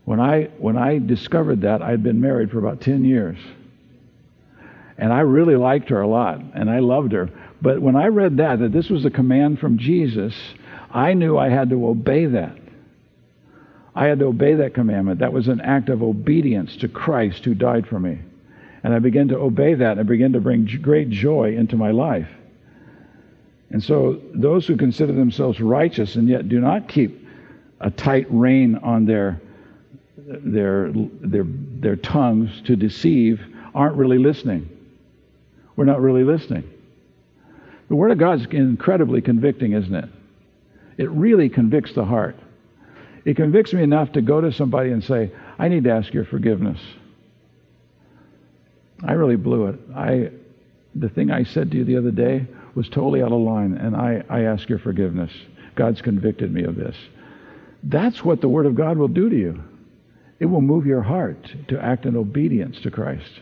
When 0.05 0.21
I, 0.21 0.51
when 0.59 0.77
I 0.77 0.99
discovered 0.99 1.63
that, 1.63 1.81
I'd 1.81 2.03
been 2.03 2.21
married 2.21 2.51
for 2.51 2.59
about 2.59 2.81
10 2.81 3.05
years. 3.05 3.39
And 4.99 5.13
I 5.13 5.21
really 5.21 5.57
liked 5.57 5.89
her 5.89 6.01
a 6.01 6.09
lot, 6.09 6.41
and 6.55 6.69
I 6.69 6.81
loved 6.81 7.13
her. 7.13 7.31
But 7.61 7.81
when 7.81 7.97
I 7.97 8.07
read 8.07 8.37
that, 8.39 8.59
that 8.59 8.73
this 8.73 8.89
was 8.89 9.05
a 9.05 9.11
command 9.11 9.61
from 9.61 9.79
Jesus, 9.79 10.35
I 10.91 11.15
knew 11.15 11.39
I 11.39 11.49
had 11.49 11.71
to 11.71 11.87
obey 11.87 12.27
that. 12.27 12.59
I 13.95 14.07
had 14.07 14.19
to 14.19 14.27
obey 14.27 14.55
that 14.55 14.75
commandment. 14.75 15.21
That 15.21 15.33
was 15.33 15.49
an 15.49 15.61
act 15.61 15.89
of 15.89 16.03
obedience 16.03 16.77
to 16.79 16.89
Christ 16.89 17.45
who 17.45 17.55
died 17.55 17.87
for 17.87 18.01
me. 18.01 18.21
And 18.83 18.93
I 18.93 18.99
began 18.99 19.29
to 19.29 19.39
obey 19.39 19.75
that 19.75 19.99
and 19.99 20.09
began 20.09 20.33
to 20.33 20.41
bring 20.41 20.69
great 20.83 21.11
joy 21.11 21.55
into 21.57 21.77
my 21.77 21.91
life. 21.91 22.29
And 23.73 23.83
so 23.83 24.21
those 24.35 24.67
who 24.67 24.77
consider 24.77 25.13
themselves 25.13 25.61
righteous 25.61 26.17
and 26.17 26.29
yet 26.29 26.49
do 26.49 26.61
not 26.61 26.89
keep 26.89 27.27
a 27.81 27.91
tight 27.91 28.27
rein 28.31 28.77
on 28.77 29.07
their 29.07 29.41
their 30.17 30.93
their 30.93 31.45
their 31.47 31.97
tongues 31.97 32.63
to 32.67 32.77
deceive 32.77 33.41
aren't 33.75 33.97
really 33.97 34.19
listening. 34.19 34.69
We're 35.75 35.87
not 35.87 36.03
really 36.03 36.23
listening. 36.23 36.69
The 37.89 37.97
Word 37.97 38.11
of 38.11 38.19
God 38.19 38.41
is 38.41 38.47
incredibly 38.51 39.23
convicting, 39.23 39.73
isn't 39.73 39.95
it? 39.95 40.09
It 40.99 41.11
really 41.11 41.49
convicts 41.49 41.95
the 41.95 42.05
heart. 42.05 42.37
It 43.25 43.37
convicts 43.37 43.73
me 43.73 43.83
enough 43.83 44.13
to 44.13 44.23
go 44.23 44.43
to 44.43 44.53
somebody 44.53 44.91
and 44.91 45.03
say, 45.03 45.31
I 45.59 45.69
need 45.69 45.85
to 45.85 45.91
ask 45.91 46.13
your 46.13 46.25
forgiveness. 46.27 46.81
I 49.03 49.13
really 49.13 49.37
blew 49.37 49.69
it. 49.69 49.81
I, 49.95 50.31
the 50.95 51.09
thing 51.09 51.31
I 51.31 51.45
said 51.45 51.71
to 51.71 51.79
you 51.79 51.85
the 51.85 51.97
other 51.97 52.11
day 52.11 52.47
was 52.75 52.89
totally 52.89 53.23
out 53.23 53.33
of 53.33 53.41
line, 53.41 53.75
and 53.75 53.95
I, 53.97 54.23
I 54.29 54.43
ask 54.43 54.69
your 54.69 54.79
forgiveness. 54.79 55.33
God's 55.75 56.01
convicted 56.01 56.53
me 56.53 56.65
of 56.65 56.77
this. 56.77 56.97
That's 57.83 58.25
what 58.25 58.41
the 58.41 58.49
Word 58.49 58.67
of 58.67 58.75
God 58.75 58.97
will 58.97 59.09
do 59.09 59.29
to 59.29 59.37
you. 59.37 59.63
It 60.39 60.47
will 60.47 60.61
move 60.61 60.87
your 60.87 61.03
heart 61.03 61.55
to 61.69 61.81
act 61.81 62.07
in 62.07 62.17
obedience 62.17 62.81
to 62.81 62.91
Christ 62.91 63.41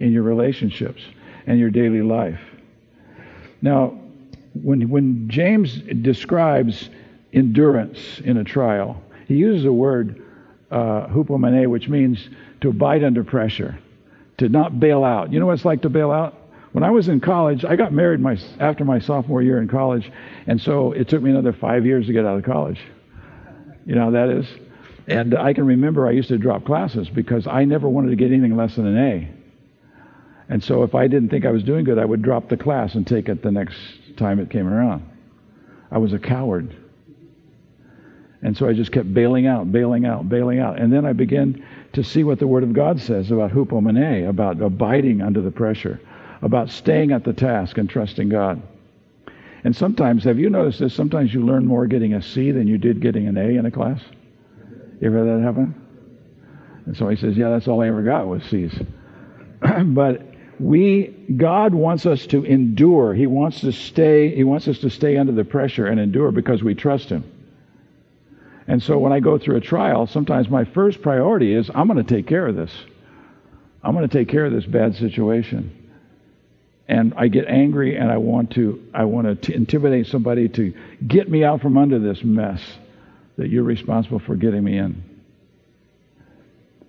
in 0.00 0.12
your 0.12 0.22
relationships 0.22 1.02
and 1.46 1.58
your 1.58 1.70
daily 1.70 2.02
life. 2.02 2.40
Now, 3.60 3.98
when, 4.54 4.88
when 4.88 5.28
James 5.28 5.76
describes 6.02 6.88
endurance 7.32 8.20
in 8.24 8.38
a 8.38 8.44
trial, 8.44 9.02
he 9.26 9.34
uses 9.34 9.66
a 9.66 9.72
word, 9.72 10.24
uh, 10.70 11.06
hupomene, 11.08 11.68
which 11.68 11.88
means 11.88 12.28
to 12.60 12.70
abide 12.70 13.04
under 13.04 13.24
pressure, 13.24 13.78
to 14.38 14.48
not 14.48 14.80
bail 14.80 15.04
out. 15.04 15.32
You 15.32 15.40
know 15.40 15.46
what 15.46 15.54
it's 15.54 15.64
like 15.64 15.82
to 15.82 15.90
bail 15.90 16.10
out? 16.10 16.37
When 16.78 16.84
I 16.84 16.92
was 16.92 17.08
in 17.08 17.18
college, 17.18 17.64
I 17.64 17.74
got 17.74 17.92
married 17.92 18.20
my, 18.20 18.38
after 18.60 18.84
my 18.84 19.00
sophomore 19.00 19.42
year 19.42 19.60
in 19.60 19.66
college, 19.66 20.12
and 20.46 20.60
so 20.60 20.92
it 20.92 21.08
took 21.08 21.20
me 21.20 21.30
another 21.30 21.52
five 21.52 21.84
years 21.84 22.06
to 22.06 22.12
get 22.12 22.24
out 22.24 22.38
of 22.38 22.44
college. 22.44 22.78
You 23.84 23.96
know 23.96 24.04
how 24.04 24.10
that 24.12 24.28
is? 24.28 24.46
And 25.08 25.36
I 25.36 25.54
can 25.54 25.66
remember 25.66 26.06
I 26.06 26.12
used 26.12 26.28
to 26.28 26.38
drop 26.38 26.64
classes 26.64 27.08
because 27.08 27.48
I 27.48 27.64
never 27.64 27.88
wanted 27.88 28.10
to 28.10 28.14
get 28.14 28.30
anything 28.30 28.56
less 28.56 28.76
than 28.76 28.86
an 28.86 28.96
A. 28.96 29.28
And 30.48 30.62
so 30.62 30.84
if 30.84 30.94
I 30.94 31.08
didn't 31.08 31.30
think 31.30 31.44
I 31.44 31.50
was 31.50 31.64
doing 31.64 31.84
good, 31.84 31.98
I 31.98 32.04
would 32.04 32.22
drop 32.22 32.48
the 32.48 32.56
class 32.56 32.94
and 32.94 33.04
take 33.04 33.28
it 33.28 33.42
the 33.42 33.50
next 33.50 33.76
time 34.16 34.38
it 34.38 34.48
came 34.48 34.68
around. 34.68 35.04
I 35.90 35.98
was 35.98 36.12
a 36.12 36.18
coward. 36.20 36.76
And 38.40 38.56
so 38.56 38.68
I 38.68 38.72
just 38.72 38.92
kept 38.92 39.12
bailing 39.12 39.48
out, 39.48 39.72
bailing 39.72 40.06
out, 40.06 40.28
bailing 40.28 40.60
out. 40.60 40.80
And 40.80 40.92
then 40.92 41.04
I 41.04 41.12
began 41.12 41.66
to 41.94 42.04
see 42.04 42.22
what 42.22 42.38
the 42.38 42.46
Word 42.46 42.62
of 42.62 42.72
God 42.72 43.00
says 43.00 43.32
about 43.32 43.50
hupomene, 43.50 44.28
about 44.28 44.62
abiding 44.62 45.22
under 45.22 45.40
the 45.40 45.50
pressure, 45.50 46.00
about 46.42 46.70
staying 46.70 47.12
at 47.12 47.24
the 47.24 47.32
task 47.32 47.78
and 47.78 47.88
trusting 47.88 48.28
God. 48.28 48.62
And 49.64 49.74
sometimes, 49.74 50.24
have 50.24 50.38
you 50.38 50.50
noticed 50.50 50.78
this? 50.78 50.94
Sometimes 50.94 51.34
you 51.34 51.44
learn 51.44 51.66
more 51.66 51.86
getting 51.86 52.14
a 52.14 52.22
C 52.22 52.52
than 52.52 52.68
you 52.68 52.78
did 52.78 53.00
getting 53.00 53.26
an 53.26 53.36
A 53.36 53.58
in 53.58 53.66
a 53.66 53.70
class. 53.70 54.00
You 55.00 55.08
ever 55.08 55.18
had 55.18 55.38
that 55.38 55.44
happen? 55.44 55.74
And 56.86 56.96
so 56.96 57.08
he 57.08 57.16
says, 57.16 57.36
Yeah, 57.36 57.50
that's 57.50 57.68
all 57.68 57.82
I 57.82 57.88
ever 57.88 58.02
got 58.02 58.26
was 58.26 58.42
C's. 58.44 58.72
but 59.84 60.22
we 60.60 61.08
God 61.36 61.74
wants 61.74 62.06
us 62.06 62.26
to 62.28 62.44
endure. 62.44 63.14
He 63.14 63.26
wants 63.26 63.60
to 63.60 63.72
stay, 63.72 64.34
He 64.34 64.44
wants 64.44 64.68
us 64.68 64.78
to 64.78 64.90
stay 64.90 65.16
under 65.16 65.32
the 65.32 65.44
pressure 65.44 65.86
and 65.86 66.00
endure 66.00 66.32
because 66.32 66.62
we 66.62 66.74
trust 66.74 67.08
Him. 67.08 67.24
And 68.66 68.82
so 68.82 68.98
when 68.98 69.12
I 69.12 69.20
go 69.20 69.38
through 69.38 69.56
a 69.56 69.60
trial, 69.60 70.06
sometimes 70.06 70.48
my 70.48 70.64
first 70.64 71.00
priority 71.00 71.54
is 71.54 71.70
I'm 71.74 71.88
going 71.88 72.04
to 72.04 72.14
take 72.14 72.26
care 72.26 72.46
of 72.46 72.54
this. 72.54 72.72
I'm 73.82 73.94
going 73.94 74.08
to 74.08 74.18
take 74.18 74.28
care 74.28 74.44
of 74.44 74.52
this 74.52 74.66
bad 74.66 74.96
situation. 74.96 75.87
And 76.88 77.12
I 77.16 77.28
get 77.28 77.46
angry 77.46 77.96
and 77.96 78.10
I 78.10 78.16
want 78.16 78.52
to 78.52 78.82
I 78.94 79.04
want 79.04 79.42
to 79.42 79.54
intimidate 79.54 80.06
somebody 80.06 80.48
to 80.48 80.72
get 81.06 81.30
me 81.30 81.44
out 81.44 81.60
from 81.60 81.76
under 81.76 81.98
this 81.98 82.24
mess 82.24 82.62
that 83.36 83.50
you're 83.50 83.64
responsible 83.64 84.18
for 84.18 84.36
getting 84.36 84.64
me 84.64 84.78
in. 84.78 85.02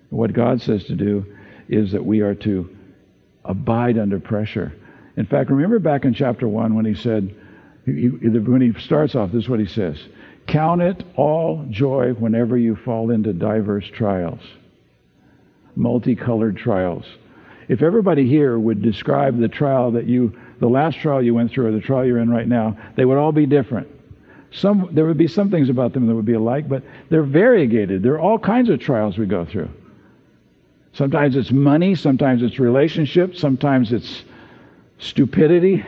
What 0.10 0.34
God 0.34 0.62
says 0.62 0.86
to 0.86 0.96
do 0.96 1.26
is 1.68 1.92
that 1.92 2.04
we 2.04 2.22
are 2.22 2.34
to 2.36 2.76
abide 3.46 3.98
under 3.98 4.20
pressure. 4.20 4.74
In 5.18 5.26
fact, 5.26 5.50
remember 5.50 5.80
back 5.80 6.06
in 6.06 6.14
chapter 6.14 6.48
1 6.48 6.76
when 6.76 6.86
he 6.86 6.96
said, 6.96 7.36
when 7.86 8.62
he 8.62 8.80
starts 8.82 9.16
off, 9.16 9.32
this 9.32 9.44
is 9.44 9.50
what 9.50 9.60
he 9.60 9.68
says 9.68 9.98
Count 10.48 10.82
it 10.82 11.04
all 11.16 11.66
joy 11.70 12.14
whenever 12.14 12.58
you 12.58 12.76
fall 12.76 13.12
into 13.12 13.34
diverse 13.34 13.86
trials, 13.88 14.42
multicolored 15.76 16.58
trials. 16.58 17.06
If 17.70 17.84
everybody 17.84 18.28
here 18.28 18.58
would 18.58 18.82
describe 18.82 19.40
the 19.40 19.48
trial 19.48 19.92
that 19.92 20.08
you, 20.08 20.36
the 20.60 20.68
last 20.68 20.98
trial 20.98 21.22
you 21.22 21.36
went 21.36 21.52
through 21.52 21.68
or 21.68 21.72
the 21.72 21.80
trial 21.80 22.04
you're 22.04 22.18
in 22.18 22.30
right 22.30 22.48
now, 22.48 22.76
they 22.96 23.06
would 23.06 23.18
all 23.18 23.32
be 23.32 23.46
different. 23.46 23.88
Some, 24.52 24.90
there 24.92 25.06
would 25.06 25.20
be 25.20 25.28
some 25.28 25.52
things 25.52 25.70
about 25.70 25.94
them 25.94 26.08
that 26.08 26.16
would 26.16 26.26
be 26.26 26.34
alike, 26.34 26.68
but 26.68 26.84
they're 27.10 27.22
variegated. 27.22 28.02
There 28.02 28.14
are 28.14 28.20
all 28.20 28.40
kinds 28.40 28.72
of 28.72 28.80
trials 28.80 29.20
we 29.20 29.28
go 29.28 29.46
through. 29.46 29.70
Sometimes 30.94 31.36
it's 31.36 31.52
money, 31.52 31.94
sometimes 31.94 32.42
it's 32.42 32.58
relationships, 32.58 33.40
sometimes 33.40 33.94
it's 33.94 34.24
stupidity, 34.98 35.86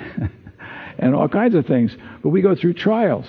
and 1.00 1.16
all 1.16 1.28
kinds 1.28 1.56
of 1.56 1.66
things. 1.66 1.98
But 2.22 2.30
we 2.30 2.44
go 2.44 2.56
through 2.56 2.74
trials. 2.74 3.26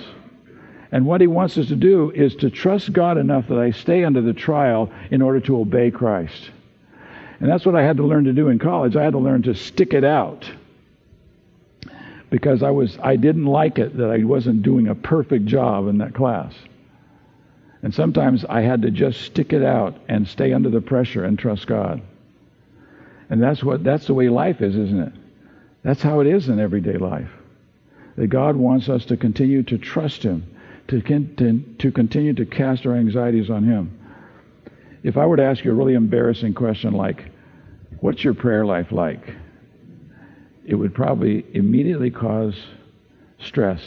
And 0.91 1.07
what 1.07 1.21
he 1.21 1.25
wants 1.27 1.57
us 1.57 1.69
to 1.69 1.75
do 1.75 2.11
is 2.11 2.35
to 2.35 2.51
trust 2.51 2.93
God 2.93 3.17
enough 3.17 3.47
that 3.47 3.57
I 3.57 3.71
stay 3.71 4.03
under 4.03 4.21
the 4.21 4.33
trial 4.33 4.91
in 5.09 5.23
order 5.23 5.39
to 5.39 5.57
obey 5.57 5.89
Christ. 5.89 6.51
And 7.43 7.51
that's 7.51 7.65
what 7.65 7.75
I 7.75 7.83
had 7.83 7.97
to 7.97 8.03
learn 8.03 8.23
to 8.23 8.31
do 8.31 8.47
in 8.47 8.57
college. 8.57 8.95
I 8.95 9.03
had 9.03 9.11
to 9.11 9.19
learn 9.19 9.43
to 9.43 9.53
stick 9.53 9.93
it 9.93 10.05
out. 10.05 10.49
because 12.29 12.63
I 12.63 12.71
was 12.71 12.97
I 13.03 13.17
didn't 13.17 13.45
like 13.45 13.77
it 13.79 13.97
that 13.97 14.09
I 14.09 14.23
wasn't 14.23 14.63
doing 14.63 14.87
a 14.87 14.95
perfect 14.95 15.45
job 15.45 15.87
in 15.89 15.97
that 15.97 16.15
class. 16.15 16.53
And 17.83 17.93
sometimes 17.93 18.45
I 18.45 18.61
had 18.61 18.83
to 18.83 18.91
just 18.91 19.21
stick 19.23 19.51
it 19.51 19.61
out 19.61 19.99
and 20.07 20.25
stay 20.27 20.53
under 20.53 20.69
the 20.69 20.79
pressure 20.81 21.25
and 21.25 21.37
trust 21.37 21.67
God. 21.67 22.01
And 23.29 23.43
that's 23.43 23.61
what 23.61 23.83
that's 23.83 24.07
the 24.07 24.13
way 24.13 24.29
life 24.29 24.61
is, 24.61 24.75
isn't 24.75 24.99
it? 24.99 25.13
That's 25.83 26.01
how 26.01 26.21
it 26.21 26.27
is 26.27 26.47
in 26.47 26.59
everyday 26.61 26.97
life. 26.97 27.29
That 28.15 28.27
God 28.27 28.55
wants 28.55 28.87
us 28.87 29.05
to 29.07 29.17
continue 29.17 29.63
to 29.63 29.77
trust 29.77 30.23
Him, 30.23 30.45
to, 30.87 31.01
to 31.01 31.91
continue 31.91 32.33
to 32.35 32.45
cast 32.45 32.85
our 32.85 32.95
anxieties 32.95 33.49
on 33.49 33.65
Him. 33.65 33.99
If 35.03 35.17
I 35.17 35.25
were 35.25 35.37
to 35.37 35.43
ask 35.43 35.65
you 35.65 35.71
a 35.71 35.75
really 35.75 35.95
embarrassing 35.95 36.53
question 36.53 36.93
like, 36.93 37.32
What's 38.03 38.21
your 38.21 38.33
prayer 38.33 38.65
life 38.65 38.91
like? 38.91 39.33
It 40.65 40.75
would 40.75 40.93
probably 40.93 41.45
immediately 41.53 42.11
cause 42.11 42.53
stress. 43.39 43.81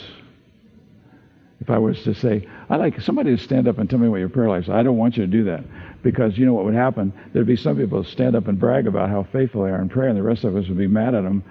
If 1.59 1.69
I 1.69 1.77
was 1.77 2.01
to 2.01 2.15
say, 2.15 2.47
I'd 2.67 2.79
like 2.79 2.99
somebody 2.99 3.37
to 3.37 3.43
stand 3.43 3.67
up 3.67 3.77
and 3.77 3.87
tell 3.87 3.99
me 3.99 4.09
what 4.09 4.17
your 4.17 4.29
prayer 4.29 4.49
life 4.49 4.63
is. 4.63 4.69
I 4.71 4.81
don't 4.81 4.97
want 4.97 5.17
you 5.17 5.23
to 5.27 5.31
do 5.31 5.43
that. 5.43 5.63
Because 6.01 6.35
you 6.35 6.47
know 6.47 6.53
what 6.53 6.65
would 6.65 6.73
happen? 6.73 7.13
There'd 7.31 7.45
be 7.45 7.55
some 7.55 7.77
people 7.77 8.03
stand 8.03 8.35
up 8.35 8.47
and 8.47 8.59
brag 8.59 8.87
about 8.87 9.11
how 9.11 9.27
faithful 9.31 9.65
they 9.65 9.69
are 9.69 9.79
in 9.83 9.87
prayer, 9.87 10.09
and 10.09 10.17
the 10.17 10.23
rest 10.23 10.43
of 10.43 10.55
us 10.55 10.67
would 10.67 10.79
be 10.79 10.87
mad 10.87 11.13
at 11.13 11.23
them, 11.23 11.43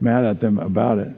mad 0.00 0.24
at 0.24 0.40
them 0.40 0.60
about 0.60 0.98
it. 0.98 1.08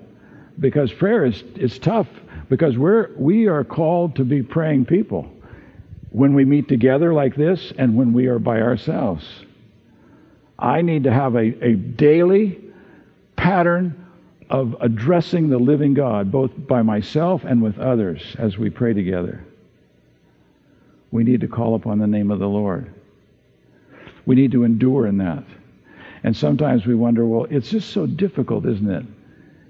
Because 0.58 0.90
prayer 0.94 1.26
is 1.26 1.44
it's 1.56 1.78
tough 1.78 2.08
because 2.48 2.78
we're 2.78 3.10
we 3.18 3.48
are 3.48 3.64
called 3.64 4.16
to 4.16 4.24
be 4.24 4.42
praying 4.42 4.86
people 4.86 5.30
when 6.08 6.32
we 6.32 6.46
meet 6.46 6.68
together 6.68 7.12
like 7.12 7.36
this 7.36 7.70
and 7.76 7.94
when 7.94 8.14
we 8.14 8.28
are 8.28 8.38
by 8.38 8.62
ourselves. 8.62 9.26
I 10.58 10.82
need 10.82 11.04
to 11.04 11.12
have 11.12 11.34
a, 11.34 11.64
a 11.64 11.74
daily 11.74 12.58
pattern 13.36 14.06
of 14.50 14.74
addressing 14.80 15.50
the 15.50 15.58
living 15.58 15.94
God, 15.94 16.32
both 16.32 16.50
by 16.56 16.82
myself 16.82 17.44
and 17.44 17.62
with 17.62 17.78
others 17.78 18.34
as 18.38 18.58
we 18.58 18.70
pray 18.70 18.92
together. 18.92 19.44
We 21.10 21.22
need 21.22 21.42
to 21.42 21.48
call 21.48 21.74
upon 21.74 21.98
the 21.98 22.06
name 22.06 22.30
of 22.30 22.38
the 22.38 22.48
Lord. 22.48 22.92
We 24.26 24.34
need 24.34 24.52
to 24.52 24.64
endure 24.64 25.06
in 25.06 25.18
that. 25.18 25.44
And 26.24 26.36
sometimes 26.36 26.86
we 26.86 26.94
wonder, 26.94 27.24
well, 27.24 27.46
it's 27.48 27.70
just 27.70 27.90
so 27.90 28.06
difficult, 28.06 28.66
isn't 28.66 28.90
it? 28.90 29.06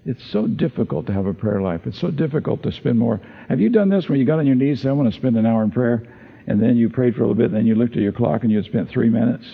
It's 0.07 0.25
so 0.25 0.47
difficult 0.47 1.07
to 1.07 1.13
have 1.13 1.27
a 1.27 1.35
prayer 1.35 1.61
life. 1.61 1.87
It's 1.87 1.99
so 1.99 2.11
difficult 2.11 2.63
to 2.63 2.73
spend 2.73 2.99
more. 2.99 3.21
Have 3.49 3.61
you 3.61 3.69
done 3.69 3.91
this 3.91 4.09
when 4.09 4.19
you 4.19 4.25
got 4.25 4.39
on 4.39 4.47
your 4.47 4.57
knees, 4.57 4.81
said, 4.81 4.89
I 4.89 4.93
want 4.93 5.13
to 5.13 5.19
spend 5.19 5.37
an 5.37 5.45
hour 5.45 5.63
in 5.63 5.71
prayer, 5.71 6.03
and 6.47 6.63
then 6.63 6.77
you 6.77 6.89
prayed 6.89 7.15
for 7.15 7.25
a 7.25 7.27
little 7.27 7.35
bit, 7.35 7.47
and 7.47 7.55
then 7.55 7.67
you 7.67 7.75
looked 7.75 7.97
at 7.97 8.03
your 8.03 8.13
clock 8.13 8.43
and 8.43 8.51
you 8.51 8.57
had 8.57 8.65
spent 8.65 8.89
three 8.89 9.11
minutes? 9.11 9.45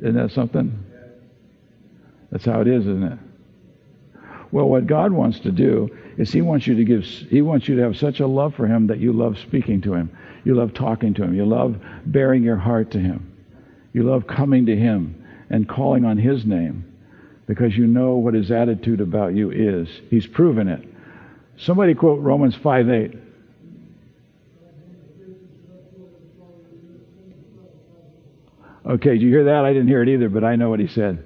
Isn't 0.00 0.14
that 0.14 0.30
something? 0.32 0.84
That's 2.30 2.44
how 2.44 2.60
it 2.60 2.68
is, 2.68 2.82
isn't 2.82 3.02
it? 3.02 3.18
Well, 4.50 4.68
what 4.68 4.86
God 4.86 5.12
wants 5.12 5.40
to 5.40 5.50
do 5.50 5.90
is 6.16 6.32
He 6.32 6.40
wants 6.40 6.66
you 6.66 6.74
to 6.76 6.84
give, 6.84 7.04
He 7.04 7.42
wants 7.42 7.68
you 7.68 7.76
to 7.76 7.82
have 7.82 7.96
such 7.96 8.20
a 8.20 8.26
love 8.26 8.54
for 8.54 8.66
Him 8.66 8.86
that 8.86 8.98
you 8.98 9.12
love 9.12 9.38
speaking 9.38 9.80
to 9.82 9.94
Him. 9.94 10.10
You 10.44 10.54
love 10.54 10.72
talking 10.72 11.14
to 11.14 11.24
Him. 11.24 11.34
You 11.34 11.44
love 11.44 11.76
baring 12.06 12.42
your 12.42 12.56
heart 12.56 12.90
to 12.92 12.98
Him. 12.98 13.32
You 13.92 14.04
love 14.04 14.26
coming 14.26 14.66
to 14.66 14.76
Him 14.76 15.24
and 15.50 15.68
calling 15.68 16.04
on 16.04 16.16
His 16.16 16.44
name 16.44 16.84
because 17.46 17.76
you 17.76 17.86
know 17.86 18.16
what 18.16 18.34
His 18.34 18.50
attitude 18.50 19.00
about 19.00 19.34
you 19.34 19.50
is. 19.50 19.88
He's 20.08 20.26
proven 20.26 20.68
it. 20.68 20.86
Somebody 21.58 21.94
quote 21.94 22.20
Romans 22.20 22.54
5 22.56 22.88
8. 22.88 23.14
Okay, 28.88 29.10
did 29.10 29.22
you 29.22 29.28
hear 29.28 29.44
that? 29.44 29.64
I 29.64 29.72
didn't 29.72 29.88
hear 29.88 30.02
it 30.02 30.08
either, 30.08 30.28
but 30.28 30.44
I 30.44 30.56
know 30.56 30.70
what 30.70 30.80
he 30.80 30.86
said. 30.86 31.24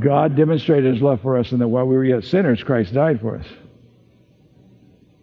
God 0.00 0.36
demonstrated 0.36 0.92
his 0.92 1.02
love 1.02 1.20
for 1.20 1.38
us, 1.38 1.52
and 1.52 1.60
that 1.60 1.68
while 1.68 1.86
we 1.86 1.94
were 1.94 2.04
yet 2.04 2.24
sinners, 2.24 2.62
Christ 2.62 2.92
died 2.92 3.20
for 3.20 3.36
us. 3.36 3.46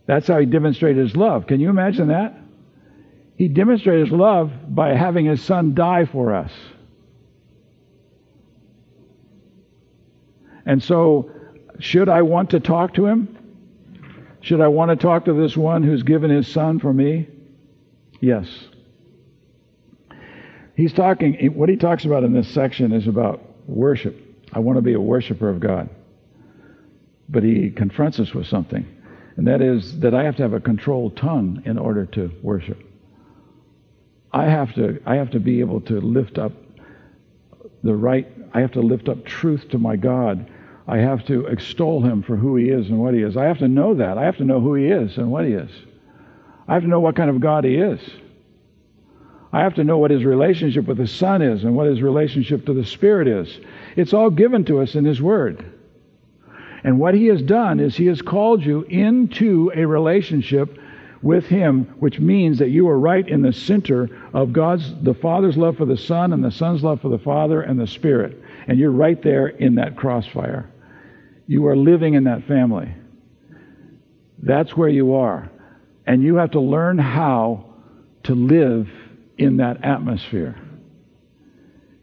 That's 0.05 0.27
how 0.27 0.39
he 0.39 0.45
demonstrated 0.45 1.03
his 1.03 1.15
love. 1.15 1.47
Can 1.47 1.59
you 1.59 1.69
imagine 1.69 2.07
that? 2.07 2.37
He 3.35 3.47
demonstrated 3.47 4.07
his 4.07 4.17
love 4.17 4.51
by 4.69 4.95
having 4.95 5.25
his 5.25 5.41
son 5.41 5.73
die 5.73 6.05
for 6.05 6.33
us. 6.33 6.51
And 10.65 10.81
so, 10.83 11.31
should 11.79 12.09
I 12.09 12.21
want 12.21 12.51
to 12.51 12.59
talk 12.59 12.93
to 12.95 13.05
him? 13.05 13.37
Should 14.41 14.61
I 14.61 14.67
want 14.67 14.91
to 14.91 14.95
talk 14.95 15.25
to 15.25 15.33
this 15.33 15.57
one 15.57 15.83
who's 15.83 16.03
given 16.03 16.29
his 16.29 16.47
son 16.47 16.79
for 16.79 16.93
me? 16.93 17.27
Yes. 18.21 18.68
He's 20.79 20.93
talking, 20.93 21.35
what 21.55 21.67
he 21.67 21.75
talks 21.75 22.05
about 22.05 22.23
in 22.23 22.31
this 22.31 22.47
section 22.47 22.93
is 22.93 23.05
about 23.05 23.41
worship. 23.67 24.15
I 24.53 24.59
want 24.59 24.77
to 24.77 24.81
be 24.81 24.93
a 24.93 25.01
worshiper 25.01 25.49
of 25.49 25.59
God. 25.59 25.89
But 27.27 27.43
he 27.43 27.69
confronts 27.69 28.17
us 28.17 28.33
with 28.33 28.47
something, 28.47 28.87
and 29.35 29.45
that 29.45 29.61
is 29.61 29.99
that 29.99 30.13
I 30.13 30.23
have 30.23 30.37
to 30.37 30.43
have 30.43 30.53
a 30.53 30.61
controlled 30.61 31.17
tongue 31.17 31.63
in 31.65 31.77
order 31.77 32.05
to 32.05 32.31
worship. 32.41 32.81
I 34.31 34.45
have 34.45 34.73
to, 34.75 35.01
I 35.05 35.15
have 35.15 35.31
to 35.31 35.41
be 35.41 35.59
able 35.59 35.81
to 35.81 35.99
lift 35.99 36.37
up 36.37 36.53
the 37.83 37.93
right, 37.93 38.31
I 38.53 38.61
have 38.61 38.71
to 38.71 38.81
lift 38.81 39.09
up 39.09 39.25
truth 39.25 39.67
to 39.71 39.77
my 39.77 39.97
God. 39.97 40.49
I 40.87 40.99
have 40.99 41.25
to 41.25 41.45
extol 41.47 42.01
him 42.01 42.23
for 42.23 42.37
who 42.37 42.55
he 42.55 42.69
is 42.69 42.87
and 42.87 42.99
what 42.99 43.13
he 43.13 43.21
is. 43.21 43.35
I 43.35 43.47
have 43.47 43.57
to 43.57 43.67
know 43.67 43.95
that. 43.95 44.17
I 44.17 44.23
have 44.23 44.37
to 44.37 44.45
know 44.45 44.61
who 44.61 44.75
he 44.75 44.85
is 44.85 45.17
and 45.17 45.29
what 45.29 45.43
he 45.43 45.51
is. 45.51 45.71
I 46.69 46.75
have 46.75 46.83
to 46.83 46.89
know 46.89 47.01
what 47.01 47.17
kind 47.17 47.29
of 47.29 47.41
God 47.41 47.65
he 47.65 47.75
is. 47.75 47.99
I 49.51 49.61
have 49.61 49.75
to 49.75 49.83
know 49.83 49.97
what 49.97 50.11
his 50.11 50.23
relationship 50.23 50.85
with 50.85 50.97
the 50.97 51.07
Son 51.07 51.41
is 51.41 51.63
and 51.63 51.75
what 51.75 51.87
his 51.87 52.01
relationship 52.01 52.65
to 52.67 52.73
the 52.73 52.85
Spirit 52.85 53.27
is. 53.27 53.59
It's 53.95 54.13
all 54.13 54.29
given 54.29 54.63
to 54.65 54.79
us 54.81 54.95
in 54.95 55.05
His 55.05 55.21
Word. 55.21 55.65
And 56.83 56.99
what 56.99 57.13
He 57.13 57.25
has 57.27 57.41
done 57.41 57.79
is 57.79 57.95
He 57.95 58.05
has 58.05 58.21
called 58.21 58.63
you 58.63 58.83
into 58.83 59.71
a 59.75 59.85
relationship 59.85 60.77
with 61.21 61.45
Him, 61.45 61.85
which 61.99 62.19
means 62.19 62.59
that 62.59 62.69
you 62.69 62.87
are 62.87 62.99
right 62.99 63.27
in 63.27 63.41
the 63.41 63.51
center 63.51 64.09
of 64.33 64.53
God's, 64.53 64.93
the 65.03 65.13
Father's 65.13 65.57
love 65.57 65.77
for 65.77 65.85
the 65.85 65.97
Son 65.97 66.31
and 66.31 66.43
the 66.43 66.51
Son's 66.51 66.83
love 66.83 67.01
for 67.01 67.09
the 67.09 67.17
Father 67.17 67.61
and 67.61 67.79
the 67.79 67.87
Spirit. 67.87 68.41
And 68.67 68.79
you're 68.79 68.91
right 68.91 69.21
there 69.21 69.47
in 69.47 69.75
that 69.75 69.97
crossfire. 69.97 70.71
You 71.47 71.67
are 71.67 71.75
living 71.75 72.13
in 72.13 72.25
that 72.25 72.45
family. 72.45 72.93
That's 74.41 74.77
where 74.77 74.89
you 74.89 75.15
are. 75.15 75.51
And 76.05 76.23
you 76.23 76.35
have 76.35 76.51
to 76.51 76.61
learn 76.61 76.97
how 76.97 77.65
to 78.23 78.35
live 78.35 78.87
in 79.39 79.57
that 79.57 79.83
atmosphere. 79.83 80.55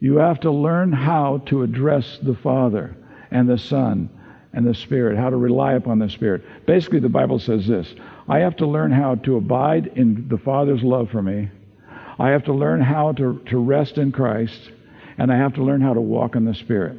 You 0.01 0.17
have 0.17 0.41
to 0.41 0.51
learn 0.51 0.93
how 0.93 1.39
to 1.47 1.63
address 1.63 2.19
the 2.23 2.35
Father 2.35 2.97
and 3.31 3.49
the 3.49 3.59
Son 3.59 4.11
and 4.53 4.67
the 4.67 4.75
Spirit, 4.75 5.19
how 5.19 5.31
to 5.31 5.37
rely 5.37 5.75
upon 5.75 5.99
the 5.99 6.09
Spirit. 6.09 6.43
Basically, 6.67 7.01
the 7.01 7.09
Bible 7.09 7.39
says 7.39 7.67
this 7.67 7.95
I 8.29 8.41
have 8.41 8.57
to 8.57 8.67
learn 8.67 8.91
how 8.91 9.17
to 9.17 9.37
abide 9.37 9.93
in 9.97 10.29
the 10.29 10.39
Father's 10.39 10.83
love 10.83 11.11
for 11.11 11.23
me. 11.23 11.51
I 12.19 12.31
have 12.31 12.45
to 12.45 12.55
learn 12.55 12.81
how 12.81 13.13
to, 13.13 13.41
to 13.51 13.59
rest 13.59 13.99
in 13.99 14.13
Christ, 14.13 14.71
and 15.19 15.31
I 15.31 15.37
have 15.37 15.55
to 15.55 15.63
learn 15.63 15.83
how 15.83 15.93
to 15.93 16.01
walk 16.01 16.35
in 16.35 16.47
the 16.47 16.55
Spirit. 16.55 16.99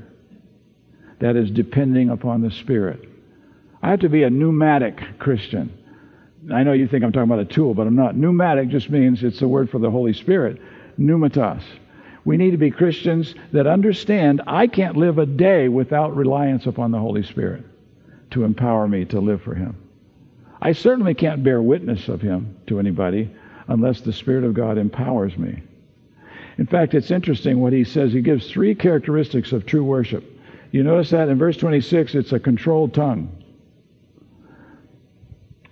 That 1.19 1.35
is 1.35 1.49
depending 1.49 2.09
upon 2.09 2.41
the 2.41 2.51
Spirit. 2.51 3.09
I 3.81 3.89
have 3.89 4.01
to 4.01 4.09
be 4.09 4.23
a 4.23 4.29
pneumatic 4.29 4.99
Christian. 5.17 5.73
I 6.53 6.63
know 6.63 6.73
you 6.73 6.87
think 6.87 7.03
I'm 7.03 7.11
talking 7.11 7.29
about 7.29 7.39
a 7.39 7.45
tool, 7.45 7.73
but 7.73 7.87
I'm 7.87 7.95
not. 7.95 8.15
Pneumatic 8.15 8.69
just 8.69 8.89
means 8.89 9.23
it's 9.23 9.39
the 9.39 9.47
word 9.47 9.69
for 9.69 9.79
the 9.79 9.91
Holy 9.91 10.13
Spirit. 10.13 10.61
Pneumatos. 10.97 11.63
We 12.25 12.37
need 12.37 12.51
to 12.51 12.57
be 12.57 12.71
Christians 12.71 13.35
that 13.53 13.67
understand 13.67 14.41
I 14.47 14.67
can't 14.67 14.97
live 14.97 15.17
a 15.17 15.25
day 15.25 15.69
without 15.69 16.15
reliance 16.15 16.65
upon 16.65 16.91
the 16.91 16.99
Holy 16.99 17.23
Spirit 17.23 17.63
to 18.31 18.43
empower 18.43 18.87
me 18.87 19.05
to 19.05 19.19
live 19.19 19.41
for 19.41 19.55
Him. 19.55 19.75
I 20.61 20.73
certainly 20.73 21.13
can't 21.13 21.43
bear 21.43 21.61
witness 21.61 22.07
of 22.07 22.21
Him 22.21 22.57
to 22.67 22.79
anybody 22.79 23.33
unless 23.67 24.01
the 24.01 24.13
Spirit 24.13 24.43
of 24.43 24.53
God 24.53 24.77
empowers 24.77 25.37
me. 25.37 25.63
In 26.57 26.65
fact, 26.65 26.95
it's 26.95 27.11
interesting 27.11 27.59
what 27.59 27.73
he 27.73 27.83
says. 27.83 28.11
He 28.13 28.21
gives 28.21 28.49
three 28.49 28.73
characteristics 28.73 29.51
of 29.51 29.65
true 29.65 29.83
worship. 29.83 30.23
You 30.71 30.83
notice 30.83 31.11
that 31.11 31.29
in 31.29 31.37
verse 31.37 31.57
26, 31.57 32.15
it's 32.15 32.33
a 32.33 32.39
controlled 32.39 32.93
tongue. 32.93 33.36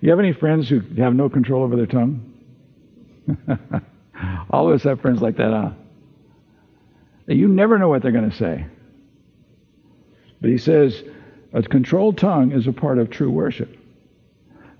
You 0.00 0.10
have 0.10 0.18
any 0.18 0.32
friends 0.32 0.68
who 0.68 0.80
have 0.98 1.14
no 1.14 1.28
control 1.28 1.62
over 1.62 1.76
their 1.76 1.86
tongue? 1.86 2.32
All 4.50 4.68
of 4.68 4.74
us 4.74 4.82
have 4.84 5.00
friends 5.00 5.20
like 5.20 5.36
that, 5.36 5.50
huh? 5.50 5.70
You 7.26 7.48
never 7.48 7.78
know 7.78 7.88
what 7.88 8.02
they're 8.02 8.12
going 8.12 8.30
to 8.30 8.36
say. 8.36 8.66
But 10.40 10.50
he 10.50 10.58
says, 10.58 11.02
a 11.52 11.62
controlled 11.62 12.18
tongue 12.18 12.52
is 12.52 12.66
a 12.66 12.72
part 12.72 12.98
of 12.98 13.10
true 13.10 13.30
worship. 13.30 13.76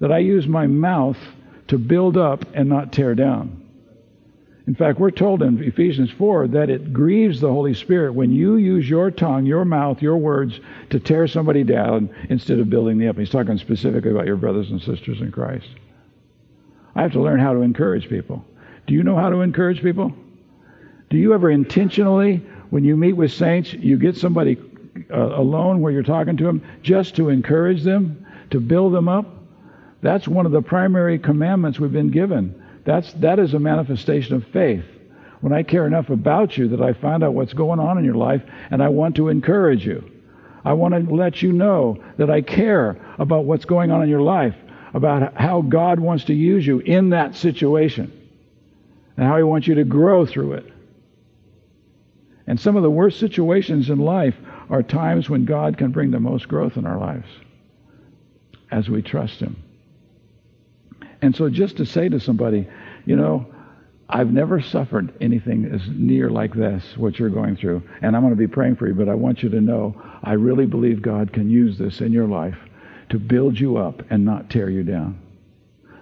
That 0.00 0.12
I 0.12 0.18
use 0.18 0.46
my 0.46 0.66
mouth 0.66 1.18
to 1.68 1.78
build 1.78 2.16
up 2.16 2.44
and 2.54 2.68
not 2.68 2.92
tear 2.92 3.14
down. 3.14 3.65
In 4.66 4.74
fact, 4.74 4.98
we're 4.98 5.12
told 5.12 5.42
in 5.42 5.62
Ephesians 5.62 6.10
4 6.10 6.48
that 6.48 6.70
it 6.70 6.92
grieves 6.92 7.40
the 7.40 7.52
Holy 7.52 7.72
Spirit 7.72 8.14
when 8.14 8.32
you 8.32 8.56
use 8.56 8.88
your 8.88 9.12
tongue, 9.12 9.46
your 9.46 9.64
mouth, 9.64 10.02
your 10.02 10.16
words 10.16 10.58
to 10.90 10.98
tear 10.98 11.28
somebody 11.28 11.62
down 11.62 12.10
instead 12.28 12.58
of 12.58 12.68
building 12.68 12.98
them 12.98 13.10
up. 13.10 13.16
He's 13.16 13.30
talking 13.30 13.58
specifically 13.58 14.10
about 14.10 14.26
your 14.26 14.36
brothers 14.36 14.70
and 14.70 14.82
sisters 14.82 15.20
in 15.20 15.30
Christ. 15.30 15.68
I 16.96 17.02
have 17.02 17.12
to 17.12 17.20
learn 17.20 17.38
how 17.38 17.52
to 17.52 17.60
encourage 17.60 18.08
people. 18.08 18.44
Do 18.88 18.94
you 18.94 19.04
know 19.04 19.16
how 19.16 19.30
to 19.30 19.42
encourage 19.42 19.82
people? 19.82 20.12
Do 21.10 21.16
you 21.16 21.32
ever 21.32 21.50
intentionally, 21.50 22.38
when 22.70 22.84
you 22.84 22.96
meet 22.96 23.12
with 23.12 23.32
saints, 23.32 23.72
you 23.72 23.96
get 23.96 24.16
somebody 24.16 24.58
uh, 25.10 25.38
alone 25.38 25.80
where 25.80 25.92
you're 25.92 26.02
talking 26.02 26.36
to 26.38 26.44
them 26.44 26.62
just 26.82 27.16
to 27.16 27.28
encourage 27.28 27.82
them, 27.82 28.26
to 28.50 28.60
build 28.60 28.92
them 28.92 29.08
up. 29.08 29.26
That's 30.02 30.26
one 30.26 30.46
of 30.46 30.52
the 30.52 30.62
primary 30.62 31.18
commandments 31.18 31.78
we've 31.78 31.92
been 31.92 32.10
given. 32.10 32.62
That's, 32.86 33.12
that 33.14 33.38
is 33.38 33.52
a 33.52 33.58
manifestation 33.58 34.36
of 34.36 34.46
faith. 34.46 34.84
When 35.40 35.52
I 35.52 35.64
care 35.64 35.86
enough 35.86 36.08
about 36.08 36.56
you 36.56 36.68
that 36.68 36.80
I 36.80 36.94
find 36.94 37.22
out 37.22 37.34
what's 37.34 37.52
going 37.52 37.80
on 37.80 37.98
in 37.98 38.04
your 38.04 38.14
life 38.14 38.42
and 38.70 38.82
I 38.82 38.88
want 38.88 39.16
to 39.16 39.28
encourage 39.28 39.84
you. 39.84 40.10
I 40.64 40.72
want 40.72 40.94
to 40.94 41.14
let 41.14 41.42
you 41.42 41.52
know 41.52 42.02
that 42.16 42.30
I 42.30 42.40
care 42.40 42.96
about 43.18 43.44
what's 43.44 43.64
going 43.64 43.90
on 43.90 44.02
in 44.02 44.08
your 44.08 44.22
life, 44.22 44.54
about 44.94 45.36
how 45.36 45.62
God 45.62 46.00
wants 46.00 46.24
to 46.24 46.34
use 46.34 46.66
you 46.66 46.78
in 46.80 47.10
that 47.10 47.36
situation, 47.36 48.10
and 49.16 49.26
how 49.26 49.36
He 49.36 49.42
wants 49.44 49.68
you 49.68 49.76
to 49.76 49.84
grow 49.84 50.26
through 50.26 50.54
it. 50.54 50.72
And 52.48 52.58
some 52.58 52.76
of 52.76 52.82
the 52.82 52.90
worst 52.90 53.20
situations 53.20 53.90
in 53.90 53.98
life 53.98 54.34
are 54.68 54.82
times 54.82 55.30
when 55.30 55.44
God 55.44 55.78
can 55.78 55.92
bring 55.92 56.10
the 56.10 56.18
most 56.18 56.48
growth 56.48 56.76
in 56.76 56.86
our 56.86 56.98
lives 56.98 57.28
as 58.70 58.88
we 58.88 59.02
trust 59.02 59.38
Him. 59.38 59.62
And 61.22 61.34
so 61.34 61.48
just 61.48 61.76
to 61.78 61.86
say 61.86 62.08
to 62.08 62.20
somebody, 62.20 62.68
you 63.04 63.16
know, 63.16 63.46
I've 64.08 64.32
never 64.32 64.60
suffered 64.60 65.12
anything 65.20 65.64
as 65.64 65.82
near 65.88 66.30
like 66.30 66.54
this, 66.54 66.96
what 66.96 67.18
you're 67.18 67.28
going 67.28 67.56
through. 67.56 67.82
And 68.02 68.14
I'm 68.14 68.22
going 68.22 68.34
to 68.34 68.38
be 68.38 68.46
praying 68.46 68.76
for 68.76 68.86
you, 68.86 68.94
but 68.94 69.08
I 69.08 69.14
want 69.14 69.42
you 69.42 69.48
to 69.48 69.60
know 69.60 70.00
I 70.22 70.34
really 70.34 70.66
believe 70.66 71.02
God 71.02 71.32
can 71.32 71.50
use 71.50 71.76
this 71.76 72.00
in 72.00 72.12
your 72.12 72.28
life 72.28 72.56
to 73.08 73.18
build 73.18 73.58
you 73.58 73.76
up 73.76 74.02
and 74.10 74.24
not 74.24 74.50
tear 74.50 74.70
you 74.70 74.84
down. 74.84 75.20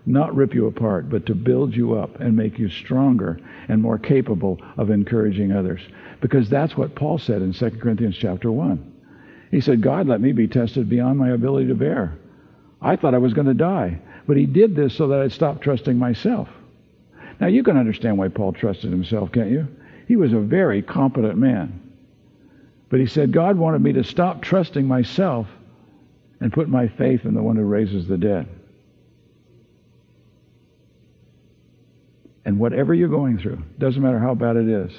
Not 0.07 0.37
rip 0.37 0.55
you 0.55 0.67
apart, 0.67 1.09
but 1.09 1.25
to 1.27 1.35
build 1.35 1.75
you 1.75 1.95
up 1.95 2.21
and 2.21 2.37
make 2.37 2.59
you 2.59 2.69
stronger 2.69 3.41
and 3.69 3.81
more 3.81 3.99
capable 3.99 4.61
of 4.77 4.91
encouraging 4.91 5.53
others. 5.53 5.81
Because 6.21 6.51
that's 6.51 6.77
what 6.77 6.95
Paul 6.95 7.17
said 7.19 7.41
in 7.41 7.55
2 7.55 7.71
Corinthians 7.73 8.17
chapter 8.17 8.53
1. 8.53 8.93
He 9.51 9.63
said, 9.63 9.81
God 9.81 10.07
let 10.07 10.21
me 10.21 10.33
be 10.33 10.49
tested 10.49 10.91
beyond 10.91 11.19
my 11.19 11.31
ability 11.31 11.69
to 11.69 11.75
bear. 11.75 12.19
I 12.83 12.97
thought 12.97 13.15
I 13.15 13.19
was 13.19 13.33
going 13.33 13.47
to 13.47 13.55
die. 13.55 13.99
But 14.27 14.37
he 14.37 14.47
did 14.47 14.75
this 14.75 14.95
so 14.95 15.09
that 15.09 15.21
I'd 15.21 15.33
stop 15.33 15.61
trusting 15.61 15.99
myself. 15.99 16.49
Now, 17.41 17.49
you 17.49 17.63
can 17.63 17.77
understand 17.77 18.17
why 18.17 18.29
Paul 18.29 18.53
trusted 18.53 18.91
himself, 18.91 19.33
can't 19.33 19.51
you? 19.51 19.67
He 20.07 20.17
was 20.17 20.33
a 20.33 20.39
very 20.39 20.83
competent 20.83 21.37
man. 21.37 21.81
But 22.89 23.01
he 23.01 23.07
said, 23.07 23.33
God 23.33 23.57
wanted 23.57 23.83
me 23.83 23.93
to 23.95 24.05
stop 24.05 24.43
trusting 24.43 24.87
myself 24.87 25.49
and 26.41 26.53
put 26.53 26.69
my 26.69 26.89
faith 26.89 27.25
in 27.25 27.35
the 27.35 27.43
one 27.43 27.57
who 27.57 27.65
raises 27.65 28.07
the 28.07 28.17
dead. 28.17 28.49
And 32.45 32.59
whatever 32.59 32.95
you're 32.95 33.09
going 33.09 33.39
through, 33.39 33.63
doesn't 33.79 34.03
matter 34.03 34.19
how 34.19 34.35
bad 34.35 34.57
it 34.57 34.69
is. 34.69 34.93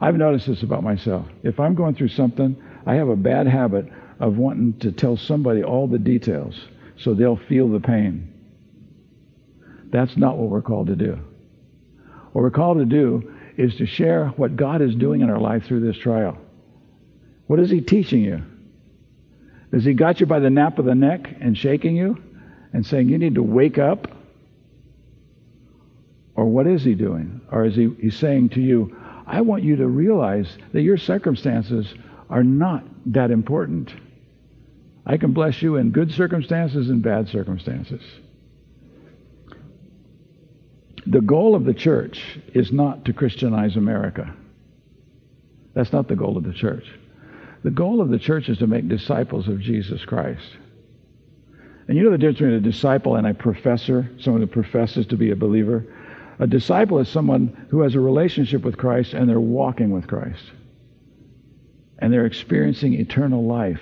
I've 0.00 0.16
noticed 0.16 0.46
this 0.46 0.62
about 0.62 0.82
myself. 0.82 1.26
If 1.42 1.58
I'm 1.58 1.74
going 1.74 1.94
through 1.94 2.08
something, 2.08 2.56
I 2.86 2.94
have 2.94 3.08
a 3.08 3.16
bad 3.16 3.46
habit 3.46 3.86
of 4.20 4.36
wanting 4.36 4.78
to 4.80 4.92
tell 4.92 5.16
somebody 5.16 5.62
all 5.62 5.86
the 5.86 5.98
details 5.98 6.54
so 6.96 7.14
they'll 7.14 7.36
feel 7.48 7.68
the 7.68 7.80
pain. 7.80 8.32
That's 9.90 10.16
not 10.16 10.36
what 10.36 10.50
we're 10.50 10.62
called 10.62 10.88
to 10.88 10.96
do. 10.96 11.18
What 12.32 12.42
we're 12.42 12.50
called 12.50 12.78
to 12.78 12.84
do 12.84 13.32
is 13.56 13.76
to 13.76 13.86
share 13.86 14.28
what 14.30 14.56
God 14.56 14.82
is 14.82 14.94
doing 14.96 15.20
in 15.20 15.30
our 15.30 15.38
life 15.38 15.64
through 15.64 15.80
this 15.80 15.96
trial. 15.96 16.36
What 17.46 17.60
is 17.60 17.70
He 17.70 17.80
teaching 17.80 18.22
you? 18.22 18.42
Has 19.72 19.84
He 19.84 19.94
got 19.94 20.20
you 20.20 20.26
by 20.26 20.40
the 20.40 20.50
nape 20.50 20.78
of 20.78 20.84
the 20.84 20.94
neck 20.94 21.36
and 21.40 21.56
shaking 21.56 21.96
you 21.96 22.22
and 22.72 22.84
saying 22.84 23.08
you 23.08 23.18
need 23.18 23.36
to 23.36 23.42
wake 23.42 23.78
up? 23.78 24.08
Or 26.34 26.46
what 26.46 26.66
is 26.66 26.82
He 26.82 26.94
doing? 26.94 27.40
Or 27.52 27.64
is 27.64 27.76
He 27.76 27.88
he's 28.00 28.16
saying 28.16 28.50
to 28.50 28.60
you, 28.60 28.96
I 29.26 29.40
want 29.40 29.62
you 29.62 29.76
to 29.76 29.86
realize 29.86 30.58
that 30.72 30.82
your 30.82 30.98
circumstances 30.98 31.94
are 32.28 32.42
not 32.42 32.84
that 33.06 33.30
important. 33.30 33.92
I 35.06 35.16
can 35.16 35.32
bless 35.32 35.60
you 35.60 35.76
in 35.76 35.90
good 35.90 36.12
circumstances 36.12 36.88
and 36.88 37.02
bad 37.02 37.28
circumstances. 37.28 38.02
The 41.06 41.20
goal 41.20 41.54
of 41.54 41.64
the 41.64 41.74
church 41.74 42.38
is 42.54 42.72
not 42.72 43.04
to 43.04 43.12
Christianize 43.12 43.76
America. 43.76 44.34
That's 45.74 45.92
not 45.92 46.08
the 46.08 46.16
goal 46.16 46.38
of 46.38 46.44
the 46.44 46.54
church. 46.54 46.86
The 47.62 47.70
goal 47.70 48.00
of 48.00 48.08
the 48.08 48.18
church 48.18 48.48
is 48.48 48.58
to 48.58 48.66
make 48.66 48.88
disciples 48.88 49.48
of 49.48 49.60
Jesus 49.60 50.04
Christ. 50.04 50.56
And 51.86 51.98
you 51.98 52.04
know 52.04 52.10
the 52.10 52.18
difference 52.18 52.38
between 52.38 52.54
a 52.54 52.60
disciple 52.60 53.16
and 53.16 53.26
a 53.26 53.34
professor, 53.34 54.10
someone 54.18 54.40
who 54.40 54.46
professes 54.46 55.06
to 55.08 55.16
be 55.16 55.30
a 55.30 55.36
believer? 55.36 55.84
A 56.38 56.46
disciple 56.46 56.98
is 56.98 57.08
someone 57.08 57.66
who 57.70 57.80
has 57.82 57.94
a 57.94 58.00
relationship 58.00 58.62
with 58.62 58.78
Christ 58.78 59.12
and 59.12 59.28
they're 59.28 59.38
walking 59.38 59.90
with 59.90 60.06
Christ. 60.06 60.42
And 61.98 62.12
they're 62.12 62.26
experiencing 62.26 62.94
eternal 62.94 63.44
life 63.44 63.80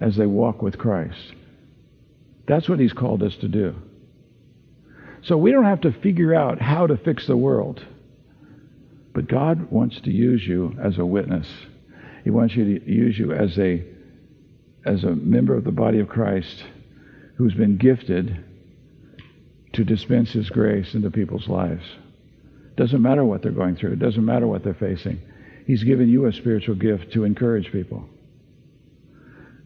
as 0.00 0.16
they 0.16 0.26
walk 0.26 0.62
with 0.62 0.78
Christ. 0.78 1.34
That's 2.46 2.68
what 2.68 2.80
He's 2.80 2.92
called 2.92 3.22
us 3.22 3.36
to 3.36 3.48
do. 3.48 3.74
So 5.22 5.36
we 5.36 5.50
don't 5.50 5.64
have 5.64 5.80
to 5.82 5.92
figure 5.92 6.34
out 6.34 6.60
how 6.60 6.86
to 6.86 6.96
fix 6.96 7.26
the 7.26 7.36
world. 7.36 7.84
But 9.12 9.28
God 9.28 9.70
wants 9.70 10.00
to 10.02 10.10
use 10.10 10.46
you 10.46 10.76
as 10.82 10.98
a 10.98 11.06
witness. 11.06 11.48
He 12.22 12.30
wants 12.30 12.54
you 12.54 12.78
to 12.78 12.90
use 12.90 13.18
you 13.18 13.32
as 13.32 13.58
a 13.58 13.84
as 14.84 15.02
a 15.02 15.16
member 15.16 15.56
of 15.56 15.64
the 15.64 15.72
body 15.72 15.98
of 15.98 16.08
Christ 16.08 16.62
who's 17.36 17.54
been 17.54 17.76
gifted 17.76 18.44
to 19.72 19.84
dispense 19.84 20.30
his 20.30 20.48
grace 20.48 20.94
into 20.94 21.10
people's 21.10 21.48
lives. 21.48 21.84
Doesn't 22.76 23.02
matter 23.02 23.24
what 23.24 23.42
they're 23.42 23.50
going 23.50 23.76
through. 23.76 23.92
It 23.92 23.98
doesn't 23.98 24.24
matter 24.24 24.46
what 24.46 24.62
they're 24.62 24.74
facing. 24.74 25.20
He's 25.66 25.82
given 25.82 26.08
you 26.08 26.26
a 26.26 26.32
spiritual 26.32 26.76
gift 26.76 27.12
to 27.14 27.24
encourage 27.24 27.72
people 27.72 28.08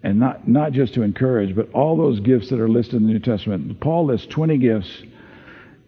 and 0.02 0.18
not, 0.18 0.48
not 0.48 0.72
just 0.72 0.94
to 0.94 1.02
encourage, 1.02 1.54
but 1.54 1.72
all 1.72 1.96
those 1.96 2.20
gifts 2.20 2.48
that 2.50 2.60
are 2.60 2.68
listed 2.68 2.94
in 2.94 3.06
the 3.06 3.12
New 3.12 3.18
Testament. 3.18 3.80
Paul 3.80 4.06
lists 4.06 4.26
20 4.28 4.56
gifts, 4.58 5.02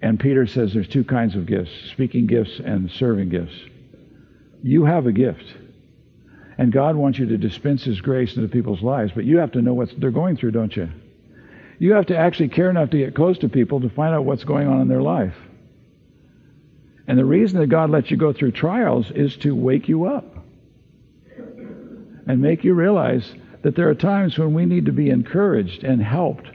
and 0.02 0.20
Peter 0.20 0.46
says 0.46 0.74
there's 0.74 0.88
two 0.88 1.04
kinds 1.04 1.34
of 1.34 1.46
gifts 1.46 1.70
speaking 1.90 2.26
gifts 2.26 2.60
and 2.62 2.90
serving 2.90 3.30
gifts. 3.30 3.54
You 4.62 4.84
have 4.84 5.06
a 5.06 5.12
gift. 5.12 5.44
And 6.58 6.70
God 6.70 6.96
wants 6.96 7.18
you 7.18 7.26
to 7.26 7.38
dispense 7.38 7.82
His 7.82 8.00
grace 8.00 8.36
into 8.36 8.48
people's 8.48 8.82
lives, 8.82 9.12
but 9.14 9.24
you 9.24 9.38
have 9.38 9.52
to 9.52 9.62
know 9.62 9.72
what 9.72 9.98
they're 9.98 10.10
going 10.10 10.36
through, 10.36 10.50
don't 10.50 10.76
you? 10.76 10.90
You 11.78 11.94
have 11.94 12.06
to 12.06 12.16
actually 12.16 12.50
care 12.50 12.70
enough 12.70 12.90
to 12.90 12.98
get 12.98 13.14
close 13.14 13.38
to 13.38 13.48
people 13.48 13.80
to 13.80 13.88
find 13.88 14.14
out 14.14 14.24
what's 14.24 14.44
going 14.44 14.68
on 14.68 14.80
in 14.82 14.88
their 14.88 15.02
life. 15.02 15.34
And 17.08 17.18
the 17.18 17.24
reason 17.24 17.58
that 17.58 17.66
God 17.66 17.90
lets 17.90 18.10
you 18.10 18.16
go 18.16 18.32
through 18.32 18.52
trials 18.52 19.10
is 19.10 19.36
to 19.38 19.54
wake 19.54 19.88
you 19.88 20.04
up 20.04 20.36
and 22.26 22.40
make 22.40 22.62
you 22.62 22.74
realize 22.74 23.34
that 23.62 23.76
there 23.76 23.88
are 23.88 23.94
times 23.94 24.38
when 24.38 24.54
we 24.54 24.66
need 24.66 24.86
to 24.86 24.92
be 24.92 25.10
encouraged 25.10 25.84
and 25.84 26.02
helped, 26.02 26.48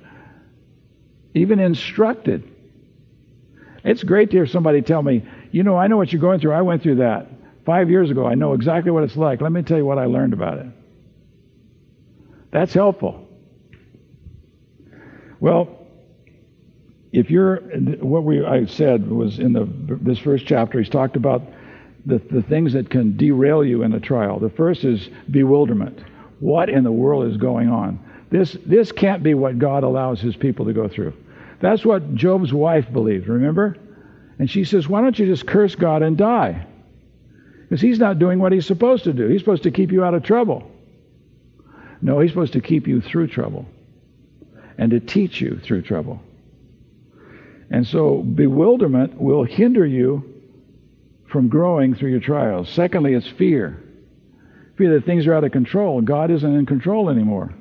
even 1.33 1.59
instructed. 1.59 2.49
It's 3.83 4.03
great 4.03 4.31
to 4.31 4.37
hear 4.37 4.45
somebody 4.45 4.81
tell 4.81 5.01
me, 5.01 5.25
you 5.51 5.63
know, 5.63 5.77
I 5.77 5.87
know 5.87 5.97
what 5.97 6.11
you're 6.11 6.21
going 6.21 6.39
through. 6.39 6.53
I 6.53 6.61
went 6.61 6.83
through 6.83 6.95
that 6.95 7.27
five 7.65 7.89
years 7.89 8.11
ago. 8.11 8.25
I 8.25 8.35
know 8.35 8.53
exactly 8.53 8.91
what 8.91 9.03
it's 9.03 9.15
like. 9.15 9.41
Let 9.41 9.51
me 9.51 9.61
tell 9.61 9.77
you 9.77 9.85
what 9.85 9.97
I 9.97 10.05
learned 10.05 10.33
about 10.33 10.59
it. 10.59 10.67
That's 12.51 12.73
helpful. 12.73 13.27
Well, 15.39 15.77
if 17.11 17.29
you're 17.29 17.57
what 17.99 18.23
we 18.23 18.43
I 18.43 18.65
said 18.65 19.09
was 19.09 19.39
in 19.39 19.53
the 19.53 19.67
this 20.01 20.19
first 20.19 20.45
chapter, 20.45 20.79
he's 20.79 20.89
talked 20.89 21.15
about 21.15 21.41
the, 22.05 22.19
the 22.31 22.41
things 22.41 22.73
that 22.73 22.89
can 22.89 23.17
derail 23.17 23.63
you 23.63 23.83
in 23.83 23.93
a 23.93 23.99
trial. 23.99 24.39
The 24.39 24.49
first 24.49 24.83
is 24.83 25.09
bewilderment. 25.29 25.99
What 26.39 26.69
in 26.69 26.83
the 26.83 26.91
world 26.91 27.31
is 27.31 27.37
going 27.37 27.69
on? 27.69 27.99
This, 28.29 28.55
this 28.65 28.91
can't 28.91 29.23
be 29.23 29.33
what 29.33 29.57
God 29.57 29.83
allows 29.83 30.19
his 30.19 30.35
people 30.35 30.65
to 30.65 30.73
go 30.73 30.87
through. 30.87 31.13
That's 31.59 31.85
what 31.85 32.13
Job's 32.13 32.53
wife 32.53 32.91
believed, 32.91 33.27
remember? 33.27 33.77
And 34.37 34.49
she 34.49 34.63
says, 34.63 34.87
Why 34.87 35.01
don't 35.01 35.17
you 35.17 35.25
just 35.25 35.47
curse 35.47 35.75
God 35.75 36.03
and 36.03 36.17
die? 36.17 36.67
Because 37.61 37.81
he's 37.81 37.99
not 37.99 38.19
doing 38.19 38.39
what 38.39 38.51
he's 38.51 38.65
supposed 38.65 39.05
to 39.05 39.13
do. 39.13 39.27
He's 39.27 39.41
supposed 39.41 39.63
to 39.63 39.71
keep 39.71 39.91
you 39.91 40.03
out 40.03 40.13
of 40.13 40.23
trouble. 40.23 40.69
No, 42.01 42.19
he's 42.19 42.31
supposed 42.31 42.53
to 42.53 42.61
keep 42.61 42.87
you 42.87 43.01
through 43.01 43.27
trouble 43.27 43.65
and 44.77 44.91
to 44.91 44.99
teach 44.99 45.41
you 45.41 45.59
through 45.63 45.81
trouble. 45.81 46.21
And 47.71 47.85
so 47.85 48.21
bewilderment 48.21 49.19
will 49.19 49.43
hinder 49.43 49.85
you 49.85 50.35
from 51.29 51.49
growing 51.49 51.95
through 51.95 52.11
your 52.11 52.19
trials. 52.19 52.69
Secondly, 52.69 53.13
it's 53.13 53.27
fear 53.27 53.83
fear 54.77 54.93
that 54.93 55.05
things 55.05 55.27
are 55.27 55.33
out 55.33 55.43
of 55.43 55.51
control. 55.51 56.01
God 56.01 56.31
isn't 56.31 56.55
in 56.55 56.65
control 56.65 57.09
anymore. 57.09 57.53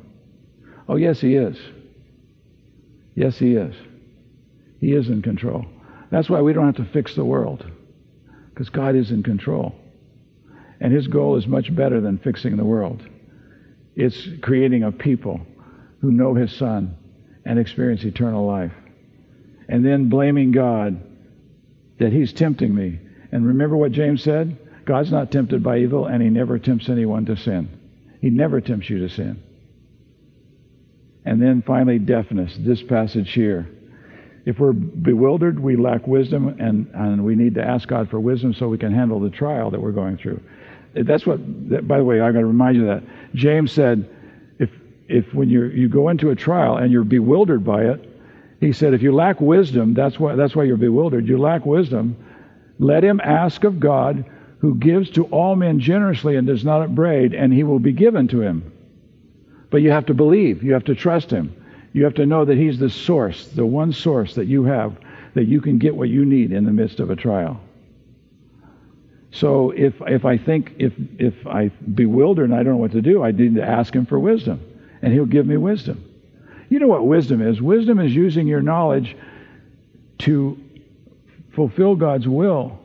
Oh, 0.89 0.97
yes, 0.97 1.21
He 1.21 1.35
is. 1.35 1.59
Yes, 3.15 3.39
He 3.39 3.55
is. 3.55 3.75
He 4.81 4.93
is 4.93 5.09
in 5.09 5.23
control. 5.23 5.65
That's 6.11 6.29
why 6.29 6.41
we 6.43 6.53
don't 6.53 6.67
have 6.67 6.87
to 6.87 6.93
fix 6.93 7.15
the 7.15 7.25
world, 7.25 7.65
because 8.51 8.69
God 8.69 8.95
is 8.95 9.11
in 9.11 9.23
control. 9.23 9.75
And 10.81 10.93
His 10.93 11.07
goal 11.09 11.37
is 11.37 11.47
much 11.47 11.75
better 11.75 12.01
than 12.01 12.19
fixing 12.19 12.57
the 12.57 12.65
world. 12.65 13.03
It's 13.97 14.29
creating 14.43 14.83
a 14.83 14.93
people 14.93 15.41
who 16.01 16.13
know 16.13 16.35
His 16.35 16.53
Son 16.53 16.97
and 17.47 17.59
experience 17.59 18.05
eternal 18.05 18.47
life. 18.47 18.73
And 19.69 19.85
then 19.85 20.09
blaming 20.11 20.53
God 20.53 21.03
that 21.99 22.13
He's 22.13 22.33
tempting 22.33 22.75
me. 22.75 23.01
And 23.33 23.47
remember 23.47 23.77
what 23.77 23.93
James 23.93 24.23
said? 24.23 24.59
God's 24.87 25.13
not 25.13 25.31
tempted 25.31 25.63
by 25.63 25.79
evil, 25.79 26.07
and 26.07 26.23
he 26.23 26.31
never 26.31 26.59
tempts 26.59 26.89
anyone 26.89 27.27
to 27.27 27.37
sin. 27.37 27.69
He 28.23 28.31
never 28.31 28.61
tempts 28.61 28.89
you 28.89 29.01
to 29.01 29.09
sin. 29.15 29.43
And 31.25 31.43
then 31.43 31.63
finally, 31.67 31.99
deafness. 31.99 32.57
This 32.59 32.83
passage 32.83 33.33
here. 33.33 33.69
If 34.47 34.61
we're 34.61 34.73
bewildered, 34.73 35.59
we 35.59 35.77
lack 35.77 36.07
wisdom, 36.07 36.57
and, 36.61 36.89
and 36.95 37.25
we 37.25 37.35
need 37.35 37.57
to 37.57 37.65
ask 37.65 37.89
God 37.89 38.09
for 38.09 38.21
wisdom 38.21 38.55
so 38.55 38.69
we 38.69 38.79
can 38.79 38.95
handle 38.95 39.19
the 39.19 39.29
trial 39.29 39.73
that 39.73 39.83
we're 39.83 39.91
going 39.91 40.19
through. 40.19 40.41
That's 40.95 41.27
what, 41.27 41.41
that, 41.71 41.89
by 41.89 41.99
the 41.99 42.05
way, 42.05 42.21
I 42.21 42.31
got 42.31 42.39
to 42.39 42.47
remind 42.47 42.77
you 42.77 42.87
that. 42.87 43.03
James 43.35 43.73
said, 43.73 44.09
if, 44.61 44.71
if 45.09 45.35
when 45.35 45.51
you 45.51 45.65
you 45.67 45.89
go 45.89 46.09
into 46.09 46.31
a 46.31 46.37
trial 46.37 46.77
and 46.77 46.93
you're 46.93 47.05
bewildered 47.05 47.65
by 47.65 47.87
it, 47.87 48.09
he 48.61 48.73
said, 48.73 48.95
if 48.95 49.03
you 49.03 49.13
lack 49.13 49.41
wisdom, 49.41 49.95
that's 49.95 50.19
why, 50.19 50.37
that's 50.37 50.55
why 50.55 50.63
you're 50.63 50.77
bewildered. 50.77 51.27
You 51.27 51.39
lack 51.39 51.67
wisdom. 51.67 52.17
Let 52.79 53.05
him 53.05 53.21
ask 53.23 53.65
of 53.65 53.81
God, 53.81 54.25
who 54.59 54.75
gives 54.75 55.11
to 55.11 55.25
all 55.27 55.57
men 55.57 55.81
generously 55.81 56.37
and 56.37 56.47
does 56.47 56.65
not 56.65 56.83
upbraid, 56.83 57.35
and 57.35 57.53
he 57.53 57.63
will 57.63 57.79
be 57.79 57.93
given 57.93 58.29
to 58.29 58.41
him. 58.41 58.73
But 59.71 59.83
you 59.83 59.91
have 59.91 60.07
to 60.07 60.15
believe. 60.15 60.63
You 60.63 60.73
have 60.73 60.85
to 60.85 60.95
trust 60.95 61.31
him. 61.31 61.55
You 61.93 62.05
have 62.05 62.15
to 62.15 62.27
know 62.27 62.45
that 62.45 62.57
he's 62.57 62.79
the 62.79 62.91
source, 62.91 63.47
the 63.49 63.67
one 63.67 63.93
source 63.93 64.35
that 64.35 64.47
you 64.47 64.65
have, 64.65 64.97
that 65.35 65.47
you 65.47 65.61
can 65.61 65.79
get 65.79 65.97
what 65.97 66.09
you 66.09 66.25
need 66.25 66.53
in 66.53 66.65
the 66.65 66.73
midst 66.73 67.01
of 67.01 67.11
a 67.11 67.17
trial. 67.17 67.61
So 69.33 69.71
if, 69.71 69.95
if 70.07 70.25
I 70.25 70.39
think, 70.39 70.75
if, 70.79 70.95
if 71.19 71.47
I 71.47 71.69
bewildered 71.69 72.51
and 72.51 72.55
I 72.55 72.63
don't 72.63 72.75
know 72.75 72.79
what 72.79 72.93
to 72.93 73.03
do, 73.03 73.23
I 73.23 73.33
need 73.33 73.57
to 73.57 73.63
ask 73.63 73.95
him 73.95 74.07
for 74.07 74.19
wisdom, 74.19 74.61
and 75.03 75.13
he'll 75.13 75.27
give 75.27 75.47
me 75.47 75.57
wisdom. 75.57 76.03
You 76.69 76.79
know 76.79 76.87
what 76.87 77.07
wisdom 77.07 77.43
is? 77.47 77.61
Wisdom 77.61 78.01
is 78.01 78.15
using 78.15 78.47
your 78.47 78.63
knowledge 78.63 79.17
to 80.21 80.59
fulfill 81.53 81.97
God's 81.97 82.27
will, 82.27 82.79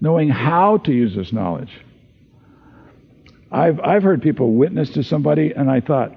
knowing 0.00 0.28
how 0.28 0.78
to 0.78 0.92
use 0.92 1.14
this 1.14 1.32
knowledge. 1.32 1.72
I've, 3.50 3.80
I've 3.80 4.02
heard 4.02 4.22
people 4.22 4.54
witness 4.54 4.90
to 4.90 5.02
somebody, 5.02 5.52
and 5.52 5.70
I 5.70 5.80
thought, 5.80 6.12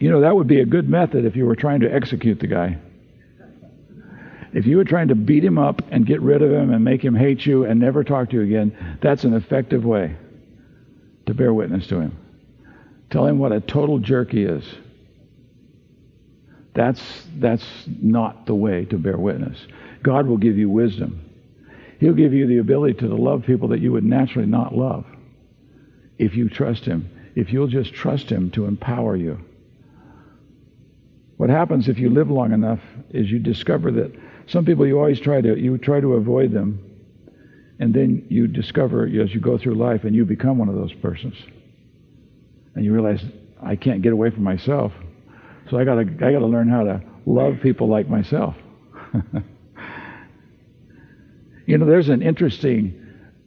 you 0.00 0.10
know, 0.10 0.22
that 0.22 0.34
would 0.34 0.46
be 0.46 0.60
a 0.60 0.66
good 0.66 0.88
method 0.88 1.24
if 1.24 1.36
you 1.36 1.44
were 1.44 1.56
trying 1.56 1.80
to 1.80 1.92
execute 1.92 2.40
the 2.40 2.46
guy. 2.46 2.78
If 4.52 4.66
you 4.66 4.78
were 4.78 4.84
trying 4.84 5.08
to 5.08 5.14
beat 5.14 5.44
him 5.44 5.58
up 5.58 5.82
and 5.90 6.06
get 6.06 6.20
rid 6.22 6.42
of 6.42 6.50
him 6.50 6.72
and 6.72 6.84
make 6.84 7.04
him 7.04 7.14
hate 7.14 7.44
you 7.46 7.64
and 7.64 7.78
never 7.78 8.02
talk 8.02 8.30
to 8.30 8.36
you 8.36 8.42
again, 8.42 8.98
that's 9.00 9.24
an 9.24 9.34
effective 9.34 9.84
way 9.84 10.16
to 11.26 11.34
bear 11.34 11.52
witness 11.52 11.86
to 11.88 12.00
him. 12.00 12.16
Tell 13.10 13.26
him 13.26 13.38
what 13.38 13.52
a 13.52 13.60
total 13.60 13.98
jerk 13.98 14.30
he 14.30 14.42
is. 14.42 14.64
That's, 16.74 17.02
that's 17.36 17.64
not 17.86 18.46
the 18.46 18.54
way 18.54 18.84
to 18.86 18.96
bear 18.98 19.18
witness. 19.18 19.58
God 20.02 20.26
will 20.26 20.38
give 20.38 20.56
you 20.56 20.70
wisdom. 20.70 21.29
He'll 22.00 22.14
give 22.14 22.32
you 22.32 22.46
the 22.46 22.58
ability 22.58 22.94
to 23.00 23.14
love 23.14 23.44
people 23.44 23.68
that 23.68 23.80
you 23.80 23.92
would 23.92 24.04
naturally 24.04 24.48
not 24.48 24.74
love 24.74 25.04
if 26.18 26.34
you 26.34 26.48
trust 26.48 26.86
Him, 26.86 27.10
if 27.36 27.52
you'll 27.52 27.66
just 27.66 27.92
trust 27.92 28.30
Him 28.30 28.50
to 28.52 28.64
empower 28.64 29.16
you. 29.16 29.38
What 31.36 31.50
happens 31.50 31.88
if 31.88 31.98
you 31.98 32.08
live 32.08 32.30
long 32.30 32.52
enough 32.52 32.80
is 33.10 33.30
you 33.30 33.38
discover 33.38 33.90
that 33.92 34.12
some 34.46 34.64
people 34.64 34.86
you 34.86 34.98
always 34.98 35.20
try 35.20 35.42
to 35.42 35.58
you 35.58 35.76
try 35.76 36.00
to 36.00 36.14
avoid 36.14 36.52
them, 36.52 36.82
and 37.78 37.92
then 37.92 38.26
you 38.30 38.46
discover 38.46 39.04
as 39.04 39.34
you 39.34 39.40
go 39.40 39.58
through 39.58 39.74
life 39.74 40.04
and 40.04 40.16
you 40.16 40.24
become 40.24 40.56
one 40.56 40.70
of 40.70 40.74
those 40.74 40.94
persons, 40.94 41.36
and 42.74 42.84
you 42.84 42.94
realize 42.94 43.22
I 43.62 43.76
can't 43.76 44.00
get 44.00 44.14
away 44.14 44.30
from 44.30 44.42
myself. 44.42 44.92
So 45.68 45.78
I 45.78 45.84
gotta 45.84 46.02
I 46.02 46.32
gotta 46.32 46.46
learn 46.46 46.68
how 46.68 46.84
to 46.84 47.02
love 47.26 47.58
people 47.62 47.88
like 47.88 48.08
myself. 48.08 48.56
you 51.70 51.78
know, 51.78 51.86
there's 51.86 52.08
an 52.08 52.20
interesting 52.20 53.00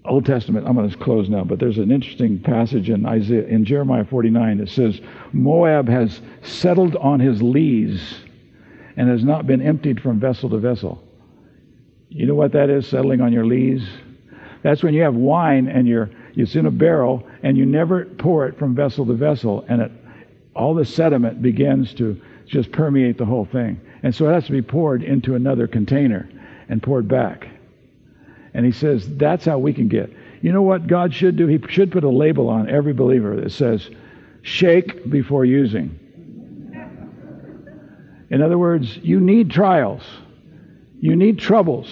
Old 0.05 0.25
Testament. 0.25 0.65
I'm 0.65 0.75
going 0.75 0.89
to 0.89 0.97
close 0.97 1.27
now, 1.27 1.43
but 1.43 1.59
there's 1.59 1.77
an 1.77 1.91
interesting 1.91 2.39
passage 2.39 2.89
in 2.89 3.05
Isaiah 3.05 3.45
in 3.47 3.65
Jeremiah 3.65 4.05
49 4.05 4.59
that 4.59 4.69
says 4.69 5.01
Moab 5.33 5.89
has 5.89 6.21
settled 6.41 6.95
on 6.95 7.19
his 7.19 7.41
lees 7.41 8.15
and 8.95 9.09
has 9.09 9.25
not 9.25 9.45
been 9.45 9.61
emptied 9.61 10.01
from 10.01 10.21
vessel 10.21 10.49
to 10.51 10.57
vessel. 10.57 11.03
You 12.07 12.25
know 12.25 12.33
what 12.33 12.53
that 12.53 12.69
is? 12.69 12.87
Settling 12.87 13.19
on 13.19 13.33
your 13.33 13.45
lees. 13.45 13.85
That's 14.61 14.83
when 14.83 14.93
you 14.93 15.01
have 15.01 15.15
wine 15.15 15.67
and 15.67 15.85
you're 15.85 16.09
it's 16.35 16.55
in 16.55 16.65
a 16.65 16.71
barrel 16.71 17.27
and 17.43 17.57
you 17.57 17.65
never 17.65 18.05
pour 18.05 18.47
it 18.47 18.57
from 18.57 18.73
vessel 18.73 19.05
to 19.05 19.13
vessel 19.15 19.65
and 19.67 19.81
it 19.81 19.91
all 20.55 20.73
the 20.73 20.85
sediment 20.85 21.41
begins 21.41 21.93
to 21.95 22.21
just 22.45 22.71
permeate 22.71 23.17
the 23.17 23.25
whole 23.25 23.45
thing. 23.45 23.81
And 24.01 24.15
so 24.15 24.29
it 24.29 24.33
has 24.33 24.45
to 24.45 24.53
be 24.53 24.61
poured 24.61 25.03
into 25.03 25.35
another 25.35 25.67
container 25.67 26.29
and 26.69 26.81
poured 26.81 27.09
back. 27.09 27.49
And 28.53 28.65
he 28.65 28.71
says 28.71 29.07
that's 29.17 29.45
how 29.45 29.57
we 29.57 29.73
can 29.73 29.87
get. 29.87 30.11
You 30.41 30.51
know 30.51 30.61
what 30.61 30.87
God 30.87 31.13
should 31.13 31.37
do? 31.37 31.47
He 31.47 31.59
should 31.69 31.91
put 31.91 32.03
a 32.03 32.09
label 32.09 32.49
on 32.49 32.69
every 32.69 32.93
believer 32.93 33.39
that 33.39 33.51
says, 33.51 33.89
shake 34.41 35.09
before 35.09 35.45
using. 35.45 35.99
In 38.29 38.41
other 38.41 38.57
words, 38.57 38.97
you 38.97 39.19
need 39.19 39.51
trials, 39.51 40.03
you 40.99 41.15
need 41.15 41.39
troubles, 41.39 41.87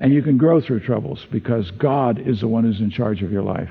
and 0.00 0.14
you 0.14 0.22
can 0.22 0.38
grow 0.38 0.60
through 0.60 0.80
troubles 0.80 1.26
because 1.30 1.70
God 1.72 2.18
is 2.26 2.40
the 2.40 2.48
one 2.48 2.64
who's 2.64 2.80
in 2.80 2.90
charge 2.90 3.22
of 3.22 3.30
your 3.30 3.42
life. 3.42 3.70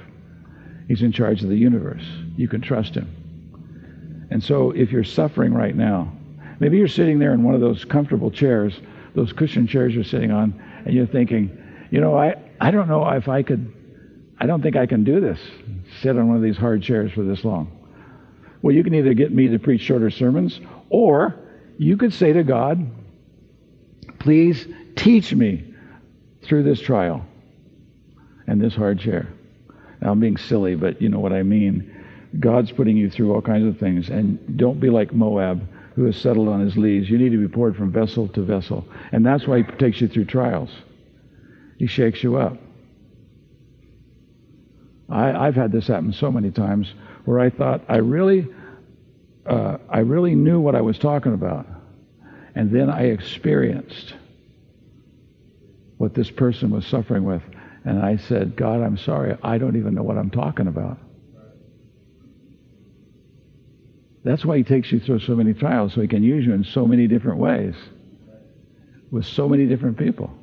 He's 0.88 1.02
in 1.02 1.12
charge 1.12 1.44
of 1.44 1.50
the 1.50 1.58
universe. 1.58 2.04
You 2.38 2.48
can 2.48 2.62
trust 2.62 2.96
Him. 2.96 4.28
And 4.32 4.44
so 4.44 4.72
if 4.72 4.92
you're 4.92 5.04
suffering 5.04 5.54
right 5.54 5.76
now, 5.76 6.12
maybe 6.60 6.78
you're 6.78 6.88
sitting 6.88 7.20
there 7.20 7.34
in 7.34 7.44
one 7.44 7.56
of 7.56 7.62
those 7.62 7.84
comfortable 7.84 8.30
chairs, 8.30 8.80
those 9.16 9.34
cushion 9.34 9.68
chairs 9.68 9.94
you're 9.94 10.04
sitting 10.04 10.32
on, 10.32 10.54
and 10.86 10.94
you're 10.94 11.08
thinking, 11.08 11.58
you 11.90 12.02
know, 12.02 12.18
I, 12.18 12.36
I 12.60 12.72
don't 12.72 12.88
know 12.88 13.08
if 13.10 13.28
I 13.28 13.44
could, 13.44 13.74
I 14.40 14.46
don't 14.46 14.62
think 14.62 14.76
I 14.76 14.86
can 14.86 15.04
do 15.04 15.20
this, 15.20 15.40
sit 16.02 16.18
on 16.18 16.28
one 16.28 16.38
of 16.38 16.44
these 16.44 16.58
hard 16.58 16.84
chairs 16.84 17.12
for 17.12 17.24
this 17.24 17.44
long. 17.44 17.76
Well, 18.62 18.76
you 18.76 18.84
can 18.84 18.94
either 18.94 19.14
get 19.14 19.32
me 19.32 19.48
to 19.50 19.60
preach 19.60 19.82
shorter 19.82 20.10
sermons, 20.10 20.60
or 20.90 21.36
you 21.78 21.98
could 21.98 22.14
say 22.14 22.34
to 22.34 22.44
God, 22.44 22.92
please 24.20 24.68
teach 24.96 25.34
me 25.34 25.74
through 26.44 26.64
this 26.64 26.82
trial 26.82 27.26
and 28.48 28.62
this 28.62 28.76
hard 28.76 29.00
chair. 29.00 29.30
Now, 30.02 30.12
I'm 30.12 30.20
being 30.20 30.38
silly, 30.38 30.76
but 30.76 31.02
you 31.02 31.10
know 31.10 31.20
what 31.20 31.34
I 31.34 31.44
mean. 31.44 31.96
God's 32.40 32.72
putting 32.72 32.98
you 32.98 33.10
through 33.10 33.34
all 33.34 33.42
kinds 33.42 33.68
of 33.68 33.80
things. 33.80 34.10
And 34.10 34.58
don't 34.58 34.80
be 34.80 34.90
like 34.90 35.14
Moab, 35.14 35.68
who 35.96 36.06
has 36.06 36.16
settled 36.18 36.48
on 36.48 36.60
his 36.62 36.78
lees. 36.78 37.10
You 37.10 37.18
need 37.18 37.32
to 37.32 37.38
be 37.38 37.48
poured 37.48 37.76
from 37.76 37.92
vessel 37.92 38.28
to 38.30 38.42
vessel. 38.42 38.86
And 39.12 39.26
that's 39.26 39.48
why 39.48 39.64
he 39.64 39.64
takes 39.78 40.00
you 40.02 40.08
through 40.08 40.26
trials. 40.26 40.70
He 41.80 41.88
shakes 41.88 42.22
you 42.22 42.36
up. 42.36 42.58
I, 45.10 45.46
have 45.46 45.56
had 45.56 45.72
this 45.72 45.88
happen 45.88 46.14
so 46.14 46.30
many 46.30 46.52
times 46.52 46.94
where 47.26 47.40
I 47.40 47.50
thought 47.50 47.82
I 47.88 47.98
really, 47.98 48.48
uh, 49.46 49.78
I 49.90 50.00
really 50.00 50.36
knew 50.36 50.60
what 50.60 50.76
I 50.76 50.82
was 50.82 51.00
talking 51.00 51.34
about, 51.34 51.66
and 52.54 52.70
then 52.70 52.90
I 52.90 53.06
experienced 53.06 54.14
what 55.98 56.14
this 56.14 56.30
person 56.30 56.70
was 56.70 56.86
suffering 56.86 57.24
with, 57.24 57.42
and 57.86 58.00
I 58.00 58.18
said, 58.18 58.56
God, 58.56 58.82
I'm 58.82 58.98
sorry, 58.98 59.36
I 59.42 59.58
don't 59.58 59.78
even 59.78 59.96
know 59.96 60.04
what 60.04 60.18
I'm 60.18 60.30
talking 60.30 60.68
about. 60.68 61.00
That's 64.24 64.44
why 64.44 64.58
he 64.58 64.64
takes 64.64 64.92
you 64.92 65.00
through 65.00 65.22
so 65.22 65.34
many 65.34 65.54
trials, 65.54 65.94
so 65.94 66.02
he 66.02 66.08
can 66.10 66.24
use 66.24 66.46
you 66.46 66.54
in 66.54 66.66
so 66.66 66.86
many 66.86 67.08
different 67.08 67.40
ways 67.40 67.74
with 69.10 69.26
so 69.26 69.48
many 69.48 69.66
different 69.66 69.98
people. 69.98 70.39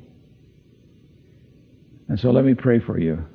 And 2.09 2.19
so 2.19 2.31
let 2.31 2.45
me 2.45 2.53
pray 2.53 2.79
for 2.79 2.97
you 2.97 3.25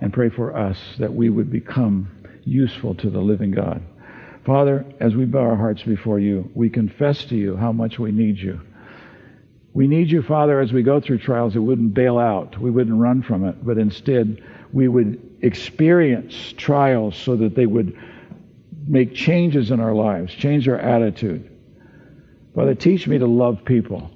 and 0.00 0.12
pray 0.12 0.30
for 0.30 0.56
us 0.56 0.78
that 0.98 1.14
we 1.14 1.28
would 1.28 1.50
become 1.50 2.10
useful 2.44 2.94
to 2.96 3.10
the 3.10 3.20
living 3.20 3.50
God. 3.50 3.82
Father, 4.44 4.86
as 5.00 5.14
we 5.14 5.24
bow 5.24 5.40
our 5.40 5.56
hearts 5.56 5.82
before 5.82 6.18
you, 6.18 6.50
we 6.54 6.70
confess 6.70 7.24
to 7.26 7.36
you 7.36 7.56
how 7.56 7.72
much 7.72 7.98
we 7.98 8.12
need 8.12 8.38
you. 8.38 8.60
We 9.74 9.88
need 9.88 10.10
you, 10.10 10.22
Father, 10.22 10.60
as 10.60 10.72
we 10.72 10.82
go 10.82 11.00
through 11.00 11.18
trials, 11.18 11.54
we 11.54 11.60
wouldn't 11.60 11.92
bail 11.92 12.18
out, 12.18 12.58
we 12.58 12.70
wouldn't 12.70 12.98
run 12.98 13.22
from 13.22 13.44
it, 13.44 13.62
but 13.64 13.76
instead 13.76 14.42
we 14.72 14.88
would 14.88 15.36
experience 15.42 16.54
trials 16.56 17.16
so 17.16 17.36
that 17.36 17.54
they 17.54 17.66
would 17.66 17.98
make 18.86 19.14
changes 19.14 19.70
in 19.70 19.80
our 19.80 19.92
lives, 19.92 20.32
change 20.32 20.66
our 20.68 20.78
attitude. 20.78 21.50
Father, 22.54 22.74
teach 22.74 23.06
me 23.06 23.18
to 23.18 23.26
love 23.26 23.64
people 23.66 24.10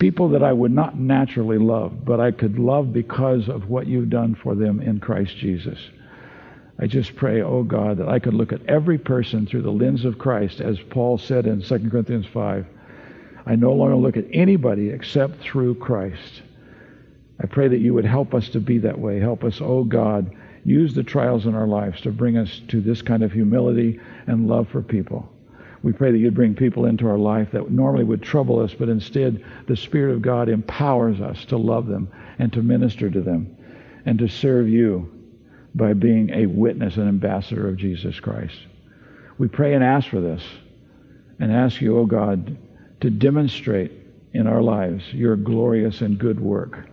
people 0.00 0.30
that 0.30 0.42
I 0.42 0.52
would 0.52 0.72
not 0.72 0.98
naturally 0.98 1.58
love, 1.58 2.04
but 2.04 2.18
I 2.18 2.32
could 2.32 2.58
love 2.58 2.92
because 2.92 3.48
of 3.48 3.68
what 3.68 3.86
you've 3.86 4.10
done 4.10 4.34
for 4.34 4.56
them 4.56 4.80
in 4.80 4.98
Christ 4.98 5.36
Jesus. 5.36 5.78
I 6.80 6.86
just 6.86 7.14
pray, 7.14 7.42
oh 7.42 7.62
God, 7.62 7.98
that 7.98 8.08
I 8.08 8.18
could 8.18 8.32
look 8.32 8.52
at 8.52 8.64
every 8.66 8.96
person 8.96 9.46
through 9.46 9.62
the 9.62 9.70
lens 9.70 10.06
of 10.06 10.18
Christ, 10.18 10.60
as 10.60 10.78
Paul 10.88 11.18
said 11.18 11.46
in 11.46 11.62
2 11.62 11.90
Corinthians 11.90 12.26
5. 12.32 12.66
I 13.44 13.54
no 13.56 13.72
longer 13.72 13.96
look 13.96 14.16
at 14.16 14.24
anybody 14.32 14.88
except 14.88 15.42
through 15.42 15.74
Christ. 15.74 16.42
I 17.38 17.46
pray 17.46 17.68
that 17.68 17.80
you 17.80 17.92
would 17.92 18.06
help 18.06 18.34
us 18.34 18.48
to 18.50 18.60
be 18.60 18.78
that 18.78 18.98
way. 18.98 19.20
Help 19.20 19.44
us, 19.44 19.60
oh 19.60 19.84
God, 19.84 20.34
use 20.64 20.94
the 20.94 21.02
trials 21.02 21.44
in 21.44 21.54
our 21.54 21.66
lives 21.66 22.00
to 22.02 22.10
bring 22.10 22.38
us 22.38 22.62
to 22.68 22.80
this 22.80 23.02
kind 23.02 23.22
of 23.22 23.32
humility 23.32 24.00
and 24.26 24.48
love 24.48 24.68
for 24.70 24.80
people. 24.80 25.28
We 25.82 25.92
pray 25.92 26.12
that 26.12 26.18
you'd 26.18 26.34
bring 26.34 26.54
people 26.54 26.84
into 26.84 27.08
our 27.08 27.18
life 27.18 27.52
that 27.52 27.70
normally 27.70 28.04
would 28.04 28.22
trouble 28.22 28.60
us, 28.60 28.74
but 28.74 28.88
instead 28.88 29.44
the 29.66 29.76
Spirit 29.76 30.14
of 30.14 30.22
God 30.22 30.48
empowers 30.48 31.20
us 31.20 31.44
to 31.46 31.56
love 31.56 31.86
them 31.86 32.10
and 32.38 32.52
to 32.52 32.62
minister 32.62 33.10
to 33.10 33.20
them 33.20 33.56
and 34.04 34.18
to 34.18 34.28
serve 34.28 34.68
you. 34.68 35.10
by 35.72 35.92
being 35.92 36.30
a 36.30 36.46
witness 36.46 36.96
and 36.96 37.08
ambassador 37.08 37.68
of 37.68 37.76
Jesus 37.76 38.18
Christ. 38.18 38.58
We 39.38 39.46
pray 39.46 39.74
and 39.74 39.84
ask 39.84 40.08
for 40.08 40.20
this 40.20 40.42
and 41.38 41.52
ask 41.52 41.80
you, 41.80 41.96
O 41.96 42.00
oh 42.00 42.06
God, 42.06 42.58
to 43.00 43.08
demonstrate 43.08 43.92
in 44.32 44.46
our 44.46 44.62
lives 44.62 45.04
your 45.12 45.36
glorious 45.36 46.00
and 46.00 46.18
good 46.18 46.40
work. 46.40 46.88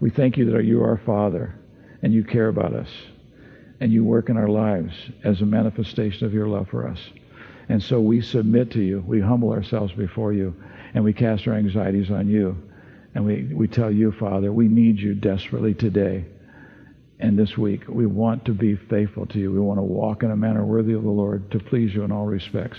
We 0.00 0.10
thank 0.10 0.36
you 0.36 0.52
that 0.52 0.64
you 0.64 0.82
are 0.82 0.90
our 0.90 1.00
Father 1.04 1.54
and 2.02 2.12
you 2.12 2.24
care 2.24 2.48
about 2.48 2.74
us 2.74 2.88
and 3.80 3.92
you 3.92 4.04
work 4.04 4.28
in 4.28 4.36
our 4.36 4.48
lives 4.48 4.94
as 5.24 5.40
a 5.40 5.46
manifestation 5.46 6.26
of 6.26 6.32
your 6.32 6.46
love 6.46 6.68
for 6.68 6.88
us. 6.88 6.98
And 7.72 7.82
so 7.82 8.00
we 8.00 8.20
submit 8.20 8.70
to 8.72 8.82
you. 8.82 9.02
We 9.06 9.22
humble 9.22 9.50
ourselves 9.50 9.94
before 9.94 10.34
you 10.34 10.54
and 10.92 11.02
we 11.02 11.14
cast 11.14 11.48
our 11.48 11.54
anxieties 11.54 12.10
on 12.10 12.28
you. 12.28 12.54
And 13.14 13.24
we, 13.24 13.44
we 13.44 13.66
tell 13.66 13.90
you, 13.90 14.12
Father, 14.12 14.52
we 14.52 14.68
need 14.68 14.98
you 14.98 15.14
desperately 15.14 15.72
today 15.72 16.26
and 17.18 17.38
this 17.38 17.56
week. 17.56 17.84
We 17.88 18.04
want 18.04 18.44
to 18.44 18.52
be 18.52 18.76
faithful 18.76 19.24
to 19.24 19.38
you. 19.38 19.50
We 19.50 19.58
want 19.58 19.78
to 19.78 19.84
walk 19.84 20.22
in 20.22 20.30
a 20.30 20.36
manner 20.36 20.66
worthy 20.66 20.92
of 20.92 21.02
the 21.02 21.08
Lord 21.08 21.50
to 21.52 21.58
please 21.58 21.94
you 21.94 22.02
in 22.02 22.12
all 22.12 22.26
respects. 22.26 22.76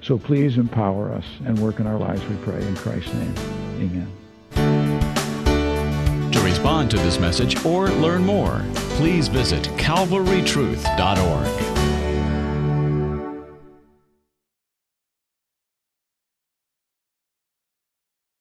So 0.00 0.18
please 0.18 0.58
empower 0.58 1.12
us 1.12 1.26
and 1.46 1.56
work 1.60 1.78
in 1.78 1.86
our 1.86 2.00
lives, 2.00 2.24
we 2.24 2.34
pray. 2.38 2.60
In 2.66 2.74
Christ's 2.74 3.14
name, 3.14 3.34
amen. 3.76 4.08
To 6.32 6.40
respond 6.40 6.90
to 6.90 6.96
this 6.96 7.20
message 7.20 7.64
or 7.64 7.90
learn 7.90 8.24
more, 8.24 8.60
please 8.96 9.28
visit 9.28 9.62
calvarytruth.org. 9.76 11.71